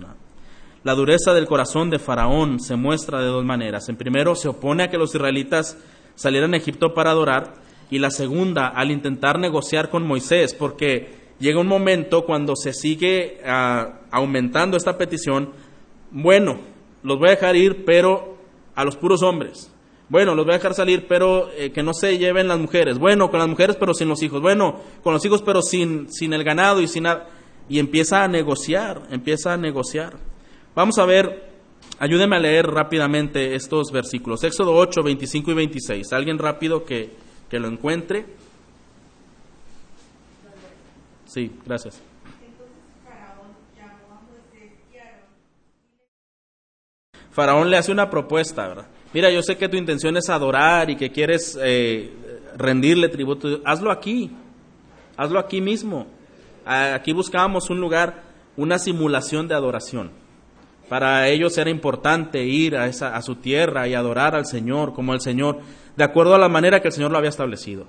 La 0.84 0.94
dureza 0.94 1.32
del 1.32 1.46
corazón 1.46 1.90
de 1.90 1.98
Faraón 1.98 2.60
se 2.60 2.76
muestra 2.76 3.20
de 3.20 3.26
dos 3.26 3.44
maneras. 3.44 3.88
En 3.88 3.96
primero, 3.96 4.34
se 4.34 4.48
opone 4.48 4.84
a 4.84 4.90
que 4.90 4.98
los 4.98 5.14
israelitas 5.14 5.78
salieran 6.14 6.54
a 6.54 6.58
Egipto 6.58 6.94
para 6.94 7.10
adorar, 7.10 7.54
y 7.90 7.98
la 7.98 8.10
segunda, 8.10 8.68
al 8.68 8.90
intentar 8.90 9.38
negociar 9.38 9.90
con 9.90 10.06
Moisés, 10.06 10.54
porque 10.54 11.26
llega 11.38 11.60
un 11.60 11.68
momento 11.68 12.24
cuando 12.24 12.56
se 12.56 12.72
sigue 12.72 13.40
ah, 13.44 14.00
aumentando 14.10 14.76
esta 14.76 14.98
petición, 14.98 15.50
bueno, 16.10 16.58
los 17.02 17.18
voy 17.18 17.28
a 17.28 17.32
dejar 17.32 17.56
ir, 17.56 17.84
pero 17.84 18.38
a 18.74 18.84
los 18.84 18.96
puros 18.96 19.22
hombres, 19.22 19.72
Bueno, 20.08 20.36
los 20.36 20.44
voy 20.44 20.54
a 20.54 20.58
dejar 20.58 20.74
salir, 20.74 21.06
pero 21.08 21.50
eh, 21.52 21.72
que 21.72 21.82
no 21.82 21.92
se 21.92 22.16
lleven 22.16 22.46
las 22.46 22.58
mujeres. 22.58 22.98
Bueno, 22.98 23.28
con 23.28 23.40
las 23.40 23.48
mujeres, 23.48 23.76
pero 23.76 23.92
sin 23.92 24.08
los 24.08 24.22
hijos. 24.22 24.40
Bueno, 24.40 24.80
con 25.02 25.12
los 25.12 25.24
hijos, 25.24 25.42
pero 25.42 25.62
sin, 25.62 26.12
sin 26.12 26.32
el 26.32 26.44
ganado 26.44 26.80
y 26.80 26.86
sin 26.86 27.04
nada. 27.04 27.26
Y 27.68 27.80
empieza 27.80 28.22
a 28.22 28.28
negociar, 28.28 29.02
empieza 29.10 29.52
a 29.52 29.56
negociar. 29.56 30.16
Vamos 30.76 30.98
a 30.98 31.06
ver, 31.06 31.50
ayúdeme 31.98 32.36
a 32.36 32.38
leer 32.38 32.66
rápidamente 32.66 33.56
estos 33.56 33.90
versículos. 33.90 34.44
Éxodo 34.44 34.74
8, 34.76 35.02
25 35.02 35.50
y 35.50 35.54
26. 35.54 36.12
Alguien 36.12 36.38
rápido 36.38 36.84
que, 36.84 37.10
que 37.50 37.58
lo 37.58 37.66
encuentre. 37.66 38.26
Sí, 41.26 41.50
gracias. 41.66 42.00
Faraón 47.32 47.68
le 47.68 47.76
hace 47.76 47.92
una 47.92 48.08
propuesta, 48.08 48.66
¿verdad? 48.68 48.86
Mira, 49.16 49.30
yo 49.30 49.40
sé 49.40 49.56
que 49.56 49.70
tu 49.70 49.78
intención 49.78 50.14
es 50.18 50.28
adorar 50.28 50.90
y 50.90 50.96
que 50.96 51.10
quieres 51.10 51.58
eh, 51.62 52.12
rendirle 52.58 53.08
tributo. 53.08 53.62
Hazlo 53.64 53.90
aquí, 53.90 54.30
hazlo 55.16 55.38
aquí 55.38 55.62
mismo. 55.62 56.06
Aquí 56.66 57.14
buscábamos 57.14 57.70
un 57.70 57.80
lugar, 57.80 58.24
una 58.58 58.78
simulación 58.78 59.48
de 59.48 59.54
adoración. 59.54 60.10
Para 60.90 61.28
ellos 61.28 61.56
era 61.56 61.70
importante 61.70 62.44
ir 62.44 62.76
a, 62.76 62.88
esa, 62.88 63.16
a 63.16 63.22
su 63.22 63.36
tierra 63.36 63.88
y 63.88 63.94
adorar 63.94 64.36
al 64.36 64.44
Señor 64.44 64.92
como 64.92 65.14
el 65.14 65.22
Señor, 65.22 65.60
de 65.96 66.04
acuerdo 66.04 66.34
a 66.34 66.38
la 66.38 66.50
manera 66.50 66.82
que 66.82 66.88
el 66.88 66.92
Señor 66.92 67.10
lo 67.10 67.16
había 67.16 67.30
establecido. 67.30 67.86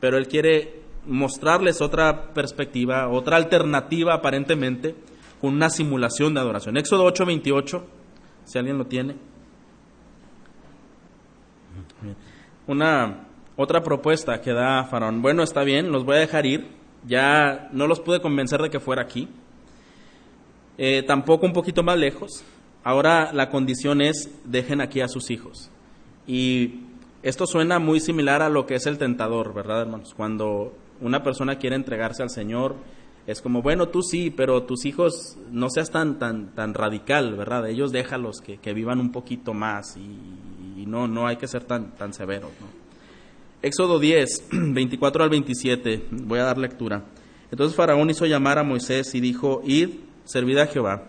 Pero 0.00 0.16
Él 0.16 0.28
quiere 0.28 0.80
mostrarles 1.04 1.82
otra 1.82 2.32
perspectiva, 2.32 3.06
otra 3.10 3.36
alternativa 3.36 4.14
aparentemente, 4.14 4.94
con 5.42 5.52
una 5.52 5.68
simulación 5.68 6.32
de 6.32 6.40
adoración. 6.40 6.78
Éxodo 6.78 7.04
8:28, 7.04 7.82
si 8.46 8.58
alguien 8.58 8.78
lo 8.78 8.86
tiene. 8.86 9.31
Una 12.72 13.26
otra 13.54 13.82
propuesta 13.82 14.40
que 14.40 14.50
da 14.50 14.84
Faraón. 14.84 15.20
Bueno, 15.20 15.42
está 15.42 15.62
bien, 15.62 15.92
los 15.92 16.06
voy 16.06 16.16
a 16.16 16.20
dejar 16.20 16.46
ir. 16.46 16.68
Ya 17.06 17.68
no 17.70 17.86
los 17.86 18.00
pude 18.00 18.22
convencer 18.22 18.62
de 18.62 18.70
que 18.70 18.80
fuera 18.80 19.02
aquí. 19.02 19.28
Eh, 20.78 21.02
tampoco 21.06 21.44
un 21.44 21.52
poquito 21.52 21.82
más 21.82 21.98
lejos. 21.98 22.42
Ahora 22.82 23.30
la 23.34 23.50
condición 23.50 24.00
es 24.00 24.30
dejen 24.44 24.80
aquí 24.80 25.02
a 25.02 25.08
sus 25.08 25.30
hijos. 25.30 25.70
Y 26.26 26.80
esto 27.22 27.46
suena 27.46 27.78
muy 27.78 28.00
similar 28.00 28.40
a 28.40 28.48
lo 28.48 28.64
que 28.64 28.76
es 28.76 28.86
el 28.86 28.96
tentador, 28.96 29.52
¿verdad, 29.52 29.82
hermanos? 29.82 30.14
Cuando 30.16 30.72
una 31.02 31.22
persona 31.22 31.58
quiere 31.58 31.76
entregarse 31.76 32.22
al 32.22 32.30
Señor, 32.30 32.76
es 33.26 33.40
como, 33.40 33.62
bueno, 33.62 33.88
tú 33.88 34.02
sí, 34.02 34.30
pero 34.30 34.64
tus 34.64 34.84
hijos 34.84 35.36
no 35.50 35.68
seas 35.70 35.90
tan, 35.90 36.18
tan, 36.18 36.54
tan 36.54 36.74
radical, 36.74 37.36
¿verdad? 37.36 37.68
Ellos 37.68 37.92
déjalos 37.92 38.40
que, 38.40 38.58
que 38.58 38.72
vivan 38.72 38.98
un 38.98 39.12
poquito 39.12 39.54
más 39.54 39.96
y, 39.96 40.84
no, 40.86 41.06
no 41.06 41.28
hay 41.28 41.36
que 41.36 41.46
ser 41.46 41.64
tan, 41.64 41.94
tan 41.94 42.12
severos. 42.12 42.50
Éxodo 43.62 44.00
10, 44.00 44.48
24 44.50 45.22
al 45.24 45.30
27, 45.30 46.06
voy 46.10 46.40
a 46.40 46.44
dar 46.44 46.58
lectura. 46.58 47.04
Entonces 47.52 47.76
Faraón 47.76 48.10
hizo 48.10 48.26
llamar 48.26 48.58
a 48.58 48.64
Moisés 48.64 49.14
y 49.14 49.20
dijo, 49.20 49.62
id, 49.64 49.90
servid 50.24 50.58
a 50.58 50.66
Jehová. 50.66 51.04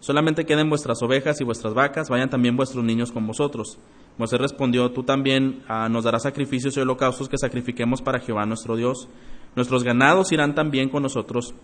Solamente 0.00 0.44
queden 0.44 0.68
vuestras 0.68 1.02
ovejas 1.02 1.40
y 1.40 1.44
vuestras 1.44 1.72
vacas, 1.72 2.10
vayan 2.10 2.28
también 2.28 2.56
vuestros 2.56 2.84
niños 2.84 3.10
con 3.10 3.26
vosotros. 3.26 3.78
Moisés 4.18 4.38
respondió, 4.38 4.92
tú 4.92 5.02
también 5.02 5.62
ah, 5.66 5.88
nos 5.88 6.04
darás 6.04 6.24
sacrificios 6.24 6.76
y 6.76 6.80
holocaustos 6.80 7.28
que 7.28 7.38
sacrifiquemos 7.38 8.02
para 8.02 8.20
Jehová 8.20 8.44
nuestro 8.44 8.76
Dios. 8.76 9.08
Nuestros 9.56 9.84
ganados 9.84 10.32
irán 10.32 10.54
también 10.54 10.88
con 10.88 11.02
nosotros. 11.02 11.54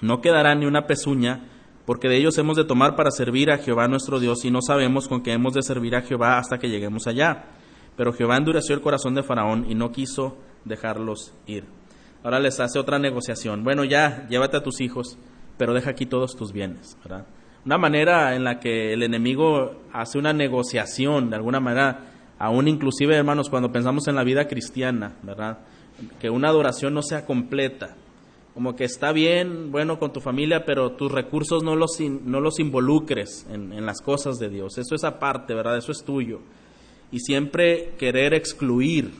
No 0.00 0.20
quedará 0.20 0.54
ni 0.54 0.66
una 0.66 0.86
pezuña, 0.86 1.48
porque 1.84 2.08
de 2.08 2.16
ellos 2.16 2.36
hemos 2.38 2.56
de 2.56 2.64
tomar 2.64 2.96
para 2.96 3.10
servir 3.10 3.50
a 3.50 3.58
Jehová 3.58 3.88
nuestro 3.88 4.18
Dios, 4.20 4.44
y 4.44 4.50
no 4.50 4.60
sabemos 4.60 5.08
con 5.08 5.22
qué 5.22 5.32
hemos 5.32 5.54
de 5.54 5.62
servir 5.62 5.94
a 5.96 6.02
Jehová 6.02 6.38
hasta 6.38 6.58
que 6.58 6.68
lleguemos 6.68 7.06
allá. 7.06 7.44
Pero 7.96 8.12
Jehová 8.12 8.36
endureció 8.36 8.74
el 8.74 8.82
corazón 8.82 9.14
de 9.14 9.22
Faraón 9.22 9.66
y 9.68 9.74
no 9.74 9.92
quiso 9.92 10.36
dejarlos 10.64 11.32
ir. 11.46 11.64
Ahora 12.22 12.40
les 12.40 12.58
hace 12.60 12.78
otra 12.78 12.98
negociación. 12.98 13.64
Bueno, 13.64 13.84
ya, 13.84 14.26
llévate 14.28 14.56
a 14.56 14.62
tus 14.62 14.80
hijos, 14.80 15.16
pero 15.56 15.72
deja 15.72 15.90
aquí 15.90 16.06
todos 16.06 16.36
tus 16.36 16.52
bienes. 16.52 16.98
Una 17.64 17.78
manera 17.78 18.34
en 18.34 18.44
la 18.44 18.58
que 18.58 18.92
el 18.92 19.02
enemigo 19.02 19.82
hace 19.92 20.18
una 20.18 20.32
negociación, 20.32 21.30
de 21.30 21.36
alguna 21.36 21.60
manera, 21.60 22.00
aún 22.38 22.68
inclusive, 22.68 23.16
hermanos, 23.16 23.48
cuando 23.48 23.72
pensamos 23.72 24.08
en 24.08 24.16
la 24.16 24.24
vida 24.24 24.46
cristiana, 24.46 25.16
¿verdad? 25.22 25.58
Que 26.20 26.30
una 26.30 26.48
adoración 26.48 26.94
no 26.94 27.02
sea 27.02 27.24
completa. 27.24 27.96
Como 28.54 28.74
que 28.74 28.84
está 28.84 29.12
bien, 29.12 29.70
bueno, 29.70 29.98
con 29.98 30.12
tu 30.12 30.20
familia, 30.20 30.64
pero 30.64 30.92
tus 30.92 31.12
recursos 31.12 31.62
no 31.62 31.76
los, 31.76 32.00
no 32.00 32.40
los 32.40 32.58
involucres 32.58 33.46
en, 33.50 33.72
en 33.72 33.84
las 33.84 34.00
cosas 34.00 34.38
de 34.38 34.48
Dios. 34.48 34.78
Eso 34.78 34.94
es 34.94 35.04
aparte, 35.04 35.54
¿verdad? 35.54 35.76
Eso 35.76 35.92
es 35.92 36.02
tuyo. 36.04 36.40
Y 37.12 37.20
siempre 37.20 37.94
querer 37.98 38.32
excluir 38.32 39.12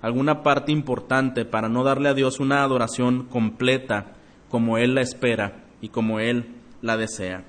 alguna 0.00 0.42
parte 0.42 0.72
importante 0.72 1.44
para 1.44 1.68
no 1.68 1.84
darle 1.84 2.08
a 2.08 2.14
Dios 2.14 2.40
una 2.40 2.62
adoración 2.62 3.24
completa 3.24 4.14
como 4.48 4.78
Él 4.78 4.94
la 4.94 5.02
espera 5.02 5.64
y 5.80 5.88
como 5.88 6.20
Él 6.20 6.46
la 6.82 6.96
desea. 6.96 7.44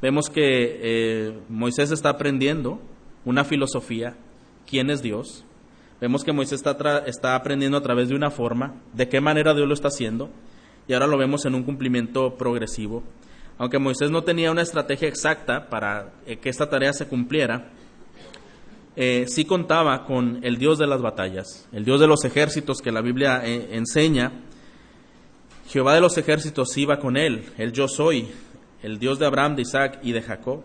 Vemos 0.00 0.30
que 0.30 0.78
eh, 0.80 1.38
Moisés 1.48 1.90
está 1.90 2.10
aprendiendo 2.10 2.80
una 3.24 3.44
filosofía, 3.44 4.16
quién 4.66 4.90
es 4.90 5.02
Dios. 5.02 5.44
Vemos 6.00 6.22
que 6.22 6.32
Moisés 6.32 6.62
está, 6.64 6.98
está 7.06 7.34
aprendiendo 7.34 7.76
a 7.76 7.82
través 7.82 8.08
de 8.08 8.14
una 8.14 8.30
forma, 8.30 8.74
de 8.92 9.08
qué 9.08 9.20
manera 9.20 9.54
Dios 9.54 9.66
lo 9.66 9.74
está 9.74 9.88
haciendo, 9.88 10.30
y 10.86 10.92
ahora 10.92 11.06
lo 11.06 11.18
vemos 11.18 11.44
en 11.44 11.54
un 11.54 11.64
cumplimiento 11.64 12.36
progresivo. 12.36 13.02
Aunque 13.58 13.80
Moisés 13.80 14.10
no 14.10 14.22
tenía 14.22 14.52
una 14.52 14.62
estrategia 14.62 15.08
exacta 15.08 15.68
para 15.68 16.12
eh, 16.24 16.36
que 16.36 16.48
esta 16.48 16.70
tarea 16.70 16.92
se 16.92 17.08
cumpliera, 17.08 17.70
eh, 18.94 19.26
sí 19.26 19.44
contaba 19.44 20.04
con 20.04 20.38
el 20.42 20.58
Dios 20.58 20.78
de 20.78 20.86
las 20.86 21.02
batallas, 21.02 21.68
el 21.72 21.84
Dios 21.84 22.00
de 22.00 22.06
los 22.06 22.24
ejércitos 22.24 22.80
que 22.80 22.92
la 22.92 23.00
Biblia 23.00 23.42
eh, 23.44 23.68
enseña. 23.72 24.32
Jehová 25.68 25.94
de 25.94 26.00
los 26.00 26.16
ejércitos 26.16 26.76
iba 26.78 26.98
con 26.98 27.16
él, 27.16 27.44
el 27.58 27.72
yo 27.72 27.88
soy, 27.88 28.28
el 28.82 28.98
Dios 28.98 29.18
de 29.18 29.26
Abraham, 29.26 29.56
de 29.56 29.62
Isaac 29.62 29.98
y 30.02 30.12
de 30.12 30.22
Jacob. 30.22 30.62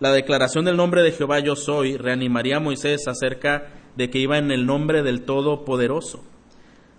La 0.00 0.12
declaración 0.12 0.64
del 0.64 0.76
nombre 0.76 1.02
de 1.02 1.12
Jehová 1.12 1.38
yo 1.38 1.56
soy 1.56 1.96
reanimaría 1.96 2.58
a 2.58 2.60
Moisés 2.60 3.08
acerca 3.08 3.68
de 3.96 4.10
que 4.10 4.18
iba 4.18 4.38
en 4.38 4.50
el 4.50 4.66
nombre 4.66 5.02
del 5.02 5.22
Todopoderoso. 5.22 6.22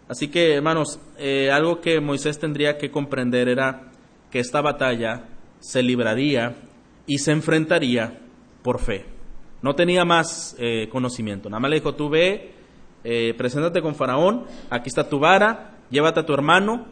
Así 0.09 0.29
que, 0.29 0.55
hermanos, 0.55 0.99
eh, 1.17 1.51
algo 1.51 1.81
que 1.81 1.99
Moisés 1.99 2.39
tendría 2.39 2.77
que 2.77 2.91
comprender 2.91 3.49
era 3.49 3.91
que 4.31 4.39
esta 4.39 4.61
batalla 4.61 5.25
se 5.59 5.83
libraría 5.83 6.55
y 7.05 7.19
se 7.19 7.31
enfrentaría 7.31 8.19
por 8.61 8.79
fe. 8.79 9.05
No 9.61 9.75
tenía 9.75 10.05
más 10.05 10.55
eh, 10.59 10.87
conocimiento. 10.89 11.49
Nada 11.49 11.59
más 11.59 11.71
le 11.71 11.77
dijo, 11.77 11.95
tú 11.95 12.09
ve, 12.09 12.51
eh, 13.03 13.33
preséntate 13.37 13.81
con 13.81 13.95
Faraón, 13.95 14.45
aquí 14.69 14.89
está 14.89 15.09
tu 15.09 15.19
vara, 15.19 15.77
llévate 15.89 16.19
a 16.21 16.25
tu 16.25 16.33
hermano. 16.33 16.85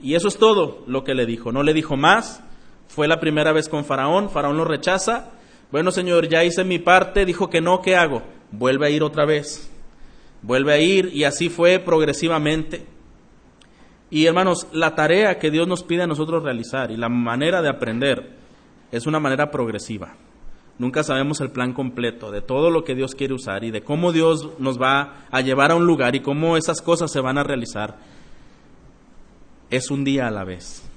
Y 0.00 0.14
eso 0.14 0.28
es 0.28 0.36
todo 0.36 0.84
lo 0.86 1.02
que 1.02 1.14
le 1.14 1.26
dijo. 1.26 1.50
No 1.50 1.62
le 1.62 1.74
dijo 1.74 1.96
más, 1.96 2.42
fue 2.86 3.08
la 3.08 3.18
primera 3.18 3.52
vez 3.52 3.68
con 3.68 3.84
Faraón, 3.84 4.30
Faraón 4.30 4.56
lo 4.56 4.64
rechaza. 4.64 5.30
Bueno, 5.72 5.90
Señor, 5.90 6.28
ya 6.28 6.44
hice 6.44 6.64
mi 6.64 6.78
parte, 6.78 7.24
dijo 7.24 7.50
que 7.50 7.60
no, 7.60 7.82
¿qué 7.82 7.96
hago? 7.96 8.22
Vuelve 8.50 8.86
a 8.86 8.90
ir 8.90 9.02
otra 9.02 9.24
vez. 9.24 9.70
Vuelve 10.42 10.72
a 10.72 10.78
ir 10.78 11.10
y 11.12 11.24
así 11.24 11.48
fue 11.48 11.78
progresivamente. 11.78 12.86
Y 14.10 14.26
hermanos, 14.26 14.66
la 14.72 14.94
tarea 14.94 15.38
que 15.38 15.50
Dios 15.50 15.68
nos 15.68 15.82
pide 15.82 16.02
a 16.02 16.06
nosotros 16.06 16.42
realizar 16.42 16.90
y 16.90 16.96
la 16.96 17.08
manera 17.08 17.60
de 17.60 17.68
aprender 17.68 18.36
es 18.90 19.06
una 19.06 19.20
manera 19.20 19.50
progresiva. 19.50 20.14
Nunca 20.78 21.02
sabemos 21.02 21.40
el 21.40 21.50
plan 21.50 21.72
completo 21.72 22.30
de 22.30 22.40
todo 22.40 22.70
lo 22.70 22.84
que 22.84 22.94
Dios 22.94 23.14
quiere 23.14 23.34
usar 23.34 23.64
y 23.64 23.70
de 23.70 23.82
cómo 23.82 24.12
Dios 24.12 24.48
nos 24.58 24.80
va 24.80 25.26
a 25.30 25.40
llevar 25.40 25.72
a 25.72 25.74
un 25.74 25.86
lugar 25.86 26.14
y 26.14 26.20
cómo 26.20 26.56
esas 26.56 26.80
cosas 26.80 27.10
se 27.10 27.20
van 27.20 27.36
a 27.36 27.42
realizar. 27.42 27.96
Es 29.70 29.90
un 29.90 30.04
día 30.04 30.28
a 30.28 30.30
la 30.30 30.44
vez, 30.44 30.88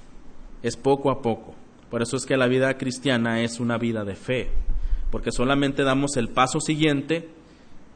es 0.62 0.76
poco 0.76 1.10
a 1.10 1.20
poco. 1.20 1.54
Por 1.90 2.00
eso 2.00 2.16
es 2.16 2.24
que 2.24 2.36
la 2.36 2.46
vida 2.46 2.78
cristiana 2.78 3.42
es 3.42 3.60
una 3.60 3.76
vida 3.76 4.04
de 4.04 4.14
fe, 4.14 4.50
porque 5.10 5.32
solamente 5.32 5.82
damos 5.82 6.16
el 6.16 6.28
paso 6.28 6.60
siguiente 6.60 7.28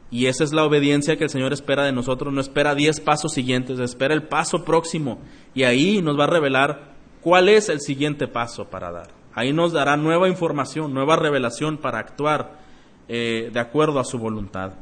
y 0.09 0.27
esa 0.27 0.43
es 0.43 0.53
la 0.53 0.63
obediencia 0.63 1.17
que 1.17 1.25
el 1.25 1.29
Señor 1.29 1.53
espera 1.53 1.83
de 1.83 1.91
nosotros. 1.91 2.33
No 2.33 2.41
espera 2.41 2.75
diez 2.75 2.99
pasos 2.99 3.33
siguientes, 3.33 3.79
espera 3.79 4.13
el 4.13 4.23
paso 4.23 4.63
próximo 4.63 5.19
y 5.53 5.63
ahí 5.63 6.01
nos 6.01 6.17
va 6.17 6.25
a 6.25 6.27
revelar 6.27 6.93
cuál 7.21 7.49
es 7.49 7.69
el 7.69 7.81
siguiente 7.81 8.27
paso 8.27 8.65
para 8.69 8.91
dar. 8.91 9.07
Ahí 9.33 9.53
nos 9.53 9.73
dará 9.73 9.97
nueva 9.97 10.29
información, 10.29 10.93
nueva 10.93 11.15
revelación 11.15 11.77
para 11.77 11.99
actuar 11.99 12.59
eh, 13.07 13.49
de 13.53 13.59
acuerdo 13.59 13.99
a 13.99 14.05
su 14.05 14.17
voluntad. 14.17 14.73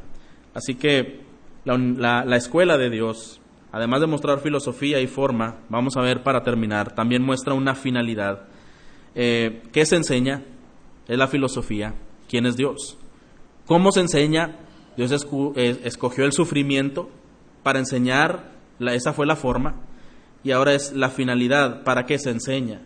Así 0.53 0.75
que 0.75 1.21
la, 1.65 1.77
la, 1.77 2.23
la 2.23 2.35
escuela 2.37 2.77
de 2.77 2.89
Dios, 2.89 3.41
además 3.71 4.01
de 4.01 4.07
mostrar 4.07 4.39
filosofía 4.39 5.01
y 5.01 5.07
forma, 5.07 5.57
vamos 5.69 5.97
a 5.97 6.01
ver 6.01 6.23
para 6.23 6.43
terminar, 6.43 6.93
también 6.95 7.23
muestra 7.23 7.53
una 7.53 7.75
finalidad 7.75 8.47
eh, 9.15 9.63
¿Qué 9.71 9.85
se 9.85 9.95
enseña? 9.95 10.43
Es 11.07 11.17
la 11.17 11.27
filosofía. 11.27 11.95
¿Quién 12.29 12.45
es 12.45 12.57
Dios? 12.57 12.97
¿Cómo 13.65 13.91
se 13.91 14.01
enseña? 14.01 14.59
Dios 14.97 15.11
escogió 15.11 16.25
el 16.25 16.31
sufrimiento 16.31 17.09
para 17.63 17.79
enseñar, 17.79 18.51
esa 18.79 19.13
fue 19.13 19.25
la 19.25 19.35
forma, 19.35 19.75
y 20.43 20.51
ahora 20.51 20.73
es 20.73 20.93
la 20.93 21.09
finalidad, 21.09 21.83
¿para 21.83 22.05
qué 22.05 22.17
se 22.19 22.29
enseña? 22.29 22.81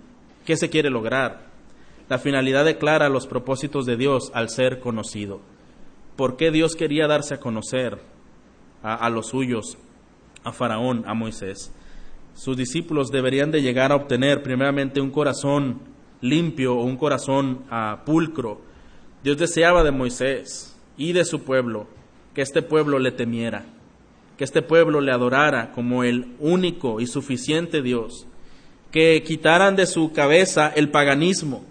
¿Qué 0.45 0.55
se 0.57 0.69
quiere 0.69 0.89
lograr? 0.89 1.49
La 2.07 2.17
finalidad 2.17 2.65
declara 2.65 3.09
los 3.09 3.27
propósitos 3.27 3.85
de 3.85 3.97
Dios 3.97 4.31
al 4.33 4.49
ser 4.49 4.79
conocido. 4.79 5.41
por 6.15 6.35
qué 6.35 6.51
Dios 6.51 6.75
quería 6.75 7.07
darse 7.07 7.35
a 7.35 7.39
conocer 7.39 7.97
a, 8.83 9.09
los 9.09 9.27
suyos, 9.27 9.77
a 10.43 10.51
Faraón, 10.51 11.03
a 11.07 11.13
Moisés. 11.13 11.71
Sus 12.33 12.57
discípulos 12.57 13.09
deberían 13.09 13.51
de 13.51 13.61
llegar 13.61 13.93
a 13.93 13.95
obtener 13.95 14.43
primeramente 14.43 14.99
un 14.99 15.11
corazón 15.11 15.79
limpio 16.19 16.75
o 16.75 16.83
un 16.83 16.97
corazón 16.97 17.63
uh, 17.71 18.03
pulcro. 18.03 18.59
Dios 19.23 19.37
deseaba 19.37 19.81
de 19.83 19.91
Moisés 19.91 20.77
y 20.97 21.13
de 21.13 21.23
su 21.23 21.43
pueblo 21.43 21.87
que 22.39 22.43
este 22.43 22.61
pueblo 22.61 22.99
le 22.99 23.11
temiera, 23.11 23.65
que 24.37 24.45
este 24.45 24.61
pueblo 24.61 25.01
le 25.01 25.11
adorara 25.11 25.73
como 25.73 26.05
el 26.05 26.37
único 26.39 27.01
y 27.01 27.05
suficiente 27.05 27.81
Dios, 27.81 28.27
que 28.91 29.21
quitaran 29.23 29.75
de 29.75 29.85
su 29.85 30.13
cabeza 30.13 30.71
el 30.73 30.89
paganismo. 30.89 31.65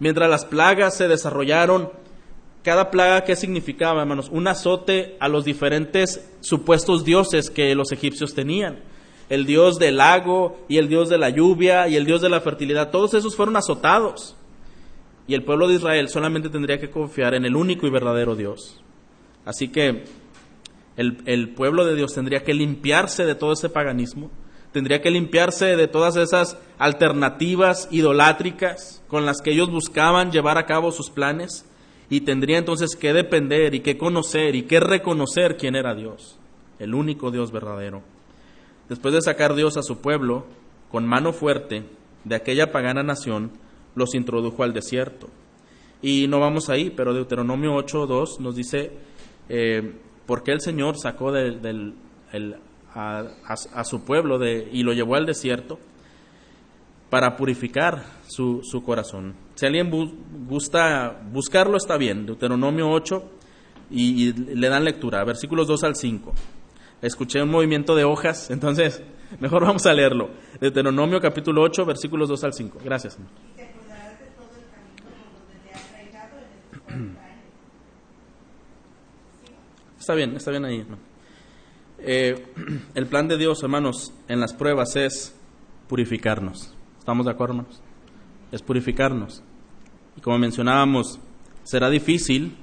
Mientras 0.00 0.28
las 0.28 0.44
plagas 0.44 0.96
se 0.96 1.06
desarrollaron, 1.06 1.92
cada 2.64 2.90
plaga, 2.90 3.22
¿qué 3.22 3.36
significaba, 3.36 4.00
hermanos? 4.00 4.28
Un 4.32 4.48
azote 4.48 5.16
a 5.20 5.28
los 5.28 5.44
diferentes 5.44 6.28
supuestos 6.40 7.04
dioses 7.04 7.48
que 7.48 7.72
los 7.76 7.92
egipcios 7.92 8.34
tenían. 8.34 8.80
El 9.28 9.46
dios 9.46 9.78
del 9.78 9.98
lago 9.98 10.58
y 10.68 10.78
el 10.78 10.88
dios 10.88 11.08
de 11.08 11.18
la 11.18 11.30
lluvia 11.30 11.86
y 11.86 11.94
el 11.94 12.06
dios 12.06 12.20
de 12.22 12.28
la 12.28 12.40
fertilidad, 12.40 12.90
todos 12.90 13.14
esos 13.14 13.36
fueron 13.36 13.56
azotados. 13.56 14.34
Y 15.28 15.34
el 15.34 15.44
pueblo 15.44 15.68
de 15.68 15.74
Israel 15.74 16.08
solamente 16.08 16.48
tendría 16.48 16.80
que 16.80 16.90
confiar 16.90 17.34
en 17.34 17.44
el 17.44 17.54
único 17.54 17.86
y 17.86 17.90
verdadero 17.90 18.34
Dios. 18.34 18.82
Así 19.48 19.68
que 19.68 20.04
el, 20.98 21.22
el 21.24 21.48
pueblo 21.54 21.86
de 21.86 21.96
Dios 21.96 22.12
tendría 22.12 22.44
que 22.44 22.52
limpiarse 22.52 23.24
de 23.24 23.34
todo 23.34 23.54
ese 23.54 23.70
paganismo, 23.70 24.30
tendría 24.72 25.00
que 25.00 25.10
limpiarse 25.10 25.74
de 25.74 25.88
todas 25.88 26.16
esas 26.16 26.58
alternativas 26.76 27.88
idolátricas 27.90 29.02
con 29.08 29.24
las 29.24 29.40
que 29.40 29.52
ellos 29.52 29.70
buscaban 29.70 30.32
llevar 30.32 30.58
a 30.58 30.66
cabo 30.66 30.92
sus 30.92 31.08
planes 31.08 31.64
y 32.10 32.20
tendría 32.20 32.58
entonces 32.58 32.94
que 32.94 33.14
depender 33.14 33.74
y 33.74 33.80
que 33.80 33.96
conocer 33.96 34.54
y 34.54 34.64
que 34.64 34.80
reconocer 34.80 35.56
quién 35.56 35.76
era 35.76 35.94
Dios, 35.94 36.38
el 36.78 36.94
único 36.94 37.30
Dios 37.30 37.50
verdadero. 37.50 38.02
Después 38.90 39.14
de 39.14 39.22
sacar 39.22 39.54
Dios 39.54 39.78
a 39.78 39.82
su 39.82 40.02
pueblo 40.02 40.44
con 40.90 41.06
mano 41.06 41.32
fuerte 41.32 41.84
de 42.24 42.36
aquella 42.36 42.70
pagana 42.70 43.02
nación, 43.02 43.52
los 43.94 44.14
introdujo 44.14 44.62
al 44.62 44.74
desierto. 44.74 45.30
Y 46.02 46.26
no 46.28 46.38
vamos 46.38 46.68
ahí, 46.68 46.90
pero 46.90 47.14
Deuteronomio 47.14 47.76
8.2 47.76 48.40
nos 48.40 48.54
dice 48.54 49.07
eh, 49.48 49.94
por 50.26 50.42
qué 50.42 50.52
el 50.52 50.60
Señor 50.60 50.98
sacó 50.98 51.32
del, 51.32 51.62
del 51.62 51.94
el, 52.32 52.56
a, 52.94 53.84
su 53.84 54.04
pueblo 54.04 54.38
de, 54.38 54.68
y 54.72 54.82
lo 54.82 54.92
llevó 54.92 55.14
al 55.14 55.26
desierto 55.26 55.78
para 57.10 57.36
purificar 57.36 58.04
su, 58.26 58.60
su 58.62 58.82
corazón. 58.82 59.34
Si 59.54 59.66
alguien 59.66 59.90
gusta 60.46 61.20
buscarlo, 61.32 61.76
está 61.76 61.96
bien. 61.96 62.26
Deuteronomio 62.26 62.90
8 62.90 63.24
y, 63.90 64.28
y, 64.28 64.32
le 64.32 64.68
dan 64.68 64.84
lectura, 64.84 65.24
versículos 65.24 65.66
2 65.68 65.84
al 65.84 65.96
5. 65.96 66.32
Escuché 67.00 67.42
un 67.42 67.50
movimiento 67.50 67.94
de 67.94 68.04
hojas, 68.04 68.50
entonces 68.50 69.02
mejor 69.40 69.64
vamos 69.64 69.86
a 69.86 69.94
leerlo. 69.94 70.30
Deuteronomio 70.60 71.20
capítulo 71.20 71.62
8, 71.62 71.86
versículos 71.86 72.28
2 72.28 72.44
al 72.44 72.52
5. 72.52 72.80
Gracias. 72.84 73.18
Está 80.08 80.16
bien, 80.16 80.36
está 80.36 80.50
bien 80.50 80.64
ahí. 80.64 80.86
Eh, 81.98 82.42
el 82.94 83.06
plan 83.08 83.28
de 83.28 83.36
Dios, 83.36 83.62
hermanos, 83.62 84.10
en 84.26 84.40
las 84.40 84.54
pruebas 84.54 84.96
es 84.96 85.36
purificarnos. 85.86 86.74
¿Estamos 86.98 87.26
de 87.26 87.32
acuerdo, 87.32 87.56
hermanos? 87.56 87.82
Es 88.50 88.62
purificarnos. 88.62 89.42
Y 90.16 90.22
como 90.22 90.38
mencionábamos, 90.38 91.20
será 91.62 91.90
difícil 91.90 92.56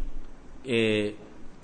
eh, 0.64 1.18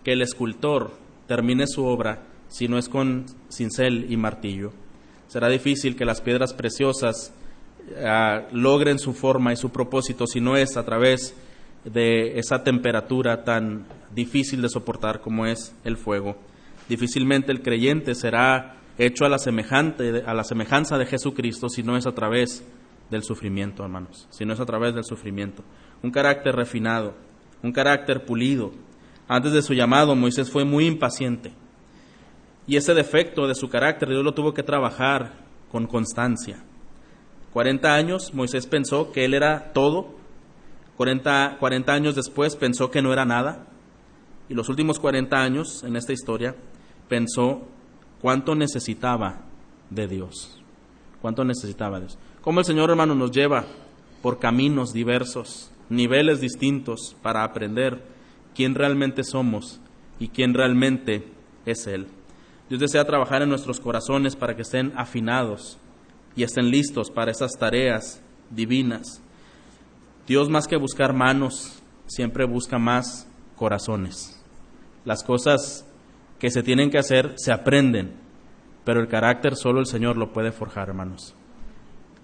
que 0.04 0.14
el 0.14 0.22
escultor 0.22 0.92
termine 1.26 1.66
su 1.66 1.84
obra 1.84 2.28
si 2.48 2.68
no 2.68 2.78
es 2.78 2.88
con 2.88 3.26
cincel 3.50 4.06
y 4.08 4.18
martillo. 4.18 4.74
Será 5.30 5.50
difícil 5.50 5.96
que 5.96 6.06
las 6.06 6.22
piedras 6.22 6.54
preciosas 6.54 7.34
uh, 7.90 8.56
logren 8.56 9.00
su 9.00 9.14
forma 9.14 9.52
y 9.52 9.56
su 9.56 9.72
propósito 9.72 10.28
si 10.28 10.42
no 10.42 10.58
es 10.58 10.78
a 10.78 10.86
través 10.86 11.36
de 11.86 12.38
esa 12.38 12.64
temperatura 12.64 13.44
tan 13.44 13.88
difícil 14.14 14.62
de 14.62 14.70
soportar 14.70 15.22
como 15.22 15.46
es 15.46 15.76
el 15.84 15.98
fuego. 15.98 16.36
Difícilmente 16.90 17.52
el 17.52 17.62
creyente 17.62 18.16
será 18.16 18.78
hecho 18.98 19.26
a 19.26 19.30
la, 19.30 19.40
semejante, 19.40 20.24
a 20.26 20.34
la 20.34 20.44
semejanza 20.44 20.98
de 20.98 21.06
Jesucristo 21.06 21.70
si 21.70 21.84
no 21.84 21.98
es 21.98 22.06
a 22.06 22.14
través 22.14 22.64
del 23.10 23.24
sufrimiento, 23.24 23.84
hermanos, 23.84 24.28
si 24.30 24.46
no 24.46 24.54
es 24.54 24.60
a 24.60 24.66
través 24.66 24.94
del 24.94 25.04
sufrimiento. 25.04 25.64
Un 26.02 26.12
carácter 26.12 26.56
refinado, 26.56 27.14
un 27.62 27.72
carácter 27.72 28.26
pulido. 28.26 28.72
Antes 29.28 29.54
de 29.54 29.62
su 29.62 29.74
llamado, 29.74 30.16
Moisés 30.16 30.50
fue 30.50 30.66
muy 30.66 30.86
impaciente. 30.86 31.54
Y 32.68 32.76
ese 32.76 32.94
defecto 32.94 33.48
de 33.48 33.56
su 33.56 33.70
carácter, 33.70 34.10
Dios 34.10 34.24
lo 34.24 34.34
tuvo 34.34 34.54
que 34.54 34.64
trabajar 34.64 35.34
con 35.72 35.88
constancia. 35.88 36.64
40 37.54 37.94
años, 37.94 38.34
Moisés 38.34 38.66
pensó 38.66 39.12
que 39.12 39.26
él 39.26 39.34
era 39.34 39.74
todo. 39.74 40.16
40, 40.98 41.58
40 41.60 41.94
años 41.94 42.16
después 42.16 42.56
pensó 42.56 42.92
que 42.92 43.02
no 43.02 43.12
era 43.12 43.26
nada. 43.26 43.68
Y 44.52 44.54
los 44.54 44.68
últimos 44.68 45.00
40 45.00 45.42
años 45.42 45.82
en 45.86 45.96
esta 45.96 46.12
historia 46.12 46.54
pensó 47.08 47.62
cuánto 48.20 48.54
necesitaba 48.54 49.46
de 49.90 50.10
Dios. 50.10 50.62
Cuánto 51.22 51.46
necesitaba 51.46 52.02
de 52.02 52.08
Dios. 52.08 52.20
Cómo 52.42 52.60
el 52.60 52.66
Señor, 52.66 52.90
hermano, 52.90 53.16
nos 53.16 53.32
lleva 53.32 53.64
por 54.22 54.40
caminos 54.40 54.92
diversos, 54.92 55.72
niveles 55.88 56.42
distintos 56.42 57.16
para 57.22 57.46
aprender 57.46 58.04
quién 58.54 58.76
realmente 58.76 59.24
somos 59.24 59.80
y 60.20 60.28
quién 60.28 60.54
realmente 60.54 61.24
es 61.66 61.88
Él. 61.88 62.08
Dios 62.68 62.82
desea 62.82 63.06
trabajar 63.06 63.42
en 63.44 63.48
nuestros 63.48 63.80
corazones 63.80 64.36
para 64.36 64.58
que 64.58 64.64
estén 64.64 64.92
afinados 64.98 65.78
y 66.36 66.44
estén 66.44 66.70
listos 66.70 67.10
para 67.10 67.32
esas 67.32 67.54
tareas 67.58 68.22
divinas. 68.50 69.22
Dios 70.28 70.50
más 70.50 70.68
que 70.68 70.76
buscar 70.76 71.14
manos, 71.14 71.82
siempre 72.06 72.44
busca 72.44 72.78
más 72.78 73.30
corazones. 73.56 74.41
Las 75.06 75.24
cosas 75.24 75.86
que 76.40 76.52
se 76.52 76.64
tienen 76.64 76.90
que 76.90 76.98
hacer 76.98 77.34
se 77.38 77.52
aprenden, 77.52 78.14
pero 78.84 79.00
el 79.00 79.08
carácter 79.08 79.56
solo 79.56 79.80
el 79.80 79.86
Señor 79.86 80.18
lo 80.18 80.32
puede 80.32 80.52
forjar, 80.52 80.90
hermanos. 80.90 81.36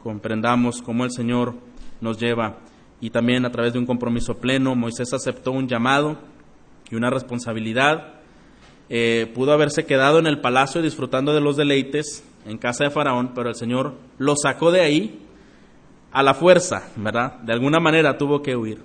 Comprendamos 0.01 0.81
cómo 0.81 1.03
el 1.03 1.11
Señor 1.11 1.55
nos 2.01 2.19
lleva 2.19 2.57
y 2.99 3.09
también 3.09 3.45
a 3.45 3.51
través 3.51 3.73
de 3.73 3.79
un 3.79 3.85
compromiso 3.85 4.37
pleno, 4.37 4.75
Moisés 4.75 5.13
aceptó 5.13 5.51
un 5.51 5.67
llamado 5.67 6.17
y 6.89 6.95
una 6.95 7.09
responsabilidad 7.09 8.13
eh, 8.89 9.29
pudo 9.35 9.51
haberse 9.51 9.85
quedado 9.85 10.17
en 10.17 10.27
el 10.27 10.39
palacio 10.39 10.81
disfrutando 10.81 11.33
de 11.33 11.41
los 11.41 11.57
deleites 11.57 12.23
en 12.45 12.57
casa 12.57 12.85
de 12.85 12.89
Faraón, 12.89 13.33
pero 13.35 13.49
el 13.49 13.55
Señor 13.55 13.95
lo 14.17 14.35
sacó 14.35 14.71
de 14.71 14.81
ahí 14.81 15.19
a 16.11 16.23
la 16.23 16.33
fuerza, 16.33 16.89
¿verdad? 16.95 17.39
De 17.41 17.51
alguna 17.51 17.79
manera 17.79 18.17
tuvo 18.17 18.41
que 18.41 18.55
huir. 18.55 18.81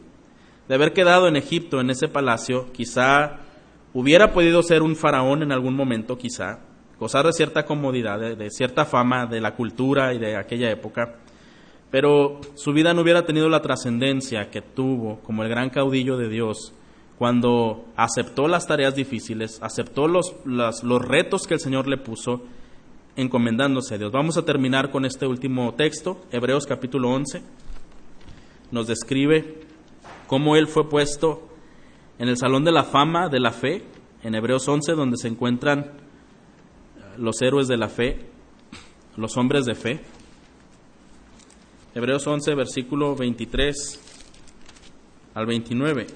De 0.69 0.75
haber 0.75 0.93
quedado 0.93 1.29
en 1.29 1.37
Egipto, 1.37 1.81
en 1.81 1.91
ese 1.91 2.09
palacio, 2.09 2.73
quizá 2.73 3.39
hubiera 3.95 4.33
podido 4.33 4.63
ser 4.63 4.83
un 4.83 4.97
faraón 4.97 5.43
en 5.43 5.53
algún 5.53 5.75
momento, 5.75 6.17
quizá, 6.17 6.61
gozar 6.99 7.27
de 7.27 7.33
cierta 7.33 7.65
comodidad, 7.65 8.19
de, 8.19 8.51
cierta 8.51 8.85
fama 8.85 9.27
de 9.27 9.41
la 9.41 9.55
cultura 9.55 10.15
y 10.15 10.19
de 10.19 10.37
aquella 10.37 10.71
época, 10.71 11.17
pero 11.91 12.41
su 12.55 12.73
vida 12.73 12.95
no 12.95 13.03
hubiera 13.03 13.27
tenido 13.27 13.49
la 13.49 13.61
trascendencia 13.61 14.51
que 14.51 14.63
tuvo 14.63 15.21
como 15.21 15.43
el 15.43 15.49
gran 15.49 15.69
caudillo 15.69 16.17
de 16.17 16.29
Dios 16.29 16.73
cuando 17.19 17.85
aceptó 17.97 18.49
las 18.49 18.67
tareas 18.67 18.95
difíciles, 18.95 19.59
aceptó 19.63 20.09
los, 20.09 20.35
los, 20.45 20.83
los, 20.83 21.03
retos 21.03 21.47
que 21.47 21.55
el 21.55 21.61
Señor 21.61 21.87
le 21.87 21.99
puso, 21.99 22.43
encomendándose 23.15 23.95
a 23.95 23.99
Dios. 23.99 24.11
Vamos 24.11 24.39
a 24.39 24.45
terminar 24.45 24.91
con 24.91 25.05
este 25.05 25.27
último 25.27 25.75
texto, 25.75 26.21
Hebreos 26.33 26.67
capítulo 26.67 27.11
11. 27.11 27.43
Nos 28.73 28.87
describe 28.87 29.61
cómo 30.27 30.57
Él 30.57 30.67
fue 30.67 30.89
puesto 30.89 31.52
en 32.23 32.29
el 32.29 32.37
Salón 32.37 32.63
de 32.63 32.71
la 32.71 32.85
Fama 32.85 33.29
de 33.29 33.41
la 33.41 33.51
Fe, 33.51 33.83
en 34.23 34.37
Hebreos 34.37 34.69
11, 34.69 34.93
donde 34.93 35.17
se 35.17 35.27
encuentran 35.27 35.91
los 37.19 37.43
héroes 37.43 37.67
de 37.67 37.77
la 37.77 37.89
fe, 37.89 38.17
los 39.17 39.37
hombres 39.37 39.65
de 39.65 39.75
fe. 39.75 40.01
Hebreos 41.97 42.25
11, 42.25 42.55
versículo 42.55 43.17
23 43.17 44.01
al 45.35 45.47
29. 45.47 46.07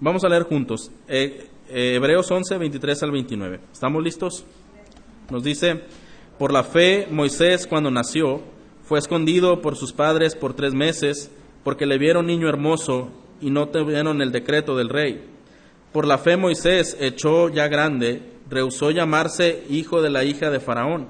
Vamos 0.00 0.24
a 0.24 0.28
leer 0.30 0.44
juntos. 0.44 0.90
Eh, 1.08 1.50
eh, 1.68 1.96
Hebreos 1.96 2.30
11, 2.30 2.56
23 2.56 3.02
al 3.02 3.10
29. 3.10 3.60
¿Estamos 3.70 4.02
listos? 4.02 4.46
Nos 5.30 5.44
dice, 5.44 5.82
por 6.38 6.54
la 6.54 6.64
fe 6.64 7.06
Moisés 7.10 7.66
cuando 7.66 7.90
nació 7.90 8.53
fue 8.84 8.98
escondido 8.98 9.60
por 9.60 9.76
sus 9.76 9.92
padres 9.92 10.34
por 10.36 10.54
tres 10.54 10.74
meses 10.74 11.30
porque 11.62 11.86
le 11.86 11.98
vieron 11.98 12.26
niño 12.26 12.48
hermoso 12.48 13.10
y 13.40 13.50
no 13.50 13.68
tuvieron 13.68 14.20
el 14.20 14.30
decreto 14.30 14.76
del 14.76 14.90
rey. 14.90 15.24
Por 15.92 16.06
la 16.06 16.18
fe 16.18 16.36
Moisés, 16.36 16.96
echó 17.00 17.48
ya 17.48 17.68
grande, 17.68 18.22
rehusó 18.50 18.90
llamarse 18.90 19.64
hijo 19.70 20.02
de 20.02 20.10
la 20.10 20.24
hija 20.24 20.50
de 20.50 20.60
Faraón, 20.60 21.08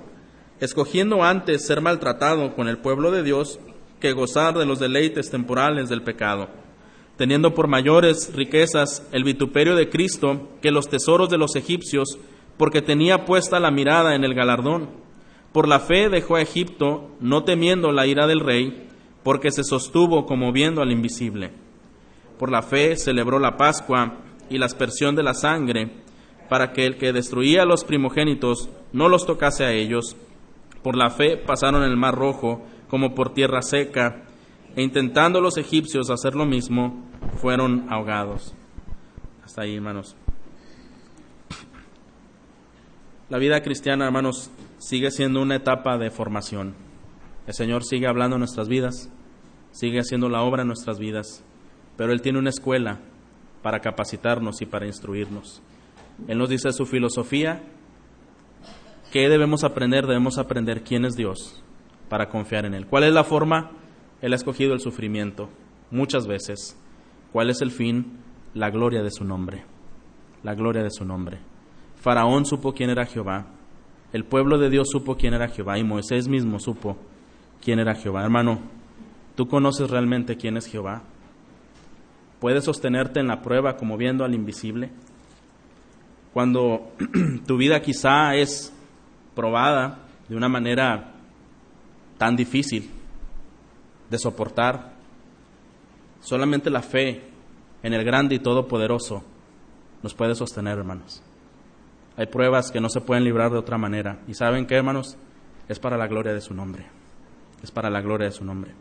escogiendo 0.61 1.25
antes 1.25 1.67
ser 1.67 1.81
maltratado 1.81 2.55
con 2.55 2.69
el 2.69 2.79
pueblo 2.79 3.11
de 3.11 3.23
Dios 3.23 3.59
que 3.99 4.13
gozar 4.13 4.57
de 4.57 4.67
los 4.67 4.79
deleites 4.79 5.31
temporales 5.31 5.89
del 5.89 6.03
pecado, 6.03 6.49
teniendo 7.17 7.55
por 7.55 7.67
mayores 7.67 8.33
riquezas 8.35 9.07
el 9.13 9.25
vituperio 9.25 9.75
de 9.75 9.89
Cristo 9.89 10.49
que 10.61 10.71
los 10.71 10.89
tesoros 10.89 11.31
de 11.31 11.39
los 11.39 11.57
egipcios, 11.57 12.19
porque 12.57 12.83
tenía 12.83 13.25
puesta 13.25 13.59
la 13.59 13.71
mirada 13.71 14.15
en 14.15 14.23
el 14.23 14.35
galardón. 14.35 15.04
Por 15.55 15.69
la 15.69 15.79
fe 15.79 16.09
dejó 16.09 16.35
a 16.35 16.43
Egipto, 16.43 17.13
no 17.21 17.45
temiendo 17.45 17.93
la 17.93 18.09
ira 18.09 18.27
del 18.27 18.41
rey, 18.41 18.89
porque 19.23 19.53
se 19.53 19.63
sostuvo 19.63 20.27
como 20.27 20.51
viendo 20.51 20.83
al 20.83 20.91
invisible. 20.91 21.53
Por 22.41 22.51
la 22.51 22.61
fe 22.61 22.97
celebró 22.97 23.39
la 23.39 23.57
Pascua 23.57 24.17
y 24.51 24.59
la 24.59 24.67
aspersión 24.67 25.15
de 25.15 25.23
la 25.23 25.33
sangre, 25.33 25.93
para 26.49 26.73
que 26.73 26.87
el 26.87 26.97
que 26.97 27.13
destruía 27.13 27.63
a 27.63 27.67
los 27.67 27.85
primogénitos 27.85 28.69
no 28.93 29.09
los 29.09 29.27
tocase 29.27 29.65
a 29.65 29.71
ellos. 29.71 30.17
Por 30.83 30.97
la 30.97 31.11
fe 31.11 31.37
pasaron 31.37 31.85
el 31.85 31.97
mar 31.97 32.17
rojo 32.17 32.67
como 32.89 33.15
por 33.15 33.33
tierra 33.33 33.63
seca, 33.63 34.25
e 34.75 34.83
intentando 34.83 35.41
los 35.41 35.57
egipcios 35.57 36.11
hacer 36.11 36.35
lo 36.35 36.47
mismo, 36.47 37.09
fueron 37.41 37.87
ahogados. 37.91 38.57
Hasta 39.45 39.63
ahí, 39.63 39.77
hermanos. 39.77 40.17
La 43.31 43.39
vida 43.39 43.63
cristiana, 43.63 44.07
hermanos, 44.07 44.51
sigue 44.79 45.11
siendo 45.11 45.41
una 45.43 45.57
etapa 45.57 45.99
de 45.99 46.11
formación. 46.11 46.75
El 47.47 47.55
Señor 47.55 47.85
sigue 47.85 48.07
hablando 48.07 48.37
en 48.37 48.41
nuestras 48.41 48.69
vidas, 48.69 49.11
sigue 49.71 50.01
haciendo 50.01 50.29
la 50.29 50.43
obra 50.43 50.63
en 50.63 50.69
nuestras 50.69 50.99
vidas, 50.99 51.45
pero 51.97 52.13
Él 52.13 52.23
tiene 52.23 52.39
una 52.39 52.51
escuela 52.51 53.01
para 53.63 53.81
capacitarnos 53.81 54.63
y 54.63 54.67
para 54.67 54.87
instruirnos. 54.87 55.63
Él 56.29 56.39
nos 56.39 56.49
dice 56.49 56.73
su 56.73 56.87
filosofía, 56.87 57.63
¿qué 59.13 59.29
debemos 59.29 59.65
aprender? 59.65 60.07
Debemos 60.07 60.39
aprender 60.39 60.83
quién 60.83 61.05
es 61.05 61.15
Dios 61.15 61.63
para 62.09 62.29
confiar 62.29 62.67
en 62.67 62.75
Él. 62.75 62.87
¿Cuál 62.87 63.05
es 63.05 63.13
la 63.13 63.25
forma? 63.25 63.73
Él 64.21 64.33
ha 64.33 64.37
escogido 64.37 64.73
el 64.75 64.81
sufrimiento 64.81 65.51
muchas 65.91 66.27
veces. 66.27 66.79
¿Cuál 67.33 67.51
es 67.51 67.61
el 67.63 67.71
fin? 67.71 68.19
La 68.55 68.71
gloria 68.71 69.03
de 69.03 69.11
su 69.11 69.25
nombre. 69.25 69.65
La 70.43 70.55
gloria 70.55 70.83
de 70.83 70.91
su 70.91 71.05
nombre. 71.05 71.39
Faraón 71.97 72.45
supo 72.45 72.73
quién 72.73 72.91
era 72.91 73.07
Jehová. 73.07 73.47
El 74.15 74.25
pueblo 74.25 74.59
de 74.59 74.71
Dios 74.71 74.91
supo 74.93 75.17
quién 75.17 75.35
era 75.35 75.49
Jehová 75.49 75.77
y 75.77 75.83
Moisés 75.83 76.29
mismo 76.29 76.61
supo 76.61 76.97
quién 77.61 77.81
era 77.81 77.97
Jehová. 77.97 78.23
Hermano, 78.23 78.61
¿tú 79.35 79.49
conoces 79.49 79.91
realmente 79.91 80.37
quién 80.37 80.57
es 80.57 80.67
Jehová? 80.67 81.03
¿Puedes 82.39 82.63
sostenerte 82.63 83.19
en 83.19 83.27
la 83.27 83.43
prueba 83.43 83.77
como 83.77 83.97
viendo 83.97 84.25
al 84.25 84.33
invisible? 84.33 84.91
Cuando 86.33 86.93
tu 87.49 87.57
vida 87.57 87.83
quizá 87.83 88.37
es 88.37 88.73
probada 89.35 89.99
de 90.29 90.37
una 90.37 90.49
manera 90.49 91.13
tan 92.17 92.37
difícil 92.37 92.89
de 94.09 94.19
soportar, 94.21 94.93
solamente 96.21 96.71
la 96.71 96.83
fe 96.83 97.21
en 97.83 97.93
el 97.93 98.05
grande 98.05 98.37
y 98.37 98.39
todopoderoso 98.39 99.25
nos 100.05 100.15
puede 100.15 100.37
sostener, 100.37 100.79
hermanos. 100.79 101.21
Hay 102.17 102.27
pruebas 102.27 102.71
que 102.71 102.81
no 102.81 102.89
se 102.89 103.01
pueden 103.01 103.25
librar 103.25 103.51
de 103.51 103.59
otra 103.59 103.79
manera. 103.79 104.19
¿Y 104.29 104.35
saben 104.35 104.67
qué, 104.67 104.77
hermanos? 104.77 105.17
Es 105.69 105.79
para 105.79 105.97
la 105.97 106.07
gloria 106.07 106.33
de 106.33 106.41
su 106.41 106.55
nombre. 106.55 106.87
Es 107.63 107.71
para 107.71 107.91
la 107.91 108.01
gloria 108.01 108.27
de 108.27 108.33
su 108.33 108.45
nombre. 108.45 108.73